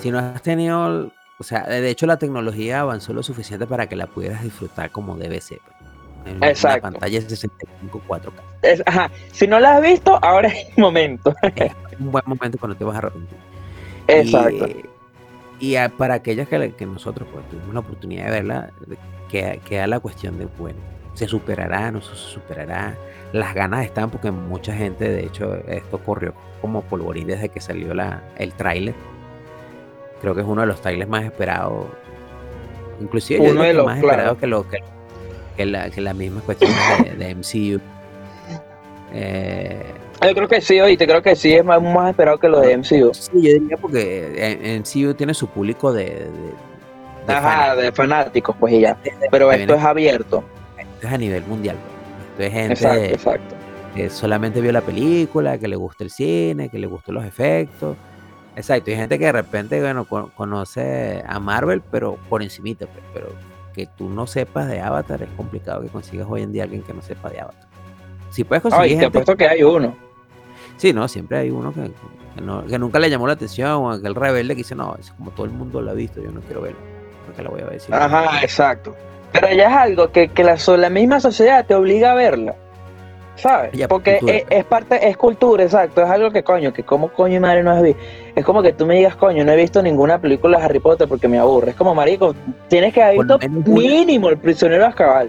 si 0.00 0.10
no 0.10 0.18
has 0.18 0.42
tenido, 0.42 1.10
o 1.38 1.44
sea, 1.44 1.64
de 1.64 1.88
hecho 1.90 2.06
la 2.06 2.18
tecnología 2.18 2.80
avanzó 2.80 3.12
lo 3.12 3.22
suficiente 3.22 3.66
para 3.66 3.88
que 3.88 3.96
la 3.96 4.06
pudieras 4.06 4.42
disfrutar 4.42 4.90
como 4.90 5.16
debe 5.16 5.40
ser. 5.40 5.60
Pues. 5.60 6.34
En 6.34 6.42
Exacto. 6.42 6.88
Una 6.88 6.98
pantalla 6.98 7.20
65 7.20 8.02
4K. 8.06 8.82
ajá. 8.86 9.10
Si 9.32 9.46
no 9.46 9.58
la 9.60 9.76
has 9.76 9.82
visto, 9.82 10.18
ahora 10.22 10.48
es 10.48 10.68
el 10.68 10.82
momento. 10.82 11.34
es 11.54 11.72
un 11.98 12.10
buen 12.10 12.24
momento 12.26 12.58
cuando 12.58 12.76
te 12.76 12.84
vas 12.84 12.96
a 12.96 12.98
arrepentir. 12.98 13.38
Exacto. 14.08 14.66
Y, 14.66 14.87
para 15.96 16.14
aquellas 16.14 16.48
que, 16.48 16.72
que 16.72 16.86
nosotros 16.86 17.28
pues, 17.32 17.48
tuvimos 17.48 17.74
la 17.74 17.80
oportunidad 17.80 18.26
de 18.26 18.30
verla, 18.30 18.70
queda, 19.28 19.86
la 19.86 20.00
cuestión 20.00 20.38
de, 20.38 20.46
bueno, 20.58 20.78
¿se 21.14 21.26
superará? 21.26 21.90
¿No 21.90 22.00
se 22.00 22.14
superará? 22.14 22.96
Las 23.32 23.54
ganas 23.54 23.84
están 23.84 24.10
porque 24.10 24.30
mucha 24.30 24.74
gente, 24.74 25.08
de 25.08 25.24
hecho, 25.24 25.56
esto 25.66 25.98
corrió 25.98 26.34
como 26.60 26.82
polvorín 26.82 27.26
desde 27.26 27.48
que 27.48 27.60
salió 27.60 27.94
la, 27.94 28.22
el 28.36 28.52
tráiler. 28.54 28.94
Creo 30.20 30.34
que 30.34 30.40
es 30.40 30.46
uno 30.46 30.62
de 30.62 30.66
los 30.66 30.80
trailers 30.80 31.08
más 31.08 31.24
esperados 31.24 31.86
Inclusive 33.00 33.40
Uno 33.40 33.60
yo 33.60 33.62
de 33.62 33.74
los 33.74 33.86
más 33.86 33.98
esperado 33.98 34.36
que, 34.36 34.46
lo, 34.46 34.66
que, 35.56 35.66
la, 35.66 35.90
que 35.90 36.00
las 36.00 36.14
mismas 36.14 36.42
cuestiones 36.44 37.18
de, 37.18 37.34
MCU. 37.34 37.80
Eh, 39.10 39.82
yo 40.26 40.34
creo 40.34 40.48
que 40.48 40.60
sí, 40.60 40.80
oíste, 40.80 41.06
creo 41.06 41.22
que 41.22 41.36
sí 41.36 41.54
es 41.54 41.64
más, 41.64 41.80
más 41.82 42.10
esperado 42.10 42.38
que 42.38 42.48
lo 42.48 42.60
de 42.60 42.76
MCU. 42.76 43.12
Sí, 43.14 43.30
yo 43.34 43.52
diría 43.52 43.76
porque 43.76 44.80
MCU 44.80 45.14
tiene 45.14 45.34
su 45.34 45.46
público 45.48 45.92
de, 45.92 46.04
de, 47.26 47.32
Ajá, 47.34 47.40
fanáticos. 47.42 47.82
de 47.82 47.92
fanáticos, 47.92 48.56
pues 48.58 48.80
ya. 48.80 48.96
Pero 49.30 49.52
esto 49.52 49.74
es 49.74 49.82
abierto. 49.82 50.44
Esto 50.76 51.06
es 51.06 51.12
a 51.12 51.18
nivel 51.18 51.44
mundial. 51.44 51.76
Pues. 51.76 51.98
Esto 52.30 52.42
es 52.42 52.52
gente 52.52 53.12
exacto, 53.14 53.54
que 53.94 54.10
solamente 54.10 54.60
vio 54.60 54.72
la 54.72 54.80
película, 54.80 55.58
que 55.58 55.68
le 55.68 55.76
gusta 55.76 56.04
el 56.04 56.10
cine, 56.10 56.68
que 56.68 56.78
le 56.78 56.86
gustan 56.86 57.14
los 57.14 57.24
efectos. 57.24 57.96
Exacto, 58.56 58.90
hay 58.90 58.96
gente 58.96 59.18
que 59.18 59.26
de 59.26 59.32
repente, 59.32 59.80
bueno, 59.80 60.04
conoce 60.04 61.22
a 61.26 61.38
Marvel, 61.38 61.80
pero 61.92 62.18
por 62.28 62.42
encimita, 62.42 62.86
pues, 62.86 63.04
pero 63.14 63.28
que 63.72 63.86
tú 63.86 64.08
no 64.08 64.26
sepas 64.26 64.66
de 64.66 64.80
Avatar 64.80 65.22
es 65.22 65.28
complicado 65.36 65.82
que 65.82 65.88
consigas 65.88 66.26
hoy 66.28 66.42
en 66.42 66.52
día 66.52 66.64
alguien 66.64 66.82
que 66.82 66.92
no 66.92 67.02
sepa 67.02 67.30
de 67.30 67.40
Avatar. 67.40 67.68
Si 68.30 68.42
puedes 68.42 68.62
conseguir. 68.62 68.94
Ay, 68.94 68.98
te 68.98 69.06
apuesto 69.06 69.36
que 69.36 69.46
hay 69.46 69.62
uno. 69.62 70.07
Sí, 70.78 70.92
no, 70.92 71.06
siempre 71.08 71.38
hay 71.38 71.50
uno 71.50 71.72
que, 71.72 71.90
que, 72.68 72.78
nunca 72.78 72.98
le 72.98 73.10
llamó 73.10 73.26
la 73.26 73.34
atención, 73.34 73.70
o 73.72 73.90
aquel 73.90 74.14
rebelde 74.14 74.54
que 74.54 74.58
dice, 74.58 74.74
no, 74.74 74.96
es 74.98 75.10
como 75.12 75.30
todo 75.32 75.44
el 75.44 75.52
mundo 75.52 75.82
lo 75.82 75.90
ha 75.90 75.94
visto, 75.94 76.22
yo 76.22 76.30
no 76.30 76.40
quiero 76.40 76.62
verlo, 76.62 76.78
porque 77.26 77.42
la 77.42 77.50
voy 77.50 77.60
a 77.60 77.66
ver. 77.66 77.80
Ajá, 77.90 78.42
exacto. 78.42 78.94
Pero 79.32 79.48
ya 79.52 79.68
es 79.68 79.76
algo 79.76 80.10
que, 80.10 80.28
que 80.28 80.42
la, 80.42 80.56
la 80.78 80.90
misma 80.90 81.20
sociedad 81.20 81.66
te 81.66 81.74
obliga 81.74 82.12
a 82.12 82.14
verla. 82.14 82.54
¿sabes? 83.38 83.86
Porque 83.88 84.44
es, 84.48 84.64
parte, 84.64 85.08
es 85.08 85.16
cultura, 85.16 85.64
exacto, 85.64 86.02
es 86.02 86.10
algo 86.10 86.30
que 86.30 86.42
coño, 86.42 86.72
que 86.72 86.82
como 86.82 87.08
coño 87.08 87.36
y 87.36 87.40
madre 87.40 87.62
no 87.62 87.70
has 87.70 87.82
visto. 87.82 88.00
Es 88.34 88.44
como 88.44 88.62
que 88.62 88.72
tú 88.72 88.86
me 88.86 88.96
digas, 88.96 89.16
coño, 89.16 89.44
no 89.44 89.52
he 89.52 89.56
visto 89.56 89.82
ninguna 89.82 90.20
película 90.20 90.58
de 90.58 90.64
Harry 90.64 90.78
Potter 90.78 91.08
porque 91.08 91.28
me 91.28 91.38
aburre. 91.38 91.70
Es 91.70 91.76
como, 91.76 91.94
marico, 91.94 92.34
tienes 92.68 92.92
que 92.92 93.02
haber 93.02 93.18
visto 93.18 93.38
mínimo 93.66 94.28
El 94.28 94.38
prisionero 94.38 94.82
de 94.82 94.88
Azkaban. 94.88 95.28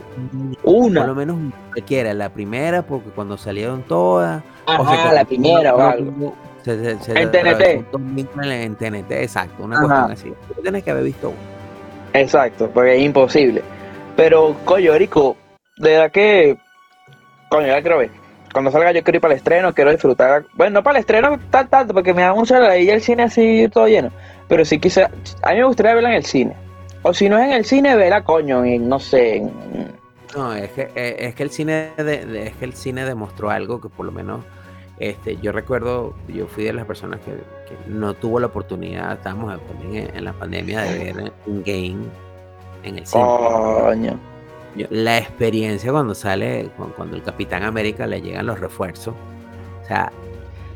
Una. 0.63 1.01
Por 1.01 1.09
lo 1.09 1.15
menos 1.15 1.37
cualquiera, 1.71 2.13
la 2.13 2.29
primera, 2.29 2.81
porque 2.83 3.09
cuando 3.09 3.37
salieron 3.37 3.83
todas. 3.83 4.43
Ajá, 4.75 5.13
la 5.13 5.25
primera 5.25 5.75
o 5.75 5.81
algo. 5.81 6.35
Se, 6.63 6.73
en 6.73 7.31
TNT. 7.31 7.93
En 7.93 8.75
TNT, 8.75 9.11
exacto, 9.11 9.63
una 9.63 9.79
cuestión 9.79 10.11
así. 10.11 10.33
tienes 10.61 10.83
que 10.83 10.91
haber 10.91 11.03
visto 11.03 11.29
una. 11.29 12.19
Exacto, 12.19 12.69
porque 12.73 12.97
es 12.97 13.03
imposible. 13.03 13.61
Pero, 14.15 14.55
coño, 14.65 14.93
Erico, 14.93 15.37
de 15.77 15.91
verdad 15.91 16.11
que 16.11 16.57
coño, 17.49 17.67
ya 17.67 17.81
quiero 17.81 17.97
ver. 17.97 18.11
Cuando 18.53 18.71
salga 18.71 18.91
yo 18.91 19.03
quiero 19.03 19.17
ir 19.17 19.21
para 19.21 19.33
el 19.33 19.37
estreno, 19.37 19.73
quiero 19.73 19.91
disfrutar. 19.91 20.45
Bueno, 20.53 20.75
no 20.75 20.83
para 20.83 20.97
el 20.97 21.01
estreno 21.01 21.39
tal, 21.51 21.67
tanto, 21.67 21.93
porque 21.93 22.13
me 22.13 22.21
da 22.21 22.33
mucha 22.33 22.59
la 22.59 22.75
el 22.75 23.01
cine 23.01 23.23
así 23.23 23.67
todo 23.71 23.87
lleno. 23.87 24.11
Pero 24.47 24.65
sí 24.65 24.79
quizá, 24.79 25.11
a 25.43 25.51
mí 25.51 25.57
me 25.57 25.65
gustaría 25.65 25.93
verla 25.93 26.09
en 26.09 26.15
el 26.15 26.25
cine. 26.25 26.55
O 27.03 27.13
si 27.13 27.29
no 27.29 27.37
es 27.37 27.45
en 27.45 27.53
el 27.53 27.65
cine, 27.65 27.95
verla, 27.95 28.23
coño, 28.23 28.65
en, 28.65 28.89
no 28.89 28.99
sé. 28.99 29.43
No, 30.35 30.53
es 30.53 30.71
que, 30.71 30.89
eh, 30.95 31.15
es 31.19 31.35
que 31.35 31.43
el 31.43 31.51
cine 31.51 31.91
es 31.97 32.55
que 32.55 32.65
el 32.65 32.73
cine 32.73 33.05
demostró 33.05 33.49
algo 33.49 33.79
que 33.79 33.89
por 33.89 34.05
lo 34.05 34.11
menos 34.11 34.43
este, 34.99 35.37
yo 35.37 35.51
recuerdo, 35.51 36.13
yo 36.27 36.47
fui 36.47 36.63
de 36.63 36.73
las 36.73 36.85
personas 36.85 37.19
que, 37.21 37.33
no 37.87 38.13
tuvo 38.13 38.39
la 38.39 38.47
oportunidad, 38.47 39.13
estábamos 39.13 39.59
también 39.67 40.11
en, 40.13 40.23
la 40.23 40.33
pandemia 40.33 40.81
de 40.81 41.13
ver 41.13 41.33
un 41.45 41.63
game 41.63 42.05
en 42.83 42.97
el 42.97 43.05
cine. 43.05 43.23
Coño 43.23 44.19
la 44.89 45.17
experiencia 45.17 45.91
cuando 45.91 46.15
sale, 46.15 46.69
cuando 46.95 47.15
el 47.15 47.23
Capitán 47.23 47.63
América 47.63 48.05
le 48.07 48.21
llegan 48.21 48.45
los 48.45 48.59
refuerzos. 48.59 49.13
O 49.83 49.85
sea, 49.85 50.11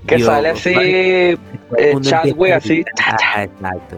que 0.07 0.19
sale 0.19 0.49
así, 0.49 0.73
eh, 0.75 1.37
Chadwick 2.01 2.53
así. 2.53 2.83
Ah, 3.05 3.43
exacto. 3.43 3.97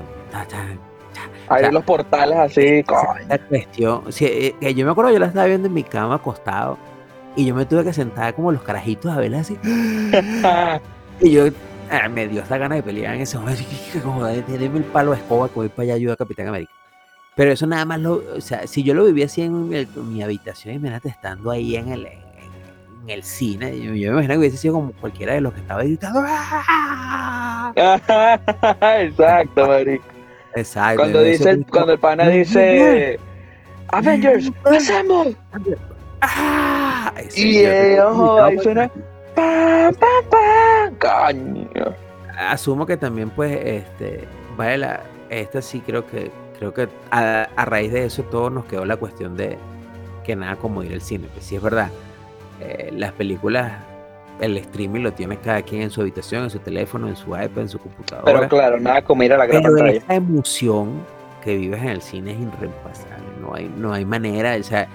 Hay 1.48 1.72
los 1.72 1.84
portales 1.84 2.38
así. 2.38 2.84
La 3.28 3.38
cuestión, 3.38 4.04
eh, 4.20 4.56
que 4.60 4.74
yo 4.74 4.86
me 4.86 4.92
acuerdo, 4.92 5.12
yo 5.12 5.20
la 5.20 5.28
estaba 5.28 5.46
viendo 5.46 5.68
en 5.68 5.74
mi 5.74 5.84
cama 5.84 6.16
acostado 6.16 6.78
y 7.36 7.46
yo 7.46 7.56
me 7.56 7.66
tuve 7.66 7.84
que 7.84 7.94
sentar 7.94 8.34
como 8.34 8.52
los 8.52 8.62
carajitos 8.62 9.12
a 9.12 9.18
verla 9.18 9.40
así. 9.40 9.58
y 11.22 11.32
yo 11.32 11.46
ah, 11.92 12.08
me 12.10 12.28
dio 12.28 12.42
esta 12.42 12.58
gana 12.58 12.76
de 12.76 12.84
pelear 12.84 13.16
en 13.16 13.22
ese 13.22 13.38
momento. 13.38 13.64
Como, 14.04 14.26
denme 14.26 14.80
el 14.80 14.86
palo 14.86 15.12
de 15.12 15.18
escoba 15.18 15.50
que 15.50 15.56
voy 15.56 15.70
para 15.70 15.84
allá 15.84 15.94
ayuda 15.96 16.14
a 16.14 16.18
Capitán 16.18 16.48
América. 16.48 16.72
Pero 17.36 17.52
eso 17.52 17.68
nada 17.68 17.84
más 17.84 18.00
lo, 18.00 18.24
o 18.38 18.42
sea, 18.42 18.66
si 18.66 18.82
yo 18.84 18.94
lo 18.94 19.04
vivía 19.04 19.26
así 19.26 19.42
en, 19.42 19.70
mi 19.70 20.24
habitación, 20.24 20.76
imagínate 20.76 21.10
estando 21.10 21.52
ahí 21.52 21.76
en 21.76 21.92
el, 21.92 22.06
en, 22.06 23.10
el 23.10 23.24
cine, 23.24 23.78
yo, 23.78 23.92
me 23.92 23.98
imagino 23.98 24.34
que 24.36 24.40
hubiese 24.40 24.58
sido 24.58 24.76
como 24.76 24.94
cualquiera 24.94 25.34
de 25.34 25.42
los 25.42 25.54
que 25.54 25.60
estaba 25.60 25.84
gritando. 25.84 26.24
¡Ah! 26.26 27.74
Exacto, 29.02 29.68
marico. 29.68 30.06
Exacto. 30.56 31.02
Cuando 31.02 31.22
dice, 31.22 31.66
cuando 31.70 31.92
el 31.94 32.00
pana 32.00 32.30
dice 32.30 33.20
Avengers, 33.90 34.50
hacemos. 34.64 35.36
¡Ah! 36.22 36.85
Y 37.36 37.60
el 37.60 38.00
ojo 38.00 38.42
ahí 38.42 38.58
suena 38.60 38.92
¡Pam, 39.36 39.94
pam, 39.96 40.30
pam! 40.30 40.96
¡Caño! 40.96 41.96
Asumo 42.38 42.86
que 42.86 42.98
también, 42.98 43.30
pues, 43.30 43.58
este, 43.64 44.24
vale, 44.58 44.78
la, 44.78 45.02
esta 45.30 45.62
sí 45.62 45.82
creo 45.86 46.06
que 46.08 46.32
creo 46.58 46.74
que 46.74 46.88
a, 47.12 47.48
raíz 47.66 47.92
de 47.92 48.06
eso 48.06 48.24
todo 48.24 48.50
nos 48.50 48.66
quedó 48.66 48.86
la 48.86 48.96
cuestión 48.96 49.36
de 49.36 49.58
que 50.24 50.36
nada 50.36 50.56
como 50.56 50.84
ir 50.84 50.94
al 50.94 51.02
cine. 51.02 51.28
Pues 51.34 51.46
sí 51.46 51.56
es 51.56 51.62
verdad, 51.62 51.90
eh, 52.62 52.92
las 52.96 53.12
películas, 53.12 53.74
el 54.40 54.58
streaming 54.58 55.02
lo 55.02 55.14
tiene 55.14 55.38
cada 55.38 55.62
quien 55.62 55.82
en 55.82 55.92
su 55.92 56.02
habitación, 56.02 56.44
en 56.44 56.50
su 56.50 56.60
teléfono, 56.60 57.08
en 57.08 57.16
su 57.16 57.30
iPad, 57.30 57.60
en 57.60 57.70
su 57.70 57.80
computadora. 57.80 58.26
Pero 58.26 58.50
claro, 58.50 58.80
nada 58.80 59.02
como 59.02 59.24
ir 59.24 59.34
a 59.34 59.38
la 59.38 59.46
gran 59.46 59.64
pero 59.64 59.86
Esa 59.86 60.16
emoción 60.16 61.02
que 61.44 61.56
vives 61.58 61.82
en 61.82 61.90
el 61.90 62.02
cine 62.02 62.32
es 62.32 62.40
irreemplazable, 62.40 63.26
no 63.42 63.54
hay, 63.54 63.72
no 63.78 63.94
hay 63.94 64.06
manera, 64.06 64.56
o 64.60 64.64
sea, 64.64 64.88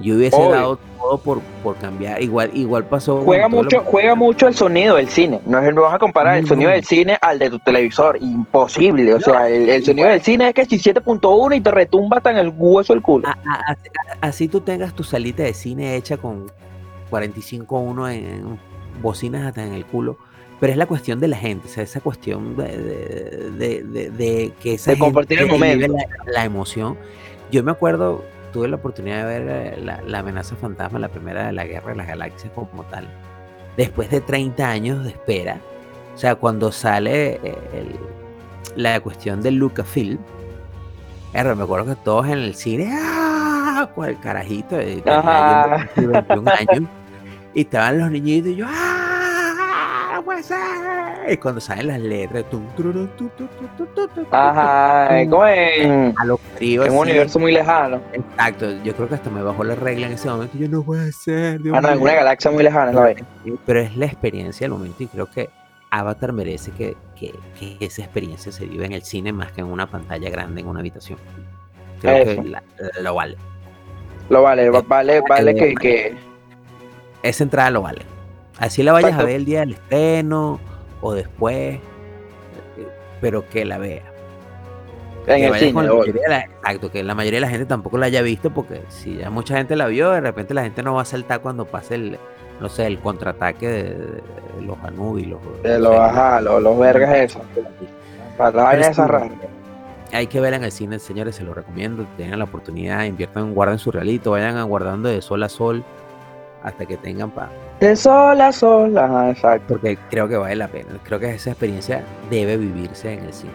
yo 0.00 0.16
hubiese 0.16 0.36
dado 0.36 0.78
todo 0.98 1.18
por, 1.18 1.40
por 1.62 1.76
cambiar. 1.76 2.20
Igual, 2.22 2.50
igual 2.54 2.84
pasó. 2.84 3.22
Juega 3.22 3.48
mucho, 3.48 3.82
juega 3.84 4.14
mucho 4.14 4.48
el 4.48 4.54
sonido 4.54 4.96
del 4.96 5.08
cine. 5.08 5.40
No, 5.46 5.60
es, 5.60 5.74
no 5.74 5.82
vas 5.82 5.94
a 5.94 5.98
comparar 5.98 6.38
el 6.38 6.46
sonido 6.46 6.70
del 6.70 6.84
cine 6.84 7.16
al 7.20 7.38
de 7.38 7.50
tu 7.50 7.58
televisor. 7.60 8.18
Imposible. 8.20 9.14
O 9.14 9.20
sea, 9.20 9.48
el, 9.48 9.84
sonido 9.84 10.08
del 10.08 10.20
cine 10.20 10.48
es 10.48 10.54
que 10.54 10.64
si 10.64 10.78
7.1 10.78 11.56
y 11.56 11.60
te 11.60 11.70
retumba 11.70 12.16
hasta 12.16 12.30
en 12.30 12.38
el 12.38 12.52
hueso 12.56 12.92
el 12.92 13.02
culo. 13.02 13.28
así, 14.20 14.48
tú 14.48 14.60
tengas 14.60 14.94
tu 14.94 15.04
salita 15.04 15.42
de 15.42 15.54
cine 15.54 15.96
hecha 15.96 16.16
con 16.16 16.46
45.1 17.10 18.12
en, 18.12 18.58
bocinas 19.00 19.46
hasta 19.46 19.64
en 19.64 19.74
el 19.74 19.84
culo. 19.84 20.18
Pero 20.60 20.72
es 20.72 20.78
la 20.78 20.86
cuestión 20.86 21.20
de 21.20 21.28
la 21.28 21.36
gente, 21.36 21.66
o 21.66 21.70
sea, 21.70 21.82
esa 21.82 22.00
cuestión 22.00 22.56
de, 22.56 22.78
de, 23.58 24.10
de, 24.10 24.52
que 24.62 24.74
esa 24.74 24.96
compartir 24.96 25.40
el 25.40 25.48
momento. 25.48 25.94
la 26.26 26.44
emoción. 26.44 26.96
Yo 27.50 27.62
me 27.62 27.72
acuerdo, 27.72 28.24
tuve 28.54 28.68
la 28.68 28.76
oportunidad 28.76 29.26
de 29.26 29.40
ver 29.40 29.74
eh, 29.74 30.00
la, 30.06 30.18
amenaza 30.20 30.54
fantasma, 30.54 31.00
la 31.00 31.08
primera 31.08 31.46
de 31.46 31.52
la 31.52 31.66
guerra 31.66 31.90
de 31.90 31.96
las 31.96 32.06
galaxias 32.06 32.52
como 32.54 32.84
tal, 32.84 33.08
después 33.76 34.08
de 34.10 34.20
30 34.20 34.70
años 34.70 35.04
de 35.04 35.10
espera, 35.10 35.58
o 36.14 36.16
sea, 36.16 36.36
cuando 36.36 36.70
sale 36.70 37.40
eh, 37.42 37.96
la 38.76 39.00
cuestión 39.00 39.42
del 39.42 39.56
Lucasfilm, 39.56 40.20
me 41.32 41.40
acuerdo 41.40 41.96
que 41.96 42.00
todos 42.04 42.26
en 42.26 42.38
el 42.38 42.54
cine, 42.54 42.90
¡ah! 42.92 43.90
Con 43.92 44.08
el 44.08 44.20
carajito 44.20 44.76
de, 44.76 45.02
21 45.02 46.50
años, 46.50 46.88
y 47.54 47.62
estaban 47.62 47.98
los 47.98 48.10
niñitos 48.12 48.52
y 48.52 48.56
yo, 48.56 48.66
¡ah! 48.68 48.83
Y 51.28 51.36
cuando 51.38 51.60
salen 51.60 51.86
las 51.88 52.00
letras, 52.00 52.44
Ajá, 54.30 55.24
como 55.28 55.46
en, 55.46 56.14
a 56.18 56.24
los 56.26 56.40
en 56.60 56.92
un 56.92 56.98
universo 56.98 57.38
muy 57.38 57.52
lejano. 57.52 58.00
Exacto, 58.12 58.70
yo 58.82 58.94
creo 58.94 59.08
que 59.08 59.14
hasta 59.14 59.30
me 59.30 59.42
bajó 59.42 59.64
la 59.64 59.74
regla 59.74 60.06
en 60.06 60.12
ese 60.12 60.28
momento. 60.28 60.58
Yo 60.58 60.68
no 60.68 60.82
puede 60.82 61.12
ser. 61.12 61.60
ah, 61.72 61.80
no, 61.80 61.88
en 61.88 62.00
una 62.00 62.14
galaxia 62.14 62.50
muy 62.50 62.62
lejana, 62.62 62.92
¿no? 62.92 63.06
Pero 63.64 63.80
es 63.80 63.96
la 63.96 64.06
experiencia 64.06 64.64
del 64.66 64.72
momento 64.72 65.02
y 65.02 65.06
creo 65.06 65.26
que 65.30 65.48
Avatar 65.90 66.32
merece 66.32 66.72
que, 66.72 66.96
que, 67.18 67.32
que, 67.58 67.76
esa 67.80 68.02
experiencia 68.02 68.52
se 68.52 68.66
vive 68.66 68.84
en 68.84 68.92
el 68.92 69.02
cine 69.02 69.32
más 69.32 69.52
que 69.52 69.60
en 69.62 69.68
una 69.68 69.86
pantalla 69.86 70.28
grande 70.28 70.60
en 70.60 70.66
una 70.66 70.80
habitación. 70.80 71.18
Creo 72.00 72.24
que 72.24 72.52
lo 73.00 73.14
vale. 73.14 73.36
Lo 74.28 74.42
vale, 74.42 74.70
vale, 74.70 75.22
vale 75.28 75.54
que, 75.54 75.74
que... 75.74 76.16
Esa 77.22 77.44
entrada 77.44 77.70
lo 77.70 77.82
vale. 77.82 78.13
Así 78.58 78.82
la 78.82 78.92
vayas 78.92 79.18
a 79.18 79.24
ver 79.24 79.36
el 79.36 79.44
día 79.44 79.60
del 79.60 79.72
estreno 79.72 80.60
o 81.00 81.12
después, 81.12 81.80
pero 83.20 83.48
que 83.48 83.64
la 83.64 83.78
vea. 83.78 84.02
En 85.26 85.44
el 85.44 85.54
cine, 85.54 85.80
exacto, 85.86 86.90
que 86.90 87.02
la 87.02 87.14
mayoría 87.14 87.38
de 87.38 87.46
la 87.46 87.48
gente 87.48 87.64
tampoco 87.64 87.96
la 87.96 88.06
haya 88.06 88.20
visto 88.20 88.50
porque 88.50 88.82
si 88.88 89.16
ya 89.16 89.30
mucha 89.30 89.56
gente 89.56 89.74
la 89.74 89.86
vio, 89.86 90.10
de 90.10 90.20
repente 90.20 90.52
la 90.52 90.62
gente 90.62 90.82
no 90.82 90.94
va 90.94 91.02
a 91.02 91.06
saltar 91.06 91.40
cuando 91.40 91.64
pase 91.64 91.94
el, 91.94 92.18
no 92.60 92.68
sé, 92.68 92.86
el 92.86 92.98
contraataque 92.98 93.66
de, 93.66 93.96
los 94.60 94.76
Anubi, 94.84 95.24
los, 95.24 95.40
de 95.62 95.78
los, 95.78 95.96
ajá, 95.96 96.42
los, 96.42 96.78
vergas 96.78 97.16
esos. 97.16 97.42
Para 98.36 98.78
esa 98.78 99.08
Hay 100.12 100.26
que 100.26 100.40
verla 100.40 100.58
en 100.58 100.64
el 100.64 100.72
cine, 100.72 100.98
señores, 100.98 101.36
se 101.36 101.42
lo 101.42 101.54
recomiendo, 101.54 102.06
tengan 102.18 102.38
la 102.38 102.44
oportunidad, 102.44 103.04
inviertan, 103.04 103.54
guarden 103.54 103.78
su 103.78 103.90
realito, 103.90 104.32
vayan 104.32 104.58
aguardando 104.58 105.08
de 105.08 105.22
sol 105.22 105.42
a 105.42 105.48
sol 105.48 105.82
hasta 106.64 106.84
que 106.86 106.96
tengan 106.96 107.30
para 107.30 107.50
de 107.80 107.96
sol 107.96 108.40
a 108.40 108.52
sol, 108.52 108.96
exacto. 109.28 109.74
Porque 109.74 109.98
creo 110.10 110.26
que 110.26 110.36
vale 110.36 110.56
la 110.56 110.68
pena. 110.68 110.88
Creo 111.02 111.20
que 111.20 111.34
esa 111.34 111.50
experiencia 111.50 112.02
debe 112.30 112.56
vivirse 112.56 113.12
en 113.12 113.24
el 113.24 113.32
cine. 113.32 113.52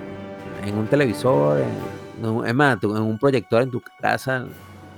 En 0.66 0.78
un 0.78 0.88
televisor, 0.88 1.62
es 2.45 2.53
más, 2.53 2.78
en 2.84 2.89
un 2.91 3.18
proyector 3.18 3.64
en 3.64 3.72
tu 3.72 3.82
casa 3.99 4.45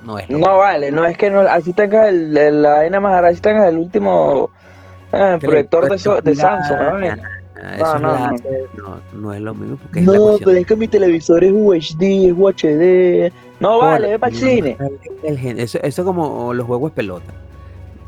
no 0.05 0.17
es. 0.19 0.29
No 0.29 0.57
vale, 0.57 0.91
no 0.91 1.05
es 1.05 1.17
que 1.17 1.29
no, 1.29 1.41
así 1.41 1.71
tengas 1.71 2.09
el, 2.09 2.61
la 2.61 2.73
vaina 2.73 2.99
más 2.99 3.23
así 3.23 3.39
tengas 3.39 3.69
el 3.69 3.77
último 3.77 4.49
eh, 5.13 5.37
proyector 5.39 5.83
de, 5.83 6.21
de 6.31 6.35
Samsung, 6.35 6.79
¿no? 6.79 6.99
no, 7.99 9.01
no, 9.13 9.33
es 9.33 9.41
lo 9.41 9.53
mismo. 9.53 9.77
Porque 9.77 10.01
no, 10.01 10.37
pero 10.39 10.57
es 10.57 10.65
que 10.65 10.75
mi 10.75 10.87
televisor 10.87 11.43
es 11.43 11.51
UHD, 11.53 12.01
es 12.01 12.33
UHD. 12.35 13.31
No 13.59 13.77
vale, 13.77 14.09
ve 14.09 14.19
para 14.19 14.33
el 14.33 14.37
cine. 14.37 14.77
Eso, 15.23 15.77
eso 15.83 16.01
es 16.01 16.05
como 16.05 16.53
los 16.55 16.65
juegos 16.65 16.91
pelota. 16.91 17.31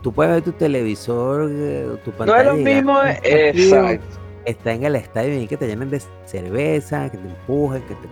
Tú 0.03 0.11
puedes 0.11 0.33
ver 0.33 0.43
tu 0.43 0.51
televisor, 0.51 1.49
eh, 1.51 1.87
tu 2.05 2.11
pantalla. 2.11 2.43
No 2.43 2.51
es 2.51 2.57
lo 2.57 2.63
mismo, 2.63 2.99
exacto. 3.03 4.19
Está 4.45 4.73
en 4.73 4.83
el 4.83 4.97
estadio 4.97 5.41
y 5.41 5.47
que 5.47 5.57
te 5.57 5.65
llenen 5.65 5.89
de 5.89 6.01
cerveza, 6.25 7.09
que 7.09 7.17
te 7.17 7.27
empujen, 7.27 7.81
que 7.83 7.95
te 7.95 8.07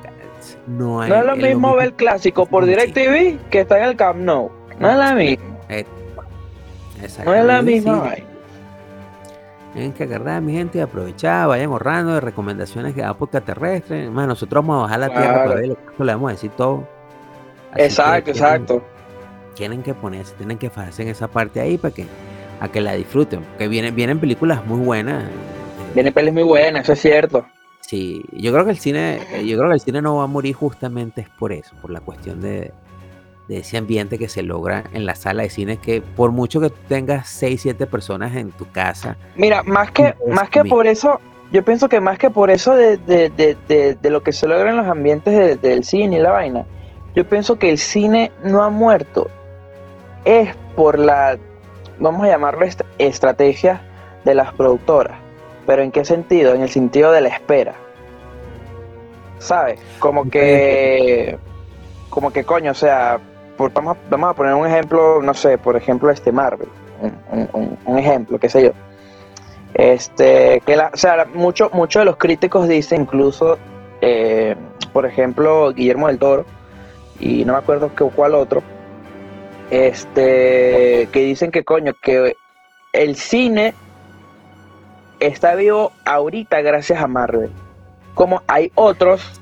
no, 0.68 1.06
no 1.06 1.16
es 1.16 1.26
lo 1.26 1.36
mismo 1.36 1.76
ver 1.76 1.88
el 1.88 1.94
clásico 1.94 2.46
por 2.46 2.66
DirecTV 2.66 3.50
que 3.50 3.62
está 3.62 3.78
en 3.78 3.84
el 3.86 3.96
Camp 3.96 4.20
Nou. 4.20 4.52
No 4.80 4.90
es 4.90 4.98
la 4.98 5.14
misma. 5.14 5.44
Eh, 5.70 5.86
no 7.26 7.34
es 7.34 7.46
la 7.46 7.62
misma. 7.62 8.14
Tienen 9.74 9.94
que 9.94 10.04
agarrar 10.04 10.42
mi 10.42 10.54
gente 10.54 10.80
y 10.80 10.82
aprovechar, 10.82 11.48
vayan 11.48 11.72
ahorrando 11.72 12.14
de 12.14 12.20
recomendaciones 12.20 12.94
que 12.94 13.02
da 13.02 13.14
podcast 13.14 13.46
terrestre. 13.46 14.10
Más 14.10 14.28
nosotros 14.28 14.66
vamos 14.66 14.80
a 14.80 14.82
bajar 14.84 15.00
la 15.00 15.10
tierra 15.10 15.46
para 15.46 15.56
ver 15.56 15.68
lo 15.70 15.76
que 15.76 16.04
le 16.04 16.14
vamos 16.14 16.30
a 16.30 16.34
decir 16.34 16.52
todo. 16.52 16.88
exacto, 17.76 18.32
exacto. 18.32 18.84
Tienen 19.56 19.84
que 19.84 19.94
ponerse, 19.94 20.34
tienen 20.36 20.58
que 20.58 20.68
hacer 20.68 21.06
en 21.06 21.12
esa 21.12 21.28
parte 21.28 21.60
ahí 21.60 21.78
para 21.78 21.94
que 21.94 22.06
a 22.62 22.70
que 22.70 22.80
la 22.80 22.94
disfruten. 22.94 23.44
Que 23.58 23.68
vienen, 23.68 23.96
vienen 23.96 24.20
películas 24.20 24.66
muy 24.66 24.80
buenas. 24.80 25.24
Vienen 25.96 26.14
películas 26.14 26.34
muy 26.36 26.44
buenas, 26.44 26.84
eso 26.84 26.94
es 26.94 27.02
cierto. 27.02 27.46
Sí, 27.82 28.24
yo 28.32 28.54
creo 28.54 28.64
que 28.64 28.72
el 28.72 28.78
cine, 28.78 29.20
yo 29.44 29.58
creo 29.58 29.70
que 29.70 29.74
el 29.74 29.82
cine 29.82 30.02
no 30.02 30.18
va 30.18 30.24
a 30.24 30.28
morir 30.28 30.56
justamente 30.56 31.22
es 31.22 31.30
por 31.30 31.52
eso, 31.52 31.76
por 31.82 31.90
la 31.90 32.00
cuestión 32.00 32.40
de, 32.40 32.72
ese 33.50 33.78
ambiente 33.78 34.18
que 34.18 34.30
se 34.30 34.44
logra 34.44 34.86
en 34.94 35.06
la 35.06 35.16
sala 35.16 35.44
de 35.44 35.50
cine, 35.50 35.78
que 35.78 36.02
por 36.02 36.32
mucho 36.32 36.62
que 36.62 36.70
tengas 36.70 37.28
6, 37.30 37.62
7 37.64 37.88
personas 37.88 38.34
en 38.36 38.52
tu 38.52 38.72
casa. 38.72 39.18
Mira, 39.36 39.64
más 39.64 39.92
que, 39.92 40.16
más 40.28 40.50
que 40.50 40.64
por 40.64 40.88
eso, 40.88 41.20
yo 41.52 41.66
pienso 41.66 41.90
que 41.90 42.00
más 42.00 42.18
que 42.18 42.30
por 42.30 42.50
eso 42.50 42.76
de, 42.76 42.98
de 42.98 44.10
lo 44.10 44.24
que 44.24 44.32
se 44.32 44.48
logra 44.48 44.70
en 44.70 44.78
los 44.78 44.88
ambientes 44.88 45.60
del 45.60 45.84
cine 45.84 46.18
y 46.18 46.22
la 46.22 46.32
vaina, 46.32 46.66
yo 47.14 47.28
pienso 47.28 47.58
que 47.58 47.72
el 47.72 47.78
cine 47.78 48.32
no 48.44 48.62
ha 48.62 48.70
muerto. 48.70 49.30
Es 50.26 50.56
por 50.76 51.00
la, 51.00 51.38
vamos 52.00 52.24
a 52.24 52.30
llamarlo 52.30 52.66
estrategia 52.98 53.82
de 54.24 54.36
las 54.36 54.54
productoras 54.54 55.18
pero 55.66 55.84
¿en 55.84 55.92
qué 55.92 56.06
sentido? 56.06 56.54
En 56.54 56.62
el 56.62 56.70
sentido 56.70 57.12
de 57.12 57.22
la 57.22 57.30
espera. 57.30 57.74
¿Sabes? 59.40 59.80
Como 60.00 60.30
que, 60.30 61.38
como 62.10 62.32
que 62.32 62.44
coño, 62.44 62.72
o 62.72 62.76
sea, 62.76 63.20
vamos, 63.58 63.98
a 64.22 64.34
poner 64.34 64.54
un 64.54 64.68
ejemplo, 64.68 65.22
no 65.22 65.34
sé, 65.34 65.58
por 65.58 65.76
ejemplo, 65.76 66.10
este 66.12 66.32
Marvel, 66.32 66.68
un, 67.54 67.98
ejemplo, 67.98 68.38
qué 68.38 68.50
sé 68.50 68.64
yo. 68.64 68.72
Este, 69.74 70.62
que 70.66 70.76
la, 70.76 70.92
o 70.94 70.98
sea, 70.98 71.26
muchos 71.34 71.74
mucho 71.74 72.00
de 72.00 72.06
los 72.06 72.18
críticos 72.18 72.68
dicen, 72.68 73.02
incluso, 73.02 73.58
eh, 74.02 74.56
por 74.94 75.06
ejemplo, 75.06 75.72
Guillermo 75.74 76.08
del 76.08 76.20
Toro, 76.20 76.46
y 77.20 77.46
no 77.46 77.54
me 77.54 77.60
acuerdo 77.60 77.96
que, 77.96 78.04
cuál 78.04 78.36
otro, 78.36 78.62
este, 79.72 81.08
que 81.12 81.20
dicen 81.22 81.50
que 81.50 81.64
coño, 81.64 81.94
que 82.02 82.36
el 82.94 83.16
cine 83.16 83.74
está 85.20 85.56
vivo 85.56 85.94
ahorita 86.06 86.62
gracias 86.62 87.02
a 87.02 87.08
Marvel. 87.08 87.50
Como 88.14 88.44
hay 88.48 88.72
otros, 88.76 89.42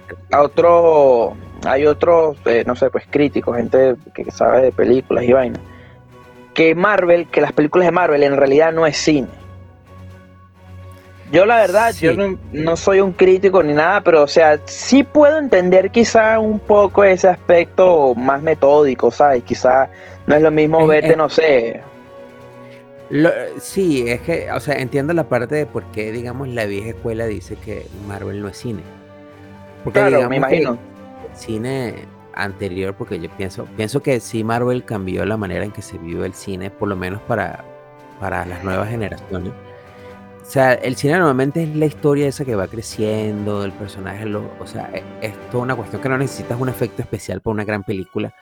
hay 1.66 1.88
otros, 1.88 2.38
eh, 2.46 2.64
no 2.66 2.76
sé, 2.76 2.92
pues 2.92 3.06
críticos, 3.10 3.58
gente 3.58 3.96
que 4.14 4.30
sabe 4.30 4.62
de 4.62 4.72
películas 4.72 5.24
y 5.26 5.34
vainas, 5.34 5.62
que 6.54 6.76
Marvel, 6.76 7.28
que 7.28 7.42
las 7.42 7.52
películas 7.52 7.88
de 7.88 7.92
Marvel 7.92 8.22
en 8.22 8.38
realidad 8.38 8.72
no 8.72 8.86
es 8.86 8.98
cine. 8.98 9.28
Yo 11.32 11.46
la 11.46 11.58
verdad, 11.58 11.94
yo 11.94 12.12
no, 12.52 12.76
soy 12.76 13.02
un 13.02 13.12
crítico 13.12 13.62
ni 13.62 13.74
nada, 13.74 14.02
pero 14.02 14.24
o 14.24 14.28
sea, 14.28 14.60
sí 14.66 15.04
puedo 15.04 15.38
entender 15.38 15.92
quizá 15.92 16.40
un 16.40 16.60
poco 16.60 17.04
ese 17.04 17.28
aspecto 17.28 18.16
más 18.16 18.42
metódico, 18.42 19.12
¿sabes? 19.12 19.44
Quizá 19.44 19.90
no 20.26 20.36
es 20.36 20.42
lo 20.42 20.50
mismo 20.50 20.88
verte, 20.88 21.16
no 21.16 21.30
sé, 21.30 21.82
sí, 23.60 24.08
es 24.08 24.22
que, 24.22 24.52
o 24.52 24.60
sea, 24.60 24.76
entiendo 24.76 25.14
la 25.14 25.28
parte 25.28 25.56
de 25.56 25.66
por 25.66 25.84
qué, 25.86 26.12
digamos, 26.12 26.48
la 26.48 26.66
vieja 26.66 26.90
escuela 26.90 27.26
dice 27.26 27.56
que 27.56 27.88
Marvel 28.08 28.42
no 28.42 28.48
es 28.50 28.58
cine. 28.58 28.84
Porque, 29.84 30.00
claro, 30.00 30.30
me 30.30 30.38
imagino. 30.38 30.78
cine 31.34 31.96
anterior, 32.34 32.94
porque 32.94 33.20
yo 33.20 33.30
pienso, 33.32 33.66
pienso 33.76 34.02
que 34.02 34.20
sí 34.20 34.44
Marvel 34.44 34.84
cambió 34.86 35.26
la 35.26 35.38
manera 35.38 35.66
en 35.66 35.72
que 35.72 35.82
se 35.82 35.98
vive 35.98 36.26
el 36.26 36.34
cine, 36.34 36.70
por 36.70 36.88
lo 36.88 36.96
menos 36.96 37.22
para, 37.22 37.64
para 38.20 38.46
las 38.46 38.64
nuevas 38.64 38.90
generaciones. 38.90 39.54
O 40.50 40.52
sea, 40.52 40.74
el 40.74 40.96
cine 40.96 41.14
normalmente 41.14 41.62
es 41.62 41.76
la 41.76 41.86
historia 41.86 42.28
esa 42.28 42.44
que 42.44 42.56
va 42.56 42.68
creciendo, 42.68 43.64
el 43.64 43.72
personaje, 43.72 44.26
lo, 44.26 44.50
o 44.60 44.66
sea, 44.66 44.90
es, 44.92 45.04
es 45.22 45.50
toda 45.52 45.64
una 45.64 45.76
cuestión 45.76 46.02
que 46.02 46.10
no 46.10 46.18
necesitas 46.18 46.60
un 46.60 46.70
efecto 46.70 47.04
especial 47.04 47.40
para 47.40 47.54
una 47.54 47.64
gran 47.64 47.84
película 47.84 48.34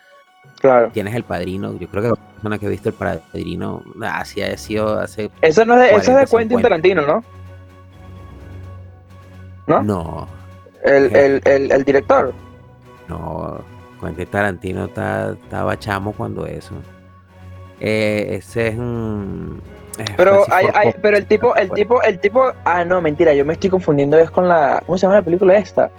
Claro. 0.60 0.90
Tienes 0.92 1.14
el 1.16 1.24
padrino. 1.24 1.78
Yo 1.78 1.88
creo 1.88 2.04
que 2.04 2.10
la 2.10 2.16
persona 2.16 2.58
que 2.58 2.66
ha 2.66 2.70
visto 2.70 2.90
el 2.90 2.96
padrino 2.96 3.84
así 4.02 4.42
ha 4.42 4.58
sido 4.58 5.00
hace. 5.00 5.30
Eso, 5.42 5.66
no 5.66 5.76
es 5.76 5.80
de, 5.80 5.98
eso 5.98 6.18
es 6.18 6.32
de 6.32 6.38
Quentin 6.38 6.62
Tarantino, 6.62 7.06
¿no? 7.06 7.24
¿No? 9.68 9.84
No. 9.84 10.28
El, 10.84 11.16
el, 11.16 11.42
el, 11.46 11.72
el 11.72 11.84
director. 11.84 12.34
No, 13.08 13.62
Quentin 14.02 14.28
Tarantino 14.28 14.86
estaba 14.86 15.78
chamo 15.78 16.14
cuando 16.14 16.46
eso. 16.46 16.74
Eh, 17.80 18.38
ese 18.40 18.70
es 18.70 18.78
un. 18.78 19.62
Pero 20.16 20.44
hay, 20.52 20.68
hay, 20.74 20.94
pero 21.02 21.18
el 21.18 21.26
tipo, 21.26 21.56
el 21.56 21.72
tipo, 21.72 22.02
el 22.04 22.20
tipo, 22.20 22.52
ah 22.66 22.86
no, 22.86 23.02
mentira, 23.02 23.34
yo 23.34 23.46
me 23.46 23.54
estoy 23.54 23.70
confundiendo 23.70 24.18
es 24.18 24.30
con 24.30 24.48
la, 24.48 24.82
¿cómo 24.86 24.98
se 24.98 25.04
llama 25.04 25.16
la 25.16 25.22
película 25.24 25.58
esta? 25.58 25.90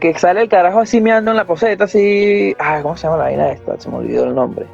que 0.00 0.18
sale 0.18 0.42
el 0.42 0.48
carajo 0.48 0.80
así 0.80 1.00
meando 1.00 1.30
en 1.30 1.36
la 1.36 1.44
poseta, 1.44 1.84
así. 1.84 2.56
Ah, 2.58 2.80
¿cómo 2.82 2.96
se 2.96 3.04
llama 3.04 3.18
la 3.18 3.24
vaina 3.24 3.52
esta? 3.52 3.78
Se 3.78 3.88
me 3.88 3.96
olvidó 3.96 4.24
el 4.24 4.34
nombre. 4.34 4.66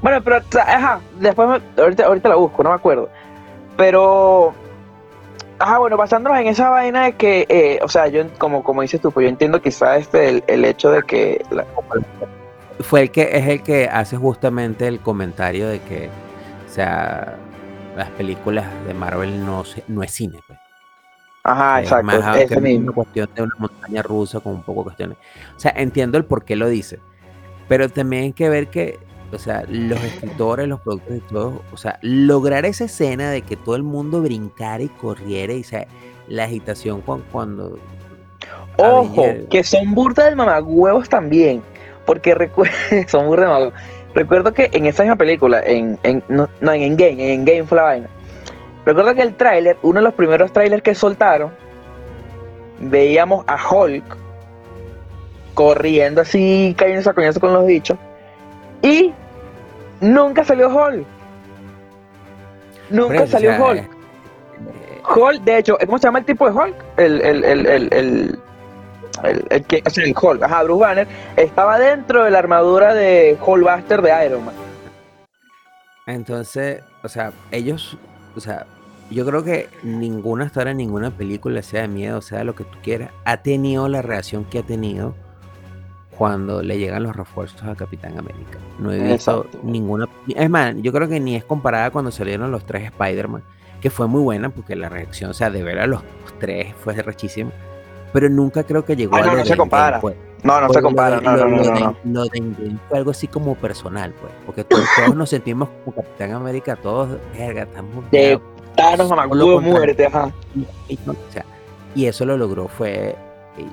Bueno, 0.00 0.22
pero, 0.22 0.36
ajá, 0.60 1.00
después, 1.18 1.60
ahorita, 1.76 2.06
ahorita 2.06 2.28
la 2.28 2.36
busco, 2.36 2.62
no 2.62 2.70
me 2.70 2.76
acuerdo. 2.76 3.08
Pero, 3.76 4.54
ajá, 5.58 5.78
bueno, 5.78 5.96
basándonos 5.96 6.38
en 6.38 6.46
esa 6.46 6.70
vaina 6.70 7.04
de 7.04 7.12
que, 7.14 7.46
eh, 7.48 7.80
o 7.82 7.88
sea, 7.88 8.06
yo, 8.06 8.24
como, 8.38 8.62
como 8.62 8.82
dices 8.82 9.00
tú, 9.00 9.10
pues 9.10 9.24
yo 9.24 9.30
entiendo 9.30 9.60
quizás 9.60 10.00
este, 10.00 10.42
el, 10.46 10.64
hecho 10.64 10.90
de 10.90 11.02
que. 11.02 11.44
Fue 12.80 13.02
el 13.02 13.10
que, 13.10 13.36
es 13.36 13.46
el 13.46 13.62
que 13.62 13.88
hace 13.88 14.16
justamente 14.16 14.86
el 14.86 15.00
comentario 15.00 15.68
de 15.68 15.80
que, 15.80 16.08
o 16.66 16.72
sea, 16.72 17.36
las 17.96 18.10
películas 18.10 18.66
de 18.86 18.94
Marvel 18.94 19.44
no, 19.44 19.64
no 19.88 20.02
es 20.02 20.12
cine, 20.12 20.38
pues. 20.46 20.58
Ajá, 21.44 21.80
exacto. 21.80 22.04
Más 22.04 22.36
es 22.36 22.50
una 22.50 22.92
cuestión 22.92 23.28
de 23.34 23.42
una 23.42 23.54
montaña 23.58 24.02
rusa 24.02 24.40
con 24.40 24.54
un 24.54 24.62
poco 24.62 24.80
de 24.80 24.84
cuestiones. 24.84 25.18
O 25.56 25.60
sea, 25.60 25.72
entiendo 25.76 26.18
el 26.18 26.24
por 26.24 26.44
qué 26.44 26.56
lo 26.56 26.68
dice. 26.68 27.00
Pero 27.68 27.88
también 27.88 28.24
hay 28.24 28.32
que 28.32 28.48
ver 28.48 28.68
que, 28.68 28.98
o 29.32 29.38
sea, 29.38 29.64
los 29.68 30.02
escritores, 30.02 30.68
los 30.68 30.80
productores 30.80 31.22
y 31.22 31.32
todo, 31.32 31.62
o 31.72 31.76
sea, 31.76 31.98
lograr 32.02 32.66
esa 32.66 32.84
escena 32.84 33.30
de 33.30 33.42
que 33.42 33.56
todo 33.56 33.76
el 33.76 33.82
mundo 33.82 34.20
brincara 34.22 34.82
y 34.82 34.88
corriera 34.88 35.54
y, 35.54 35.60
o 35.60 35.64
sea, 35.64 35.86
la 36.28 36.44
agitación 36.44 37.02
cuando. 37.02 37.78
Ojo, 38.76 39.24
que 39.50 39.64
son 39.64 39.94
burdas 39.94 40.26
del 40.26 40.36
mamagüevos 40.36 41.08
también. 41.08 41.62
Porque 42.08 42.34
recuerdo, 42.34 42.72
son 43.06 43.26
burdas 43.26 43.60
de 43.60 43.72
Recuerdo 44.14 44.54
que 44.54 44.70
en 44.72 44.86
esa 44.86 45.02
misma 45.02 45.16
película, 45.16 45.60
en, 45.62 45.98
en 46.02 46.24
no, 46.28 46.48
no, 46.62 46.72
en 46.72 46.80
Endgame, 46.80 47.12
en 47.12 47.40
Endgame 47.40 47.64
fue 47.64 47.76
la 47.76 47.82
vaina 47.82 48.08
Recuerdo 48.86 49.14
que 49.14 49.20
el 49.20 49.34
tráiler, 49.34 49.76
uno 49.82 50.00
de 50.00 50.04
los 50.04 50.14
primeros 50.14 50.50
trailers 50.50 50.82
que 50.82 50.94
soltaron, 50.94 51.52
veíamos 52.80 53.44
a 53.46 53.58
Hulk 53.62 54.16
corriendo 55.52 56.22
así, 56.22 56.74
cayendo 56.78 57.10
a 57.10 57.12
coñazo 57.12 57.40
con 57.40 57.52
los 57.52 57.66
bichos. 57.66 57.98
Y 58.80 59.12
nunca 60.00 60.42
salió 60.42 60.68
Hulk. 60.68 61.06
Nunca 62.88 63.26
salió 63.26 63.62
Hulk. 63.62 63.82
Eh, 63.82 63.88
Hulk, 65.14 65.42
de 65.42 65.58
hecho, 65.58 65.76
¿cómo 65.84 65.98
se 65.98 66.04
llama 66.04 66.20
el 66.20 66.24
tipo 66.24 66.48
de 66.48 66.58
Hulk? 66.58 66.74
El, 66.96 67.20
el, 67.20 67.44
el, 67.44 67.66
el, 67.66 67.92
el, 67.92 68.38
el, 69.24 69.64
que, 69.64 69.82
o 69.86 69.90
sea, 69.90 70.04
el 70.04 70.14
Hulk, 70.20 70.42
ajá, 70.42 70.62
Bruce 70.62 70.80
Banner, 70.80 71.08
estaba 71.36 71.78
dentro 71.78 72.24
de 72.24 72.30
la 72.30 72.38
armadura 72.38 72.94
de 72.94 73.36
Hulkbuster 73.44 74.02
de 74.02 74.26
Iron 74.26 74.44
Man. 74.44 74.54
Entonces, 76.06 76.82
o 77.02 77.08
sea, 77.08 77.32
ellos, 77.50 77.98
o 78.34 78.40
sea, 78.40 78.66
yo 79.10 79.24
creo 79.26 79.44
que 79.44 79.68
ninguna 79.82 80.46
historia, 80.46 80.74
ninguna 80.74 81.10
película, 81.10 81.62
sea 81.62 81.82
de 81.82 81.88
miedo, 81.88 82.20
sea 82.22 82.44
lo 82.44 82.54
que 82.54 82.64
tú 82.64 82.78
quieras, 82.82 83.10
ha 83.24 83.38
tenido 83.38 83.88
la 83.88 84.02
reacción 84.02 84.44
que 84.44 84.58
ha 84.58 84.62
tenido 84.62 85.14
cuando 86.16 86.62
le 86.62 86.78
llegan 86.78 87.04
los 87.04 87.14
refuerzos 87.14 87.62
a 87.62 87.76
Capitán 87.76 88.18
América. 88.18 88.58
No 88.78 88.92
he 88.92 88.98
visto 88.98 89.46
ninguna. 89.62 90.08
Es 90.34 90.50
más, 90.50 90.74
yo 90.78 90.92
creo 90.92 91.08
que 91.08 91.20
ni 91.20 91.36
es 91.36 91.44
comparada 91.44 91.90
cuando 91.90 92.10
salieron 92.10 92.50
los 92.50 92.66
tres 92.66 92.84
Spider-Man, 92.84 93.42
que 93.80 93.88
fue 93.88 94.08
muy 94.08 94.22
buena 94.22 94.50
porque 94.50 94.74
la 94.76 94.88
reacción, 94.88 95.30
o 95.30 95.34
sea, 95.34 95.48
de 95.48 95.62
ver 95.62 95.78
a 95.78 95.86
los 95.86 96.02
tres 96.40 96.74
fue 96.82 96.94
rechísima. 96.94 97.52
Pero 98.12 98.28
nunca 98.28 98.64
creo 98.64 98.84
que 98.84 98.96
llegó 98.96 99.16
a 99.16 99.22
no, 99.22 99.36
no 99.36 99.44
se 99.44 99.56
compara. 99.56 100.00
No, 100.42 100.60
no 100.60 100.72
se 100.72 100.80
compara, 100.80 101.20
no, 101.20 101.36
no, 101.36 101.48
no, 101.48 101.96
Lo 102.04 102.24
de 102.24 102.76
fue 102.88 102.98
algo 102.98 103.10
así 103.10 103.26
como 103.26 103.56
personal, 103.56 104.14
pues, 104.20 104.32
porque 104.46 104.64
todos, 104.64 105.14
nos 105.16 105.30
sentimos 105.30 105.68
como 105.84 105.96
Capitán 105.96 106.32
América, 106.32 106.76
todos, 106.76 107.18
verga, 107.36 107.62
estamos... 107.62 108.08
De 108.10 108.40
Thanos 108.76 109.10
a 109.10 109.26
muerte, 109.26 110.06
ajá. 110.06 110.30
Y, 110.88 110.96
o 111.06 111.14
sea, 111.32 111.44
y 111.96 112.06
eso 112.06 112.24
lo 112.24 112.36
logró, 112.36 112.68
fue, 112.68 113.16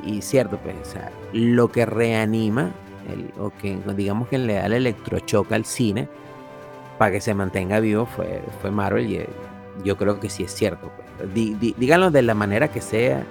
y, 0.03 0.21
cierto, 0.21 0.57
pues, 0.57 0.75
o 0.81 0.85
sea, 0.85 1.11
lo 1.31 1.71
que 1.71 1.85
reanima, 1.85 2.71
el, 3.13 3.31
o 3.39 3.51
que 3.51 3.77
digamos 3.95 4.27
que 4.27 4.39
le 4.39 4.55
da 4.55 4.65
el 4.65 4.73
electrochoque 4.73 5.53
al 5.53 5.65
cine, 5.65 6.07
para 6.97 7.11
que 7.11 7.21
se 7.21 7.35
mantenga 7.35 7.79
vivo, 7.79 8.07
fue, 8.07 8.41
fue 8.61 8.71
Marvel, 8.71 9.11
y 9.11 9.17
eh, 9.17 9.29
yo 9.83 9.97
creo 9.97 10.19
que 10.19 10.29
sí 10.29 10.43
es 10.43 10.51
cierto, 10.51 10.91
pues. 10.95 11.33
díganlo 11.77 12.09
de 12.09 12.23
la 12.23 12.33
manera 12.33 12.69
que 12.69 12.81
sea, 12.81 13.23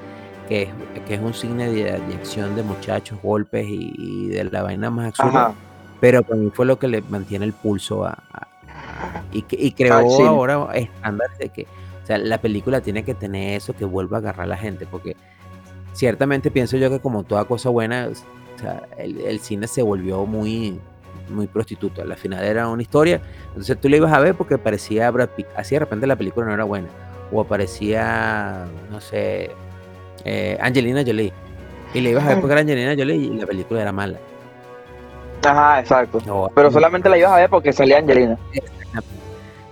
que 0.49 0.63
es, 0.63 0.69
que 1.07 1.15
es 1.15 1.21
un 1.21 1.35
signo 1.35 1.65
de, 1.65 1.91
acción 2.15 2.55
de 2.57 2.63
muchachos, 2.63 3.19
golpes 3.23 3.67
y, 3.69 4.29
de 4.29 4.45
la 4.45 4.63
vaina 4.63 4.91
más 4.91 5.09
absurda. 5.09 5.55
Pero 6.01 6.23
para 6.23 6.37
mí 6.37 6.51
fue 6.53 6.67
lo 6.67 6.79
que 6.79 6.89
le 6.89 7.03
mantiene 7.03 7.45
el 7.45 7.53
pulso 7.53 8.05
a, 8.05 8.23
y, 9.33 9.45
y 9.51 9.73
creó 9.73 10.27
ahora 10.27 10.69
estándares 10.75 11.39
de 11.39 11.49
que 11.49 11.67
o 12.05 12.07
sea, 12.07 12.19
la 12.19 12.39
película 12.39 12.83
tiene 12.83 13.03
que 13.03 13.15
tener 13.15 13.57
eso 13.57 13.75
que 13.75 13.87
vuelva 13.87 14.19
a 14.19 14.21
agarrar 14.21 14.45
a 14.45 14.47
la 14.47 14.59
gente, 14.59 14.87
porque 14.87 15.17
ciertamente 15.95 16.51
pienso 16.51 16.77
yo 16.77 16.91
que 16.91 17.01
como 17.01 17.23
toda 17.23 17.47
cosa 17.47 17.71
buena, 17.71 18.11
o 18.11 18.59
sea, 18.61 18.87
el, 18.99 19.41
cine 19.41 19.67
se 19.67 19.81
volvió 19.81 20.27
muy, 20.27 20.79
muy 21.31 21.47
prostituto. 21.47 22.03
Al 22.03 22.15
final 22.19 22.45
era 22.45 22.69
una 22.69 22.83
historia, 22.83 23.23
entonces 23.49 23.81
tú 23.81 23.89
le 23.89 23.97
ibas 23.97 24.13
a 24.13 24.21
ver 24.21 24.35
porque 24.35 24.59
parecía 24.59 25.11
Brad 25.11 25.31
Pitt. 25.31 25.47
Así 25.57 25.75
de 25.75 25.79
repente 25.79 26.07
la 26.07 26.17
película 26.17 26.45
no 26.45 26.53
era 26.53 26.65
buena. 26.65 26.89
O 27.33 27.41
aparecía, 27.41 28.67
no 28.91 29.01
sé, 29.01 29.51
eh, 30.25 30.59
Angelina 30.61 31.03
Jolie. 31.05 31.33
Y 31.93 32.01
le 32.01 32.11
ibas 32.11 32.25
a 32.25 32.29
ver 32.29 32.41
porque 32.41 32.53
era 32.53 32.61
Angelina 32.63 32.95
Jolie 32.97 33.17
y 33.17 33.29
la 33.39 33.47
película 33.47 33.83
era 33.83 33.93
mala. 33.93 34.19
Ajá, 35.45 35.81
exacto. 35.81 36.51
Pero 36.55 36.71
solamente 36.71 37.09
la 37.09 37.19
ibas 37.19 37.33
a 37.33 37.37
ver 37.37 37.51
porque 37.51 37.73
salía 37.73 37.99
Angelina. 37.99 38.39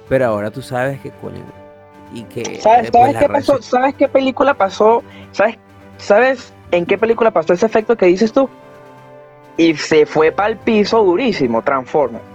Pero 0.09 0.27
ahora 0.27 0.51
tú 0.51 0.63
sabes 0.63 1.01
que 1.01 1.11
coño. 1.11 1.43
Y 2.13 2.25
que. 2.25 2.61
¿Sabes, 2.61 2.91
qué 2.91 3.29
pasó? 3.29 3.61
¿Sabes 3.63 3.95
qué 3.95 4.09
película 4.09 4.55
pasó? 4.55 5.03
¿Sabes, 5.33 5.57
¿Sabes 5.97 6.53
en 6.71 6.85
qué 6.85 6.99
película 6.99 7.31
pasó 7.31 7.55
ese 7.55 7.67
efecto 7.67 7.97
que 7.97 8.07
dices 8.07 8.33
tú? 8.33 8.49
Y 9.57 9.75
se 9.77 10.07
fue 10.07 10.33
para 10.33 10.51
el 10.51 10.57
piso 10.59 11.03
durísimo, 11.03 11.63
Transformers. 11.63 12.32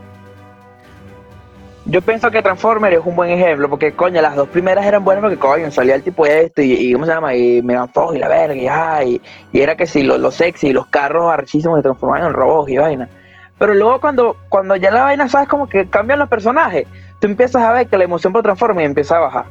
Yo 1.89 2.01
pienso 2.01 2.29
que 2.29 2.41
Transformer 2.41 2.91
es 2.91 2.99
un 3.05 3.15
buen 3.15 3.29
ejemplo, 3.29 3.69
porque 3.69 3.93
coño, 3.93 4.21
las 4.21 4.35
dos 4.35 4.49
primeras 4.49 4.85
eran 4.85 5.05
buenas 5.05 5.21
porque 5.21 5.38
coño, 5.38 5.71
salía 5.71 5.95
el 5.95 6.03
tipo 6.03 6.25
este 6.25 6.65
y, 6.65 6.73
y 6.73 6.93
¿cómo 6.93 7.05
se 7.05 7.13
llama? 7.13 7.33
Y 7.33 7.61
Megan 7.61 7.88
Fox 7.88 8.17
y 8.17 8.19
la 8.19 8.27
verga 8.27 9.05
y, 9.05 9.21
y, 9.53 9.61
era 9.61 9.77
que 9.77 9.88
si 9.88 10.03
los, 10.03 10.19
los 10.19 10.35
sexy, 10.35 10.73
los 10.73 10.88
carros 10.88 11.31
archísimos 11.31 11.79
se 11.79 11.83
transformaban 11.83 12.27
en 12.27 12.33
robots 12.33 12.71
y 12.71 12.77
vaina. 12.77 13.07
Pero 13.57 13.73
luego 13.73 14.01
cuando, 14.01 14.35
cuando 14.49 14.75
ya 14.75 14.91
la 14.91 15.03
vaina, 15.03 15.29
¿sabes? 15.29 15.47
Como 15.47 15.69
que 15.69 15.88
cambian 15.88 16.19
los 16.19 16.27
personajes, 16.27 16.85
tú 17.21 17.27
empiezas 17.27 17.63
a 17.63 17.71
ver 17.71 17.88
que 17.88 17.97
la 17.97 18.03
emoción 18.03 18.33
por 18.33 18.43
Transformer 18.43 18.85
empieza 18.85 19.15
a 19.15 19.19
bajar. 19.19 19.45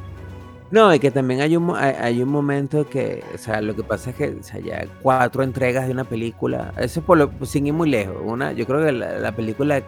No, 0.69 0.93
y 0.93 0.99
que 0.99 1.09
también 1.09 1.41
hay 1.41 1.57
un, 1.57 1.75
hay, 1.75 2.21
un 2.21 2.29
momento 2.29 2.87
que, 2.87 3.23
o 3.33 3.37
sea, 3.39 3.61
lo 3.61 3.75
que 3.75 3.81
pasa 3.81 4.11
es 4.11 4.15
que, 4.15 4.35
o 4.39 4.43
sea, 4.43 4.59
ya 4.59 4.85
cuatro 5.01 5.41
entregas 5.41 5.87
de 5.87 5.91
una 5.91 6.03
película, 6.03 6.71
eso 6.77 7.01
por 7.01 7.17
lo, 7.17 7.31
sin 7.45 7.65
ir 7.65 7.73
muy 7.73 7.89
lejos, 7.89 8.17
una, 8.23 8.51
yo 8.51 8.67
creo 8.67 8.85
que 8.85 8.91
la, 8.91 9.17
la 9.17 9.31
película 9.31 9.81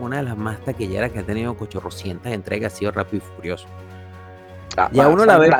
una 0.00 0.18
de 0.18 0.22
las 0.24 0.36
más 0.36 0.60
taquilleras 0.60 1.10
que 1.10 1.20
ha 1.20 1.22
tenido 1.22 1.56
800 1.58 2.32
entregas, 2.32 2.72
ha 2.72 2.76
sido 2.76 2.90
Rápido 2.92 3.24
y 3.24 3.36
Furioso. 3.36 3.66
Ah, 4.76 4.88
ya 4.92 5.08
uno 5.08 5.24
la 5.24 5.38
ve, 5.38 5.50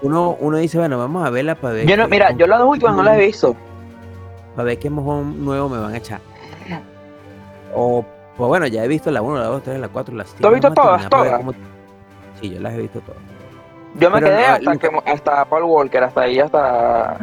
uno, 0.00 0.36
uno, 0.40 0.56
dice, 0.58 0.78
bueno, 0.78 0.98
vamos 0.98 1.26
a 1.26 1.30
verla 1.30 1.56
para 1.56 1.74
ver. 1.74 1.86
Yo 1.86 1.96
no, 1.96 2.08
mira, 2.08 2.30
yo 2.32 2.46
las 2.46 2.60
dos 2.60 2.68
últimas 2.68 2.94
no 2.96 3.02
las 3.02 3.16
he 3.16 3.26
visto. 3.26 3.56
Para 4.54 4.66
ver 4.66 4.78
qué 4.78 4.90
mojón 4.90 5.44
nuevo 5.44 5.68
me 5.68 5.78
van 5.78 5.94
a 5.94 5.96
echar. 5.96 6.20
O, 7.74 8.04
pues 8.36 8.48
bueno, 8.48 8.66
ya 8.66 8.84
he 8.84 8.88
visto 8.88 9.10
la 9.10 9.22
1, 9.22 9.38
la 9.38 9.46
2, 9.46 9.54
la 9.54 9.64
3, 9.64 9.80
la 9.80 9.88
4, 9.88 10.14
la 10.14 10.24
5. 10.24 10.38
¿Tú 10.40 10.46
has 10.46 10.54
visto 10.54 10.72
todas? 10.72 11.08
todas? 11.08 11.40
Sí, 12.40 12.50
yo 12.50 12.60
las 12.60 12.74
he 12.74 12.78
visto 12.78 13.00
todas. 13.00 13.20
Yo 13.98 14.10
me 14.10 14.20
quedé 14.20 14.44
hasta, 14.44 14.76
que, 14.76 14.90
hasta 15.06 15.44
Paul 15.44 15.64
Walker, 15.64 16.04
hasta 16.04 16.22
ahí, 16.22 16.38
hasta... 16.38 17.18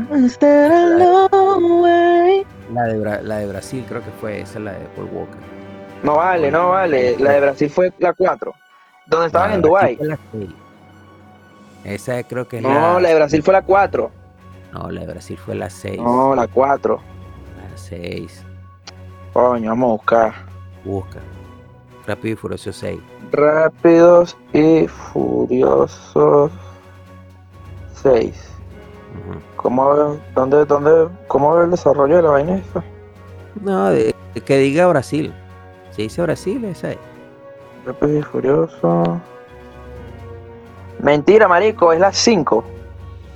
La 2.73 2.83
de, 2.83 3.23
la 3.23 3.37
de 3.37 3.47
Brasil 3.47 3.85
creo 3.87 4.03
que 4.03 4.11
fue 4.19 4.41
esa, 4.41 4.59
la 4.59 4.73
de 4.73 4.85
Paul 4.95 5.07
Walker. 5.13 5.54
No 6.05 6.17
vale, 6.17 6.51
no 6.51 6.69
vale. 6.69 7.17
La 7.17 7.31
de 7.31 7.39
Brasil 7.41 7.69
fue 7.69 7.91
la 7.97 8.13
4. 8.13 8.53
Donde 9.07 9.27
estaban 9.27 9.53
en 9.53 9.61
Dubai. 9.61 9.97
Esa 11.83 12.21
creo 12.23 12.47
que 12.47 12.57
es 12.57 12.63
no, 12.63 12.69
la... 12.69 12.79
No, 12.79 12.99
la 12.99 13.09
de 13.09 13.15
Brasil 13.15 13.41
fue 13.41 13.53
la 13.53 13.63
4. 13.63 14.11
No, 14.71 14.91
la 14.91 15.01
de 15.01 15.07
Brasil 15.07 15.37
fue 15.37 15.55
la 15.55 15.69
6. 15.69 15.97
No, 15.97 16.35
la 16.35 16.47
4. 16.47 16.95
La 17.57 17.77
6. 17.77 18.43
Coño, 19.33 19.69
vamos 19.71 19.87
a 19.87 19.93
buscar. 19.93 20.33
Busca. 20.83 21.19
Rápido 22.05 22.33
y 22.33 22.35
Furioso 22.35 22.71
6. 22.71 22.99
Rápidos 23.31 24.37
y 24.53 24.87
Furiosos 24.87 26.51
6. 28.03 28.51
¿Cómo, 29.55 30.19
dónde, 30.35 30.65
dónde, 30.65 31.07
¿Cómo 31.27 31.55
ve 31.55 31.65
el 31.65 31.71
desarrollo 31.71 32.17
de 32.17 32.21
la 32.21 32.29
vaina 32.29 32.57
esta? 32.57 32.83
No, 33.59 33.89
de, 33.89 34.13
que 34.45 34.57
diga 34.57 34.85
Brasil. 34.87 35.33
Se 35.95 36.01
dice 36.01 36.21
Brasil, 36.21 36.65
esa 36.65 36.91
es. 36.91 36.97
Rápido 37.85 38.19
y 38.19 38.21
Furioso. 38.21 39.21
Mentira, 40.99 41.47
marico, 41.47 41.93
es 41.93 41.99
la 41.99 42.11
5. 42.11 42.63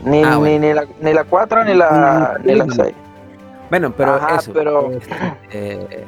Ni, 0.05 0.24
ah, 0.24 0.38
ni, 0.41 0.60
ni, 0.60 0.74
la, 0.74 0.86
ni 1.01 1.14
la 1.14 1.24
4 1.24 1.66
ni 1.66 1.74
la, 1.74 2.38
ni 2.43 2.55
la 2.55 2.66
6. 2.68 2.95
Bueno, 3.70 3.93
pero 3.95 4.18
eso. 4.38 4.51
Pero... 4.53 4.91
Este, 4.91 5.14
eh, 5.51 6.05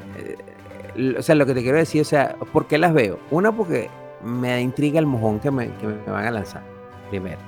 eh, 0.95 1.15
o 1.17 1.21
sea, 1.21 1.35
lo 1.35 1.45
que 1.45 1.53
te 1.53 1.61
quiero 1.61 1.77
decir, 1.77 2.01
o 2.01 2.05
sea, 2.05 2.35
¿por 2.51 2.67
qué 2.67 2.77
las 2.77 2.93
veo? 2.93 3.19
Una, 3.29 3.51
porque 3.51 3.89
me 4.23 4.59
intriga 4.61 4.99
el 4.99 5.05
mojón 5.05 5.39
que 5.39 5.51
me, 5.51 5.71
que 5.75 5.87
me 5.87 6.11
van 6.11 6.25
a 6.25 6.31
lanzar, 6.31 6.63
primero. 7.09 7.39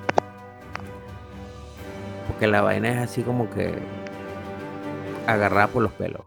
Porque 2.28 2.48
la 2.48 2.62
vaina 2.62 2.90
es 2.90 3.10
así 3.10 3.22
como 3.22 3.50
que 3.50 3.74
agarrada 5.28 5.68
por 5.68 5.84
los 5.84 5.92
pelos. 5.94 6.22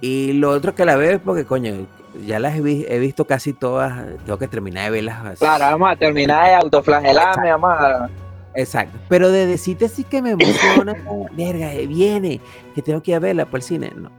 Y 0.00 0.32
lo 0.34 0.50
otro 0.50 0.74
que 0.74 0.84
la 0.84 0.96
veo 0.96 1.12
es 1.12 1.20
porque, 1.20 1.44
coño, 1.44 1.86
ya 2.26 2.38
las 2.38 2.56
he, 2.56 2.98
visto 2.98 3.26
casi 3.26 3.52
todas, 3.52 4.06
tengo 4.24 4.38
que 4.38 4.48
terminar 4.48 4.84
de 4.84 4.90
verlas. 4.90 5.38
Claro, 5.38 5.64
vamos 5.64 5.92
a 5.92 5.96
terminar 5.96 6.46
de 6.46 6.54
autoflagelarme, 6.54 7.50
vamos 7.50 7.70
a... 7.70 8.08
Exacto, 8.54 8.98
pero 9.08 9.30
de 9.30 9.46
decirte 9.46 9.84
así 9.84 10.04
que 10.04 10.22
me 10.22 10.30
emociona, 10.30 10.94
verga, 11.32 11.72
eh, 11.74 11.86
viene, 11.86 12.40
que 12.74 12.82
tengo 12.82 13.02
que 13.02 13.12
ir 13.12 13.16
a 13.16 13.20
verla 13.20 13.44
por 13.44 13.58
el 13.58 13.62
cine, 13.62 13.92
no. 13.94 14.10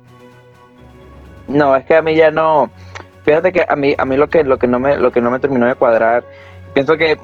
No, 1.47 1.75
es 1.75 1.83
que 1.85 1.95
a 1.95 2.01
mí 2.01 2.15
ya 2.15 2.29
no, 2.29 2.69
fíjate 3.23 3.51
que 3.51 3.65
a 3.67 3.75
mí, 3.75 3.95
a 3.97 4.05
mí 4.05 4.15
lo 4.15 4.29
que, 4.29 4.43
lo 4.43 4.57
que 4.59 4.67
no 4.67 4.79
me, 4.79 4.97
lo 4.97 5.11
que 5.11 5.19
no 5.19 5.31
me 5.31 5.39
terminó 5.39 5.65
de 5.65 5.75
cuadrar, 5.75 6.23
pienso 6.73 6.95
que 6.95 7.17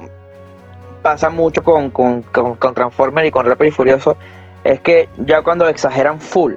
pasa 1.00 1.30
mucho 1.30 1.62
con, 1.62 1.90
con, 1.90 2.22
con, 2.22 2.56
con 2.56 2.74
Transformers 2.74 3.28
y 3.28 3.30
con 3.30 3.46
Rápido 3.46 3.68
y 3.68 3.70
Furioso, 3.70 4.16
es 4.64 4.80
que 4.80 5.08
ya 5.18 5.42
cuando 5.42 5.68
exageran 5.68 6.20
full, 6.20 6.54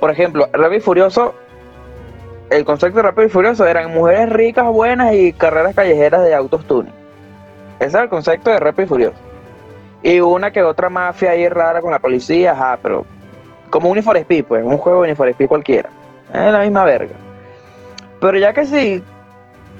por 0.00 0.10
ejemplo, 0.10 0.48
Rápido 0.52 0.78
y 0.78 0.80
Furioso, 0.80 1.34
el 2.50 2.64
concepto 2.64 2.96
de 2.96 3.02
Rápido 3.02 3.26
y 3.26 3.30
Furioso 3.30 3.66
eran 3.66 3.92
mujeres 3.92 4.30
ricas, 4.30 4.66
buenas 4.66 5.14
y 5.14 5.32
carreras 5.32 5.74
callejeras 5.74 6.24
de 6.24 6.34
autos 6.34 6.66
tuning. 6.66 6.92
Ese 7.78 7.88
es 7.88 8.02
el 8.02 8.08
concepto 8.08 8.50
de 8.50 8.58
Rápido 8.58 8.84
y 8.84 8.88
Furioso. 8.88 9.18
Y 10.02 10.20
una 10.20 10.50
que 10.50 10.62
otra 10.62 10.88
mafia 10.88 11.32
ahí 11.32 11.48
rara 11.48 11.80
con 11.80 11.90
la 11.90 11.98
policía, 11.98 12.52
ajá, 12.52 12.78
pero 12.82 13.04
como 13.68 13.90
un 13.90 13.98
Speed, 13.98 14.44
pues, 14.44 14.64
un 14.64 14.78
juego 14.78 15.02
de 15.02 15.12
Speed 15.12 15.48
cualquiera. 15.48 15.90
Es 16.32 16.52
la 16.52 16.60
misma 16.60 16.84
verga. 16.84 17.14
Pero 18.20 18.38
ya 18.38 18.52
que 18.52 18.64
sí, 18.64 19.02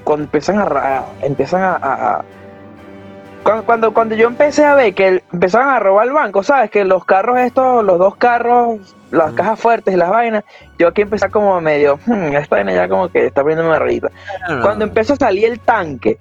cuando 0.05 0.25
empiezan 0.25 0.59
a, 0.59 1.05
empiezan 1.23 1.62
a 1.62 2.23
cuando, 3.43 3.93
cuando, 3.93 4.14
yo 4.14 4.28
empecé 4.28 4.64
a 4.64 4.74
ver 4.74 4.95
que 4.95 5.22
empezaban 5.32 5.68
a 5.70 5.78
robar 5.78 6.07
el 6.07 6.12
banco, 6.12 6.43
¿sabes? 6.43 6.70
Que 6.70 6.84
los 6.84 7.05
carros 7.05 7.38
estos, 7.38 7.84
los 7.84 7.99
dos 7.99 8.16
carros, 8.16 8.95
las 9.11 9.32
cajas 9.32 9.59
fuertes 9.59 9.95
y 9.95 9.97
las 9.97 10.11
vainas, 10.11 10.45
yo 10.78 10.88
aquí 10.88 11.03
empecé 11.03 11.28
como 11.30 11.61
medio, 11.61 11.99
hmm, 12.07 12.34
esta 12.36 12.57
vaina 12.57 12.72
ya 12.72 12.88
como 12.88 13.09
que 13.09 13.26
está 13.26 13.43
poniendo 13.43 13.66
una 13.66 13.78
rayita. 13.78 14.11
Cuando 14.62 14.84
empezó 14.84 15.14
a 15.14 15.16
salir 15.16 15.47
el 15.47 15.61
tanque, 15.61 16.18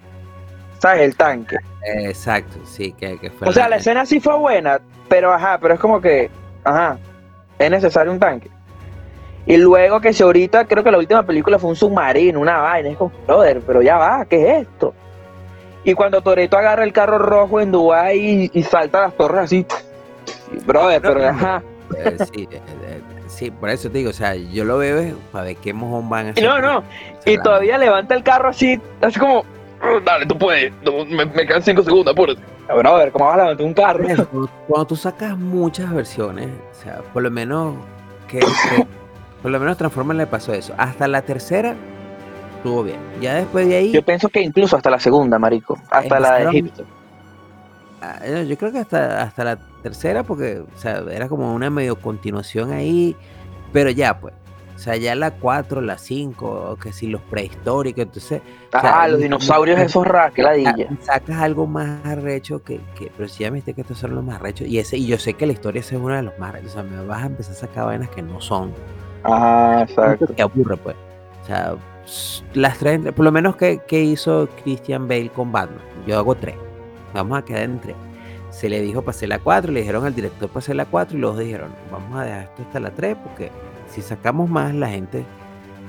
¿sabes? 0.80 1.02
El 1.02 1.16
tanque. 1.16 1.58
Exacto, 1.84 2.58
sí, 2.66 2.94
que, 2.94 3.32
fue. 3.38 3.48
O 3.48 3.52
sea, 3.52 3.70
la 3.70 3.78
escena 3.78 4.06
sí 4.06 4.20
fue 4.20 4.36
buena, 4.38 4.80
pero 5.08 5.34
ajá, 5.34 5.58
pero 5.60 5.74
es 5.74 5.80
como 5.80 6.02
que, 6.02 6.30
ajá, 6.64 6.98
es 7.58 7.70
necesario 7.70 8.12
un 8.12 8.20
tanque. 8.20 8.50
Y 9.46 9.58
luego 9.58 10.00
que 10.00 10.14
si 10.14 10.24
ahorita 10.24 10.66
creo 10.66 10.84
que 10.84 10.92
la 10.92 10.98
última 10.98 11.24
película 11.24 11.58
fue 11.58 11.70
un 11.70 11.76
submarino, 11.76 12.40
una 12.40 12.58
vaina, 12.58 12.90
es 12.90 12.98
como, 12.98 13.12
brother, 13.26 13.62
pero 13.66 13.82
ya 13.82 13.98
va, 13.98 14.26
¿qué 14.26 14.60
es 14.60 14.68
esto? 14.68 14.94
Y 15.84 15.94
cuando 15.94 16.22
Toreto 16.22 16.58
agarra 16.58 16.84
el 16.84 16.94
carro 16.94 17.18
rojo 17.18 17.62
en 17.62 17.72
Dubái 17.72 18.50
y, 18.54 18.64
salta 18.64 19.02
las 19.02 19.16
torres 19.16 19.46
así, 19.46 19.66
brother, 20.66 21.02
pero 21.02 21.28
ajá. 21.28 21.64
Eh, 21.98 22.18
sí, 22.32 22.48
eh, 22.52 22.62
eh, 22.84 23.02
sí, 23.28 23.50
por 23.50 23.70
eso 23.70 23.90
te 23.90 24.00
digo, 24.00 24.12
o 24.12 24.14
sea, 24.14 24.36
yo 24.36 24.66
lo 24.66 24.78
veo 24.78 25.16
para 25.32 25.46
ver 25.46 25.56
qué 25.56 25.74
mojón 25.74 26.10
van 26.10 26.28
a 26.28 26.30
hacer. 26.32 26.44
No, 26.44 26.60
no, 26.60 26.84
y 27.26 27.38
todavía 27.38 27.78
levanta 27.78 28.14
el 28.14 28.24
carro 28.24 28.50
así, 28.50 28.80
así 29.02 29.20
como, 29.20 29.44
Dale, 30.04 30.26
tú 30.26 30.38
puedes. 30.38 30.74
me, 31.10 31.32
quedan 31.32 31.64
5 31.64 31.84
segundos, 31.84 32.12
apúrate. 32.12 32.42
Bueno, 32.72 32.90
a 32.90 32.98
ver, 32.98 33.12
¿cómo 33.12 33.26
vas 33.26 33.40
a 33.40 33.44
levantar 33.44 33.66
un 33.66 33.74
carro? 33.74 34.50
Cuando 34.68 34.88
tú 34.88 34.96
sacas 34.96 35.38
muchas 35.38 35.92
versiones, 35.94 36.48
o 36.48 36.84
sea, 36.84 36.98
por 37.14 37.24
lo 37.24 37.32
menos 37.32 37.76
que, 38.28 38.40
por 39.42 39.52
lo 39.52 39.60
menos 39.60 39.78
Transformers 39.78 40.18
le 40.18 40.28
pasó 40.28 40.54
eso. 40.54 40.74
Hasta 40.78 41.08
la 41.08 41.22
tercera 41.22 41.76
estuvo 42.60 42.84
bien. 42.84 43.00
Ya 43.22 43.36
después 43.36 43.68
de 43.68 43.78
ahí. 43.78 43.92
Yo 43.92 44.04
pienso 44.04 44.30
que 44.30 44.42
incluso 44.42 44.76
hasta 44.78 44.90
la 44.90 45.00
segunda, 45.00 45.40
marico. 45.40 45.78
Hasta 45.90 46.20
la 46.20 46.36
de 46.36 46.44
Egipto. 46.50 46.84
Ah, 48.02 48.20
yo 48.26 48.58
creo 48.58 48.72
que 48.72 48.80
hasta, 48.80 49.24
hasta 49.24 49.44
la 49.44 49.58
tercera, 49.82 50.24
porque 50.24 50.60
o 50.60 50.80
sea, 50.80 51.04
era 51.12 51.28
como 51.28 51.54
una 51.54 51.70
medio 51.70 52.00
continuación 52.00 52.72
ahí. 52.72 53.16
Pero 53.74 53.90
ya, 53.90 54.20
pues. 54.20 54.34
O 54.76 54.82
sea, 54.82 54.96
ya 54.96 55.14
la 55.14 55.32
4, 55.32 55.82
la 55.82 55.98
5, 55.98 56.78
que 56.82 56.94
si 56.94 57.08
los 57.08 57.20
prehistóricos, 57.24 58.04
entonces... 58.04 58.42
Ah, 58.72 59.10
los 59.10 59.20
dinosaurios 59.20 59.78
esos 59.78 60.08
raros, 60.08 60.34
que 60.34 60.42
ladilla. 60.42 60.88
Sacas 61.02 61.38
algo 61.38 61.68
más 61.68 62.06
arrecho 62.06 62.64
que, 62.64 62.80
que... 62.98 63.12
Pero 63.18 63.28
si 63.28 63.44
ya 63.44 63.52
me 63.52 63.56
dijiste 63.56 63.74
que 63.74 63.82
estos 63.82 63.98
son 63.98 64.16
los 64.16 64.24
más 64.24 64.38
arrechos. 64.38 64.70
Y, 64.70 64.80
ese, 64.80 64.96
y 64.96 65.06
yo 65.06 65.18
sé 65.18 65.34
que 65.34 65.46
la 65.46 65.52
historia 65.52 65.82
es 65.82 65.92
uno 65.92 66.16
de 66.16 66.24
los 66.24 66.40
más 66.40 66.52
arrechos. 66.52 66.72
O 66.72 66.74
sea, 66.76 66.84
me 66.84 67.06
vas 67.06 67.24
a 67.24 67.26
empezar 67.26 67.56
a 67.56 67.58
sacar 67.58 67.86
vainas 67.88 68.10
que 68.10 68.22
no 68.22 68.40
son. 68.40 68.72
Ah, 69.26 69.86
exacto. 69.86 70.34
Que 70.34 70.42
aburre, 70.42 70.78
pues. 70.78 70.96
O 71.44 71.46
sea, 71.46 71.76
las 72.54 72.78
tres... 72.78 73.00
Por 73.14 73.26
lo 73.26 73.32
menos, 73.32 73.56
que, 73.56 73.80
que 73.88 74.02
hizo 74.02 74.48
Christian 74.64 75.08
Bale 75.08 75.30
con 75.30 75.52
Batman? 75.52 75.82
Yo 76.08 76.18
hago 76.18 76.36
tres. 76.36 76.56
Vamos 77.14 77.38
a 77.38 77.44
quedar 77.44 77.64
en 77.64 77.80
tres. 77.80 77.96
Se 78.50 78.70
le 78.70 78.82
dijo 78.82 79.04
hacer 79.08 79.30
la 79.30 79.40
4, 79.40 79.72
le 79.72 79.82
dijeron 79.82 80.06
al 80.06 80.16
director 80.16 80.50
hacer 80.56 80.76
la 80.76 80.86
4 80.86 81.18
y 81.18 81.22
luego 81.22 81.38
dijeron, 81.38 81.72
vamos 81.92 82.20
a 82.20 82.24
dejar 82.24 82.44
esto 82.44 82.64
hasta 82.64 82.80
la 82.80 82.92
3 82.92 83.16
porque 83.24 83.52
si 83.90 84.02
sacamos 84.02 84.50
más, 84.50 84.74
la 84.74 84.90
gente, 84.90 85.24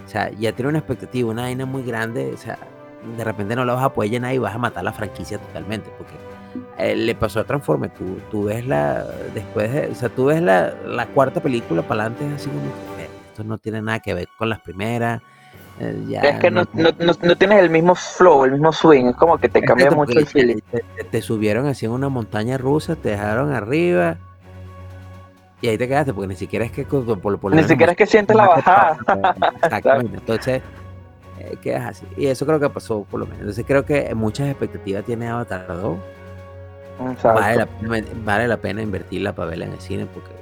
o 0.04 0.08
sea, 0.08 0.30
ya 0.30 0.52
tiene 0.52 0.68
una 0.68 0.78
expectativa, 0.78 1.30
una 1.30 1.42
vaina 1.42 1.66
muy 1.66 1.82
grande, 1.82 2.32
o 2.34 2.36
sea, 2.36 2.58
de 3.16 3.24
repente 3.24 3.56
no 3.56 3.64
la 3.64 3.74
vas 3.74 3.84
a 3.84 3.92
poder 3.92 4.10
llenar 4.10 4.34
y 4.34 4.38
vas 4.38 4.54
a 4.54 4.58
matar 4.58 4.84
la 4.84 4.92
franquicia 4.92 5.38
totalmente, 5.38 5.90
porque 5.96 6.14
eh, 6.78 6.94
le 6.96 7.14
pasó 7.14 7.40
a 7.40 7.44
Transformers, 7.44 7.94
tú, 7.94 8.18
tú 8.30 8.44
ves 8.44 8.66
la, 8.66 9.04
después, 9.34 9.72
de, 9.72 9.86
o 9.88 9.94
sea, 9.94 10.08
tú 10.08 10.26
ves 10.26 10.42
la, 10.42 10.74
la 10.86 11.06
cuarta 11.06 11.40
película 11.40 11.82
para 11.82 12.04
adelante, 12.04 12.34
así 12.34 12.48
como, 12.48 12.60
esto 13.30 13.44
no 13.44 13.58
tiene 13.58 13.80
nada 13.82 14.00
que 14.00 14.14
ver 14.14 14.28
con 14.38 14.48
las 14.48 14.60
primeras. 14.60 15.22
Eh, 15.80 16.20
es 16.22 16.38
que 16.38 16.50
no, 16.50 16.64
no, 16.74 16.90
no, 16.98 17.36
tienes 17.36 17.58
el 17.58 17.70
mismo 17.70 17.94
flow, 17.94 18.44
el 18.44 18.52
mismo 18.52 18.72
swing, 18.72 19.06
es 19.06 19.16
como 19.16 19.38
que 19.38 19.48
te 19.48 19.62
cambia 19.62 19.90
mucho 19.90 20.18
el 20.18 20.26
feeling. 20.26 20.58
Te, 20.70 20.84
te, 21.04 21.22
subieron 21.22 21.66
así 21.66 21.86
en 21.86 21.92
una 21.92 22.08
montaña 22.08 22.58
rusa, 22.58 22.96
te 22.96 23.10
dejaron 23.10 23.52
arriba, 23.52 24.18
y 25.62 25.68
ahí 25.68 25.76
te 25.76 25.86
quedaste, 25.86 26.14
porque 26.14 26.28
ni 26.28 26.36
siquiera 26.36 26.64
es 26.64 26.72
que 26.72 26.84
por, 26.84 27.54
Ni 27.54 27.64
siquiera 27.64 27.92
es 27.92 27.98
que 27.98 28.06
sientes 28.06 28.34
la 28.34 28.46
bajada. 28.46 28.96
Exactamente. 29.62 30.16
Entonces, 30.16 30.62
eh, 31.38 31.56
quedas 31.60 31.90
así. 31.90 32.06
Y 32.16 32.26
eso 32.26 32.46
creo 32.46 32.58
que 32.58 32.70
pasó 32.70 33.04
por 33.10 33.20
lo 33.20 33.26
menos. 33.26 33.40
Entonces 33.40 33.64
creo 33.66 33.84
que 33.84 34.14
muchas 34.14 34.48
expectativas 34.48 35.04
tiene 35.04 35.28
Avatar 35.28 35.66
2. 35.68 35.98
Vale 37.22 37.56
la, 37.56 37.68
vale 38.24 38.48
la 38.48 38.56
pena 38.58 38.82
invertirla 38.82 39.34
para 39.34 39.50
verla 39.50 39.64
en 39.66 39.72
el 39.72 39.80
cine 39.80 40.06
porque 40.06 40.32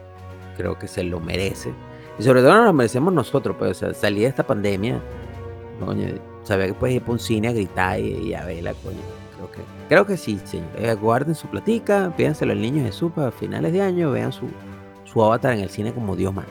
creo 0.57 0.79
que 0.79 0.87
se 0.87 1.03
lo 1.03 1.21
merece. 1.21 1.73
Y 2.19 2.23
sobre 2.23 2.41
todo 2.41 2.55
nos 2.55 2.67
lo 2.67 2.73
merecemos 2.73 3.13
nosotros, 3.13 3.57
pues, 3.59 3.71
o 3.71 3.75
sea, 3.75 3.95
salir 3.95 4.23
de 4.23 4.29
esta 4.29 4.45
pandemia, 4.45 5.01
coño, 5.85 6.07
sabía 6.43 6.67
que 6.67 6.75
puedes 6.75 6.97
ir 6.97 7.03
para 7.03 7.13
un 7.13 7.19
cine 7.19 7.49
a 7.49 7.53
gritar 7.53 7.99
y, 8.01 8.35
a 8.35 8.45
verla, 8.45 8.75
coño. 8.83 8.99
Creo 9.37 9.53
que, 9.53 9.61
creo 9.89 10.07
que 10.07 10.17
sí, 10.17 10.41
señor. 10.45 10.69
Eh, 10.77 10.95
guarden 10.95 11.35
su 11.35 11.47
platica, 11.49 12.13
pídanselo 12.17 12.53
al 12.53 12.61
niño 12.61 12.83
Jesús 12.85 13.13
para 13.15 13.31
finales 13.31 13.73
de 13.73 13.83
año, 13.83 14.11
vean 14.11 14.33
su, 14.33 14.49
su 15.05 15.23
avatar 15.23 15.53
en 15.53 15.61
el 15.61 15.71
cine 15.71 15.93
como 15.93 16.17
Dios 16.17 16.35
mano. 16.35 16.49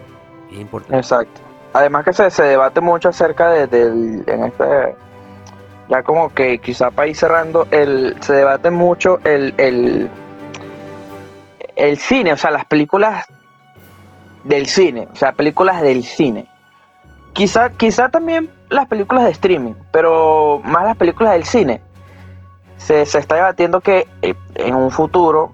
Es 0.51 0.59
importante. 0.59 0.97
Exacto. 0.97 1.41
Además 1.73 2.05
que 2.05 2.13
se, 2.13 2.29
se 2.31 2.43
debate 2.43 2.81
mucho 2.81 3.09
acerca 3.09 3.49
de, 3.51 3.67
del, 3.67 4.23
en 4.25 4.45
este, 4.45 4.95
ya 5.89 6.03
como 6.03 6.33
que 6.33 6.59
quizá 6.59 6.91
para 6.91 7.07
ir 7.07 7.15
cerrando, 7.15 7.67
el, 7.71 8.15
se 8.21 8.33
debate 8.33 8.71
mucho 8.71 9.19
el, 9.23 9.53
el, 9.57 10.09
el 11.75 11.97
cine, 11.97 12.33
o 12.33 12.37
sea, 12.37 12.51
las 12.51 12.65
películas 12.65 13.25
del 14.43 14.65
cine, 14.65 15.07
o 15.11 15.15
sea, 15.15 15.33
películas 15.33 15.81
del 15.81 16.03
cine. 16.03 16.47
Quizá, 17.33 17.69
quizá 17.69 18.09
también 18.09 18.49
las 18.69 18.87
películas 18.87 19.25
de 19.25 19.31
streaming, 19.31 19.73
pero 19.91 20.61
más 20.63 20.83
las 20.83 20.97
películas 20.97 21.33
del 21.33 21.45
cine. 21.45 21.81
Se, 22.77 23.05
se 23.05 23.19
está 23.19 23.35
debatiendo 23.35 23.81
que 23.81 24.07
eh, 24.21 24.35
en 24.55 24.75
un 24.75 24.91
futuro 24.91 25.51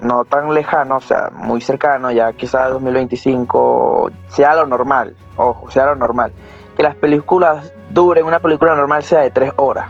no 0.00 0.24
tan 0.24 0.52
lejano, 0.52 0.96
o 0.96 1.00
sea, 1.00 1.30
muy 1.32 1.60
cercano, 1.60 2.10
ya 2.10 2.32
quizás 2.32 2.70
2025, 2.70 4.10
sea 4.28 4.54
lo 4.54 4.66
normal, 4.66 5.16
ojo, 5.36 5.70
sea 5.70 5.86
lo 5.86 5.96
normal, 5.96 6.32
que 6.76 6.82
las 6.82 6.94
películas 6.96 7.72
duren, 7.90 8.24
una 8.24 8.40
película 8.40 8.74
normal 8.74 9.02
sea 9.02 9.20
de 9.20 9.30
tres 9.30 9.52
horas. 9.56 9.88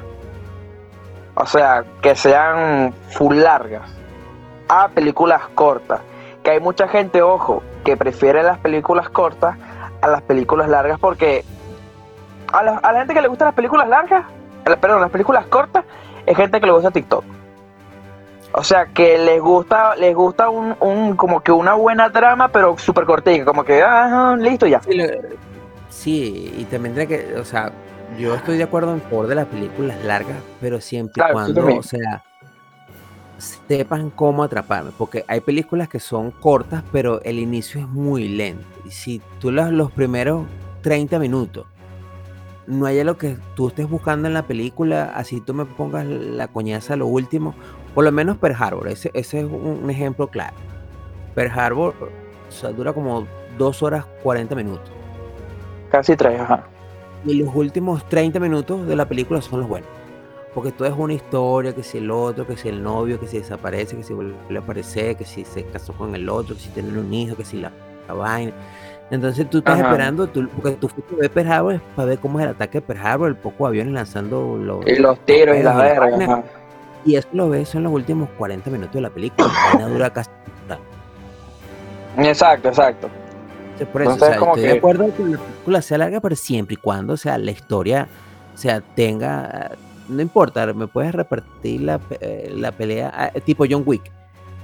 O 1.37 1.47
sea, 1.47 1.85
que 2.01 2.15
sean 2.15 2.95
full 3.11 3.37
largas. 3.37 3.91
A 4.69 4.89
películas 4.89 5.43
cortas. 5.55 6.01
Que 6.45 6.53
hay 6.53 6.61
mucha 6.61 6.87
gente, 6.87 7.23
ojo, 7.23 7.62
que 7.85 7.97
prefiere 7.97 8.43
las 8.43 8.59
películas 8.59 9.09
cortas 9.09 9.57
a 10.01 10.09
las 10.09 10.23
películas 10.23 10.69
largas 10.69 11.01
porque 11.01 11.45
a 12.53 12.63
la, 12.63 12.77
a 12.79 12.93
la 12.93 12.99
gente 13.01 13.15
que 13.15 13.23
le 13.23 13.29
gustan 13.29 13.47
las 13.47 13.55
películas 13.55 13.89
largas, 13.89 14.25
perdón, 14.81 15.01
las 15.01 15.11
películas 15.11 15.47
cortas, 15.47 15.85
es 16.27 16.37
gente 16.37 16.61
que 16.61 16.67
le 16.67 16.73
gusta 16.73 16.91
TikTok. 16.91 17.25
O 18.57 18.63
sea, 18.63 18.87
que 18.87 19.19
les 19.19 19.41
gusta, 19.41 19.97
les 19.97 20.15
gusta 20.15 20.49
un, 20.49 20.77
un 20.81 21.17
como 21.17 21.43
que 21.43 21.51
una 21.51 21.75
buena 21.75 22.11
trama, 22.11 22.49
pero 22.49 22.79
súper 22.79 23.05
cortica, 23.05 23.45
como 23.45 23.65
que, 23.65 23.83
ah, 23.83 24.37
listo 24.39 24.67
ya. 24.67 24.81
Sí, 25.89 26.55
y 26.57 26.65
también 26.65 26.95
tiene 26.95 27.09
que, 27.09 27.35
o 27.37 27.45
sea, 27.45 27.73
yo 28.17 28.35
estoy 28.35 28.57
de 28.57 28.63
acuerdo 28.63 28.93
en 28.93 29.01
favor 29.03 29.27
de 29.27 29.35
las 29.35 29.47
películas 29.47 30.03
largas, 30.05 30.37
pero 30.61 30.81
siempre 30.81 31.23
y 31.29 31.33
cuando, 31.33 31.67
o 31.67 31.83
sea, 31.83 32.23
sepan 33.39 34.11
cómo 34.11 34.45
atraparme, 34.45 34.93
porque 34.97 35.25
hay 35.27 35.41
películas 35.41 35.89
que 35.89 35.99
son 35.99 36.31
cortas, 36.31 36.85
pero 36.93 37.21
el 37.23 37.41
inicio 37.41 37.81
es 37.81 37.89
muy 37.89 38.29
lento. 38.29 38.65
Y 38.85 38.91
si 38.93 39.21
tú 39.41 39.51
los, 39.51 39.73
los 39.73 39.91
primeros 39.91 40.47
30 40.83 41.19
minutos 41.19 41.67
no 42.67 42.87
hay 42.87 43.03
lo 43.05 43.17
que 43.19 43.37
tú 43.55 43.69
estés 43.69 43.89
buscando 43.89 44.29
en 44.29 44.35
la 44.35 44.47
película, 44.47 45.12
así 45.15 45.41
tú 45.41 45.55
me 45.55 45.65
pongas 45.65 46.07
la 46.07 46.49
coñaza 46.49 46.95
a 46.95 46.97
lo 46.97 47.07
último, 47.07 47.55
por 47.95 48.05
lo 48.05 48.12
menos 48.12 48.39
Pearl 48.39 48.57
Harbor, 48.59 48.89
ese, 48.89 49.11
ese 49.15 49.41
es 49.41 49.47
un, 49.47 49.89
ejemplo 49.91 50.29
claro. 50.29 50.57
Pearl 51.35 51.51
Harbor 51.59 51.95
dura 52.77 52.93
como 52.93 53.27
2 53.59 53.83
horas 53.83 54.07
40 54.23 54.55
minutos. 54.55 54.91
Casi 55.91 56.17
3, 56.17 56.41
ajá. 56.41 56.65
Y 57.25 57.35
los 57.35 57.55
últimos 57.55 58.07
30 58.09 58.39
minutos 58.41 58.87
de 58.87 58.97
la 58.97 59.07
película 59.07 59.41
son 59.41 59.61
los 59.61 59.69
buenos. 59.69 59.89
Porque 60.55 60.71
todo 60.71 60.87
es 60.87 60.95
una 60.97 61.15
historia, 61.15 61.75
que 61.75 61.83
si 61.83 61.99
el 61.99 62.11
otro, 62.11 62.47
que 62.47 62.57
si 62.57 62.69
el 62.69 62.83
novio, 62.83 63.19
que 63.19 63.27
si 63.27 63.39
desaparece, 63.39 63.97
que 63.97 64.03
si 64.03 64.12
vuelve 64.12 64.37
a 64.55 64.59
aparecer, 64.59 65.17
que 65.17 65.25
si 65.25 65.45
se 65.45 65.65
casó 65.65 65.93
con 65.95 66.15
el 66.15 66.29
otro, 66.29 66.55
que 66.55 66.62
si 66.62 66.69
tienen 66.71 66.97
un 66.97 67.12
hijo, 67.12 67.37
que 67.37 67.45
si 67.45 67.59
la, 67.59 67.73
vaina. 68.09 68.53
Entonces 69.11 69.49
tú 69.51 69.59
estás 69.59 69.79
esperando, 69.79 70.27
tú, 70.27 70.49
porque 70.49 70.77
tú 70.77 70.89
fuiste 70.89 71.15
a 71.15 71.19
ver 71.19 71.31
Pearl 71.31 71.53
Harbor 71.53 71.81
para 71.95 72.09
ver 72.09 72.19
cómo 72.19 72.41
es 72.41 72.47
el 72.47 72.53
ataque 72.53 72.79
de 72.79 72.83
Pearl 72.83 73.07
Harbor, 73.07 73.29
el 73.29 73.37
poco 73.37 73.67
aviones 73.67 73.93
lanzando 73.93 74.57
los... 74.57 74.87
Y 74.87 74.97
los 74.97 75.19
tiros 75.21 75.57
y 75.57 75.63
la 75.63 75.77
verga. 75.77 76.43
Y 77.05 77.17
eso 77.17 77.29
lo 77.33 77.51
ves 77.51 77.75
en 77.75 77.83
los 77.83 77.93
últimos 77.93 78.31
40 78.39 78.71
minutos 78.71 78.95
de 78.95 79.01
la 79.03 79.11
película. 79.11 79.49
La 79.79 79.89
dura 79.89 80.11
casi. 80.11 80.31
Exacto, 82.17 82.69
exacto. 82.69 83.09
por 83.93 84.03
eso, 84.03 84.13
estoy 84.13 84.63
de 84.63 84.79
acuerdo 84.79 85.15
que 85.15 85.25
la 85.25 85.39
película 85.39 85.83
sea 85.83 85.99
larga, 85.99 86.21
pero 86.21 86.37
siempre 86.37 86.75
y 86.75 86.77
cuando 86.77 87.17
sea 87.17 87.37
la 87.39 87.51
historia 87.51 88.09
o 88.55 88.57
sea, 88.57 88.81
tenga. 88.81 89.73
No 90.09 90.23
importa, 90.23 90.73
me 90.73 90.87
puedes 90.87 91.15
repartir 91.15 91.81
la, 91.81 92.01
eh, 92.21 92.53
la 92.55 92.73
pelea 92.73 93.11
ah, 93.15 93.41
tipo 93.41 93.65
John 93.69 93.83
Wick. 93.85 94.11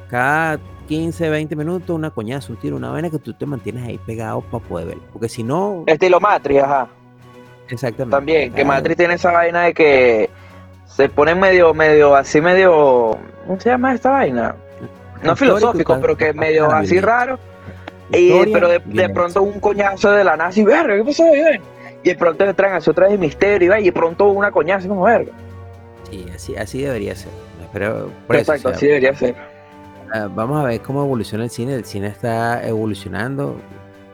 Cada 0.08 0.58
15, 0.90 1.30
20 1.30 1.54
minutos, 1.54 1.90
una 1.90 2.10
coñazo, 2.10 2.52
un 2.52 2.58
tiro, 2.58 2.74
una 2.74 2.90
vaina 2.90 3.10
que 3.10 3.20
tú 3.20 3.32
te 3.32 3.46
mantienes 3.46 3.86
ahí 3.86 3.96
pegado 3.98 4.40
para 4.40 4.64
poder 4.64 4.88
ver. 4.88 4.98
Porque 5.12 5.28
si 5.28 5.44
no. 5.44 5.84
Estilo 5.86 6.18
Matrix, 6.18 6.64
ajá. 6.64 6.88
Exactamente. 7.68 8.16
También, 8.16 8.52
que 8.52 8.64
Matrix 8.64 8.96
tiene 8.96 9.14
esa 9.14 9.30
vaina 9.30 9.62
de 9.62 9.72
que 9.72 10.30
se 10.86 11.08
pone 11.08 11.36
medio, 11.36 11.72
medio, 11.74 12.16
así 12.16 12.40
medio, 12.40 13.16
¿cómo 13.46 13.60
se 13.60 13.70
llama 13.70 13.94
esta 13.94 14.10
vaina? 14.10 14.56
No 15.22 15.36
filosófico, 15.36 15.96
pero 16.00 16.16
que 16.16 16.32
medio 16.32 16.68
así 16.72 16.98
raro. 16.98 17.38
Y, 18.12 18.32
pero 18.52 18.68
de, 18.68 19.08
pronto 19.10 19.42
un 19.42 19.60
coñazo 19.60 20.10
de 20.10 20.24
la 20.24 20.36
nazi, 20.36 20.64
verga, 20.64 20.96
¿qué 20.96 21.04
pasó? 21.04 21.24
Y 22.02 22.08
de 22.08 22.16
pronto 22.16 22.44
entran 22.44 22.74
hacia 22.74 22.90
otra 22.90 23.04
vez 23.06 23.12
de 23.12 23.18
misterio, 23.18 23.78
y 23.78 23.84
de 23.84 23.92
pronto 23.92 24.26
una 24.26 24.50
coñazo 24.50 24.88
como 24.88 25.04
verga. 25.04 25.30
Sí, 26.10 26.26
así, 26.34 26.56
así 26.56 26.82
debería 26.82 27.14
ser. 27.14 27.30
Pero 27.72 28.10
Exacto, 28.30 28.70
así 28.70 28.88
debería 28.88 29.14
ser. 29.14 29.36
Ah, 30.12 30.28
vamos 30.34 30.60
a 30.60 30.64
ver 30.64 30.80
cómo 30.82 31.02
evoluciona 31.04 31.44
el 31.44 31.50
cine. 31.50 31.74
El 31.74 31.84
cine 31.84 32.08
está 32.08 32.66
evolucionando. 32.66 33.60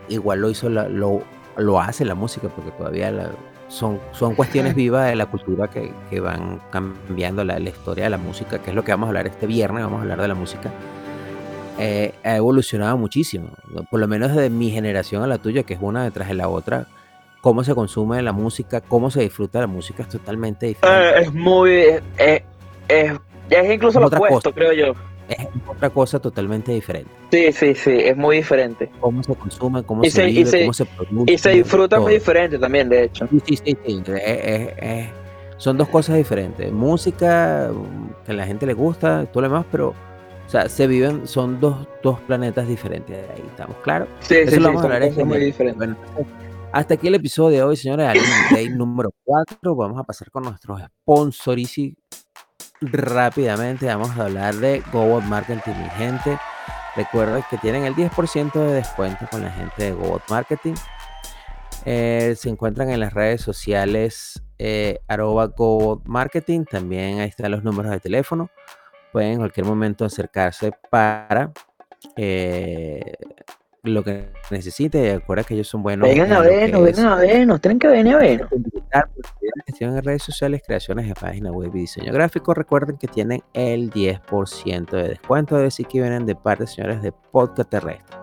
Igual 0.09 0.41
lo 0.41 0.51
hizo, 0.51 0.69
lo, 0.69 1.23
lo 1.57 1.81
hace 1.81 2.05
la 2.05 2.15
música, 2.15 2.49
porque 2.49 2.71
todavía 2.73 3.11
la, 3.11 3.31
son, 3.69 4.01
son 4.13 4.35
cuestiones 4.35 4.75
vivas 4.77 5.09
de 5.09 5.17
la 5.17 5.27
cultura 5.27 5.69
que, 5.69 5.93
que 6.11 6.21
van 6.21 6.61
cambiando 6.71 7.45
la, 7.45 7.59
la, 7.59 7.71
historia 7.71 8.05
de 8.05 8.11
la 8.11 8.19
música, 8.19 8.59
que 8.59 8.71
es 8.71 8.77
lo 8.77 8.85
que 8.85 8.93
vamos 8.93 9.07
a 9.07 9.09
hablar 9.09 9.27
este 9.27 9.47
viernes, 9.47 9.83
vamos 9.83 9.99
a 9.99 10.03
hablar 10.03 10.21
de 10.21 10.29
la 10.29 10.35
música. 10.35 10.71
Eh, 11.79 12.15
ha 12.25 12.37
evolucionado 12.37 12.97
muchísimo, 12.97 13.51
por 13.91 14.01
lo 14.01 14.09
menos 14.09 14.35
de 14.35 14.49
mi 14.49 14.71
generación 14.71 15.23
a 15.23 15.27
la 15.27 15.39
tuya, 15.39 15.63
que 15.65 15.75
es 15.75 15.81
una 15.83 16.05
detrás 16.05 16.29
de 16.29 16.35
la 16.35 16.49
otra. 16.49 16.87
cómo 17.43 17.65
se 17.65 17.75
consume 17.75 18.23
la 18.23 18.33
música, 18.33 18.81
cómo 18.81 19.11
se 19.11 19.21
disfruta 19.21 19.61
la 19.61 19.67
música 19.67 20.03
es 20.03 20.09
totalmente 20.09 20.67
diferente. 20.67 21.19
Eh, 21.19 21.23
es 21.23 21.35
muy, 21.35 21.71
es, 22.19 22.43
es, 22.89 23.73
incluso 23.73 24.01
lo 24.01 24.07
opuesto, 24.07 24.53
creo 24.53 24.73
yo. 24.73 24.95
Es 25.29 25.49
otra 25.67 25.91
cosa 25.91 26.21
totalmente 26.21 26.73
diferente. 26.73 27.11
Sí, 27.31 27.53
sí, 27.53 27.75
sí, 27.75 27.91
es 27.91 28.17
muy 28.17 28.37
diferente. 28.37 28.91
Cómo 29.01 29.23
se 29.23 29.35
consume, 29.35 29.83
cómo 29.83 30.05
se, 30.05 30.27
vive, 30.27 30.61
cómo 30.61 30.73
se 30.73 30.85
produce. 30.85 31.33
Y 31.33 31.39
se 31.39 31.51
disfruta 31.51 31.99
muy 31.99 32.15
diferente 32.15 32.59
también, 32.59 32.89
de 32.89 33.05
hecho. 33.05 33.27
Sí, 33.29 33.41
sí, 33.47 33.57
sí. 33.65 33.77
sí. 33.85 34.03
son 35.57 35.77
dos 35.77 35.89
cosas 35.89 36.17
diferentes. 36.17 36.71
Música 36.71 37.71
que 38.25 38.33
a 38.33 38.35
la 38.35 38.47
gente 38.47 38.67
le 38.67 38.75
gusta, 38.75 39.27
todo 39.27 39.43
lo 39.43 39.49
demás, 39.49 39.67
pero 39.71 39.95
o 40.47 40.49
sea, 40.49 40.69
se 40.69 40.87
viven, 40.87 41.27
son 41.27 41.59
dos, 41.61 41.89
dos 42.05 42.21
planetas 42.21 42.69
diferentes. 42.69 43.17
Ahí 43.31 43.43
estamos, 43.49 43.77
claro. 43.79 44.07
Sí, 44.21 44.37
sí, 44.45 44.53
sí, 44.53 44.59
vamos 44.61 44.81
a 44.83 44.85
hablar 44.85 45.25
muy 45.25 45.39
diferente. 45.39 45.87
hasta 46.71 46.95
aquí 46.95 47.09
el 47.09 47.17
episodio 47.17 47.59
de 47.59 47.65
hoy, 47.65 47.77
señores. 47.77 48.13
Day 48.53 48.69
número 48.69 49.11
4. 49.25 49.75
Vamos 49.75 49.99
a 49.99 50.05
pasar 50.05 50.31
con 50.31 50.45
nuestros 50.45 50.81
sponsors 50.83 51.79
y 51.79 51.97
rápidamente. 52.81 53.87
Vamos 53.87 54.17
a 54.19 54.25
hablar 54.25 54.55
de 54.57 54.83
GoWord 54.93 55.25
Marketing, 55.25 55.73
mi 55.73 55.91
gente. 55.91 56.39
Recuerden 56.95 57.45
que 57.51 57.59
tienen 57.59 57.85
el 57.85 57.95
10% 57.95 58.53
de 58.53 58.73
descuento 58.73 59.27
con 59.31 59.43
la 59.43 59.51
gente 59.51 59.85
de 59.85 59.93
GoWord 59.93 60.23
Marketing. 60.29 60.75
Eh, 61.85 62.35
se 62.37 62.49
encuentran 62.49 62.91
en 62.91 63.01
las 63.01 63.13
redes 63.13 63.43
sociales 63.43 64.43
eh, 64.59 65.01
arroba 65.09 65.53
Marketing. 66.05 66.65
También 66.65 67.21
ahí 67.21 67.29
están 67.29 67.51
los 67.51 67.63
números 67.63 67.93
de 67.93 68.01
teléfono 68.01 68.51
pueden 69.17 69.33
en 69.33 69.39
cualquier 69.39 69.65
momento 69.65 70.05
acercarse 70.05 70.73
para 70.91 71.51
eh, 72.17 73.15
lo 73.89 74.03
que 74.03 74.31
necesite. 74.51 75.15
Recuerda 75.15 75.45
que 75.45 75.55
ellos 75.55 75.69
son 75.69 75.83
buenos. 75.83 76.09
Vengan 76.09 76.33
a 76.33 76.41
vernos, 76.41 76.83
vengan 76.83 77.07
a 77.07 77.17
vernos, 77.17 77.61
tienen 77.61 77.79
que 77.79 77.89
venir 77.89 78.15
a 78.15 78.19
vernos. 78.19 78.51
Gestión 79.67 79.97
en 79.97 80.05
redes 80.05 80.23
sociales, 80.23 80.63
creaciones 80.67 81.07
de 81.07 81.15
página 81.15 81.51
web 81.51 81.71
y 81.75 81.81
diseño 81.81 82.13
gráfico. 82.13 82.55
Recuerden 82.55 82.97
que 82.97 83.09
tienen 83.09 83.43
el 83.53 83.91
10% 83.91 84.91
de 84.91 85.09
descuento, 85.09 85.57
de 85.57 85.65
decir 85.65 85.87
que 85.87 86.01
vienen 86.01 86.27
de 86.27 86.35
parte, 86.35 86.67
señores, 86.67 87.03
de 87.03 87.13
Podcast 87.13 87.71
Terrestre. 87.71 88.17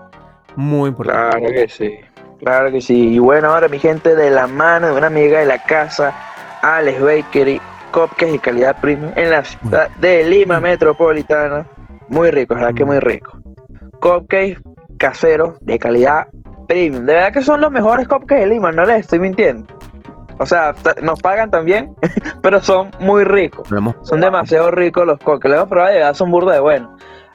Muy 0.56 0.90
importante. 0.90 1.38
Claro 1.38 1.54
que 1.54 1.68
sí, 1.68 1.96
claro 2.40 2.72
que 2.72 2.82
sí. 2.82 3.14
Y 3.14 3.20
bueno, 3.20 3.50
ahora 3.54 3.68
mi 3.68 3.80
gente, 3.80 4.16
de 4.16 4.30
la 4.30 4.48
mano 4.48 4.88
de 4.88 4.94
una 4.94 5.08
amiga 5.08 5.40
de 5.40 5.46
la 5.46 5.62
casa, 5.64 6.14
Alex 6.62 7.02
Bakery 7.02 7.62
cupcakes 7.94 8.34
y 8.34 8.40
calidad 8.40 8.82
premium 8.82 9.12
en 9.16 9.30
la 9.30 9.46
ciudad 9.46 9.90
de 9.98 10.24
Lima 10.26 10.60
Metropolitana. 10.60 11.66
Muy 12.10 12.32
rico, 12.32 12.56
¿verdad? 12.56 12.74
Que 12.74 12.84
muy 12.84 13.00
rico. 13.00 13.40
Cupcakes 14.02 14.58
caseros 15.04 15.58
de 15.60 15.78
calidad 15.78 16.28
premium. 16.66 17.06
De 17.06 17.14
verdad 17.14 17.34
que 17.34 17.42
son 17.42 17.60
los 17.60 17.70
mejores 17.70 18.08
cupcakes 18.08 18.40
de 18.40 18.48
Lima, 18.48 18.72
no 18.72 18.86
les 18.86 19.02
estoy 19.02 19.20
mintiendo. 19.20 19.68
O 20.40 20.46
sea, 20.46 20.74
nos 21.02 21.20
pagan 21.20 21.52
también, 21.52 21.94
pero 22.42 22.62
son 22.62 22.90
muy 23.02 23.26
ricos. 23.26 23.68
Son 24.04 24.22
demasiado 24.22 24.72
ricos 24.72 25.06
los 25.06 25.20
cupcakes. 25.20 25.50
Los 25.50 25.58
hemos 25.58 25.70
probado 25.70 25.92
de 25.92 25.98
verdad 25.98 26.14
son 26.14 26.32
burda 26.32 26.54
de 26.54 26.62
buenos. 26.62 26.90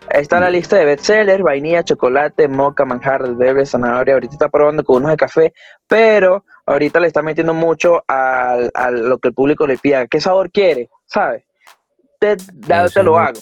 Está 0.09 0.41
la 0.41 0.49
lista 0.49 0.77
de 0.77 0.87
bestsellers, 0.87 1.43
vainilla, 1.43 1.85
chocolate, 1.85 2.49
moca, 2.49 2.87
manjar, 2.87 3.35
bebé, 3.35 3.66
zanahoria. 3.66 4.14
Ahorita 4.14 4.33
está 4.33 4.49
probando 4.49 4.83
con 4.83 4.97
unos 4.97 5.11
de 5.11 5.16
café, 5.19 5.53
pero 5.87 6.47
ahorita 6.64 7.01
le 7.01 7.09
está 7.09 7.21
metiendo 7.21 7.53
mucho 7.53 8.03
a, 8.09 8.57
lo 8.91 9.19
que 9.19 9.29
el 9.29 9.35
público 9.35 9.66
le 9.66 9.77
pida. 9.77 10.07
¿Qué 10.07 10.23
sabor 10.23 10.51
quiere? 10.51 10.89
¿Sabes? 11.05 11.45
Te, 12.19 12.39
te 12.39 13.03
lo 13.03 13.19
hago. 13.19 13.39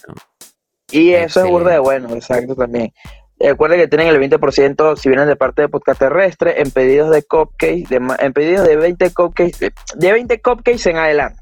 Y 0.91 1.13
eso 1.13 1.45
es 1.45 1.49
burda 1.49 1.71
de 1.71 1.79
bueno, 1.79 2.13
exacto 2.13 2.57
también. 2.57 2.93
Recuerden 3.39 3.81
que 3.81 3.89
tienen 3.89 4.09
el 4.09 4.19
20% 4.19 4.97
si 4.97 5.09
vienen 5.09 5.29
de 5.29 5.37
parte 5.37 5.63
de 5.63 5.69
Podcast 5.69 5.99
Terrestre 5.99 6.61
en 6.61 6.71
pedidos 6.71 7.11
de 7.11 7.23
cupcakes, 7.23 7.87
en 7.91 8.33
pedidos 8.33 8.67
de 8.67 8.77
20 8.77 9.13
cupcakes, 9.13 9.73
de 9.95 10.13
20 10.13 10.41
cupcakes 10.41 10.91
en 10.91 10.97
adelante. 10.97 11.41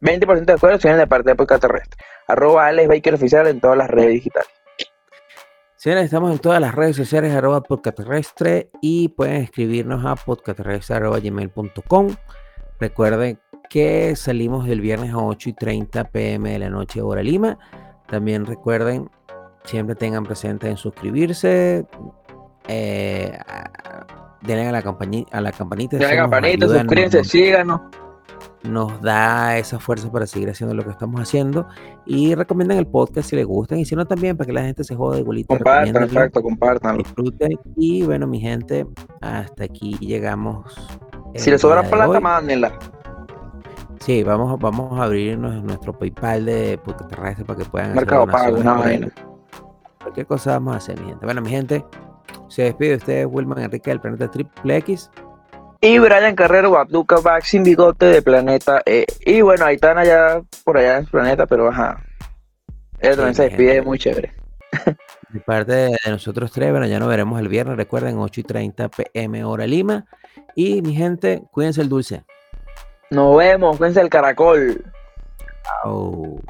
20% 0.00 0.44
de 0.44 0.52
acuerdo 0.52 0.78
si 0.78 0.88
vienen 0.88 1.00
de 1.00 1.06
parte 1.06 1.30
de 1.30 1.36
Podcast 1.36 1.62
Terrestre 1.62 1.98
arroba 2.28 2.66
Alex 2.66 2.88
Baker 2.88 3.14
Oficial 3.14 3.46
en 3.48 3.60
todas 3.60 3.76
las 3.76 3.88
redes 3.90 4.10
digitales. 4.10 4.48
Señores, 5.76 6.04
estamos 6.04 6.32
en 6.32 6.38
todas 6.38 6.60
las 6.60 6.74
redes 6.74 6.96
sociales, 6.96 7.34
arroba 7.34 7.62
podcast 7.62 7.96
terrestre 7.96 8.68
y 8.82 9.08
pueden 9.10 9.42
escribirnos 9.42 10.04
a 10.04 10.16
podcastterrestre.gmail.com. 10.16 12.08
Recuerden 12.80 13.38
que 13.70 14.16
salimos 14.16 14.68
el 14.68 14.80
viernes 14.80 15.12
a 15.12 15.18
8 15.18 15.50
y 15.50 15.52
30 15.52 16.04
pm 16.10 16.50
de 16.50 16.58
la 16.58 16.68
noche, 16.68 17.00
hora 17.00 17.22
Lima. 17.22 17.58
También 18.08 18.44
recuerden, 18.44 19.08
siempre 19.68 19.94
tengan 19.94 20.24
presente 20.24 20.68
en 20.68 20.76
suscribirse. 20.76 21.86
Eh, 22.66 23.38
denle 24.42 24.68
a 24.68 24.72
la, 24.72 24.82
campanita. 24.82 25.36
A 25.36 25.40
la 25.40 25.52
campanita, 25.52 25.96
denle 25.96 26.12
a 26.12 26.14
la 26.16 26.22
campanita, 26.22 26.68
suscríbanse, 26.68 27.24
síganos 27.24 27.80
nos 28.62 29.00
da 29.00 29.56
esa 29.58 29.78
fuerza 29.78 30.10
para 30.10 30.26
seguir 30.26 30.50
haciendo 30.50 30.74
lo 30.74 30.84
que 30.84 30.90
estamos 30.90 31.20
haciendo 31.20 31.66
y 32.06 32.34
recomiendan 32.34 32.78
el 32.78 32.86
podcast 32.86 33.30
si 33.30 33.36
les 33.36 33.46
gustan 33.46 33.78
y 33.78 33.84
si 33.84 33.94
no 33.94 34.06
también 34.06 34.36
para 34.36 34.46
que 34.46 34.52
la 34.52 34.62
gente 34.62 34.84
se 34.84 34.94
jode 34.94 35.20
igualito. 35.20 35.54
Compartan, 35.54 36.02
exacto, 36.04 36.42
compartan. 36.42 36.98
Disfruten 36.98 37.58
y 37.76 38.02
bueno, 38.02 38.26
mi 38.26 38.40
gente, 38.40 38.86
hasta 39.20 39.64
aquí 39.64 39.96
llegamos. 40.00 40.74
Si 41.34 41.50
les 41.50 41.60
sobra 41.60 41.82
plata, 41.82 42.20
mándenla. 42.20 42.78
Sí, 44.00 44.22
vamos, 44.22 44.58
vamos 44.58 44.98
a 44.98 45.04
abrir 45.04 45.38
nuestro 45.38 45.92
PayPal 45.92 46.44
de 46.44 46.78
podcast 46.78 47.10
terrestre 47.10 47.44
para 47.44 47.58
que 47.58 47.64
puedan 47.64 47.94
Mercado 47.94 48.26
Pago, 48.26 48.58
una 48.58 48.74
Cualquier 50.00 50.26
cosa 50.26 50.52
vamos 50.52 50.74
a 50.74 50.78
hacer, 50.78 51.00
mi 51.00 51.08
gente. 51.08 51.24
Bueno, 51.24 51.40
mi 51.40 51.50
gente, 51.50 51.84
se 52.48 52.62
despide 52.62 52.90
de 52.90 52.96
ustedes, 52.96 53.26
Wilman 53.28 53.58
Enrique 53.58 53.90
del 53.90 54.00
Planeta 54.00 54.30
Triple 54.30 54.76
X. 54.76 55.10
Y 55.80 55.98
Brian 55.98 56.34
Carrero, 56.34 56.76
Abduca 56.76 57.20
Back 57.20 57.44
sin 57.44 57.62
bigote 57.62 58.06
de 58.06 58.22
Planeta 58.22 58.82
E. 58.84 59.06
Y 59.20 59.42
bueno, 59.42 59.64
ahí 59.64 59.76
están 59.76 59.98
allá, 59.98 60.42
por 60.64 60.76
allá 60.76 60.98
en 60.98 61.06
Planeta, 61.06 61.46
pero 61.46 61.68
ajá. 61.68 62.02
Él 62.98 63.14
también 63.14 63.34
se 63.34 63.44
despide 63.44 63.82
muy 63.82 63.98
chévere. 63.98 64.32
De 65.28 65.40
parte 65.40 65.72
de 65.72 65.98
nosotros 66.08 66.50
tres, 66.50 66.70
bueno, 66.70 66.86
ya 66.86 66.98
nos 66.98 67.08
veremos 67.08 67.38
el 67.38 67.48
viernes, 67.48 67.76
recuerden, 67.76 68.16
8 68.18 68.40
y 68.40 68.44
30 68.44 68.88
pm 68.88 69.44
hora 69.44 69.66
Lima. 69.66 70.06
Y 70.54 70.80
mi 70.80 70.94
gente, 70.94 71.42
cuídense 71.50 71.82
el 71.82 71.90
dulce. 71.90 72.24
Nos 73.10 73.36
vemos, 73.36 73.76
cuídense 73.76 74.00
el 74.00 74.08
caracol. 74.08 74.84
Chao. 75.62 76.40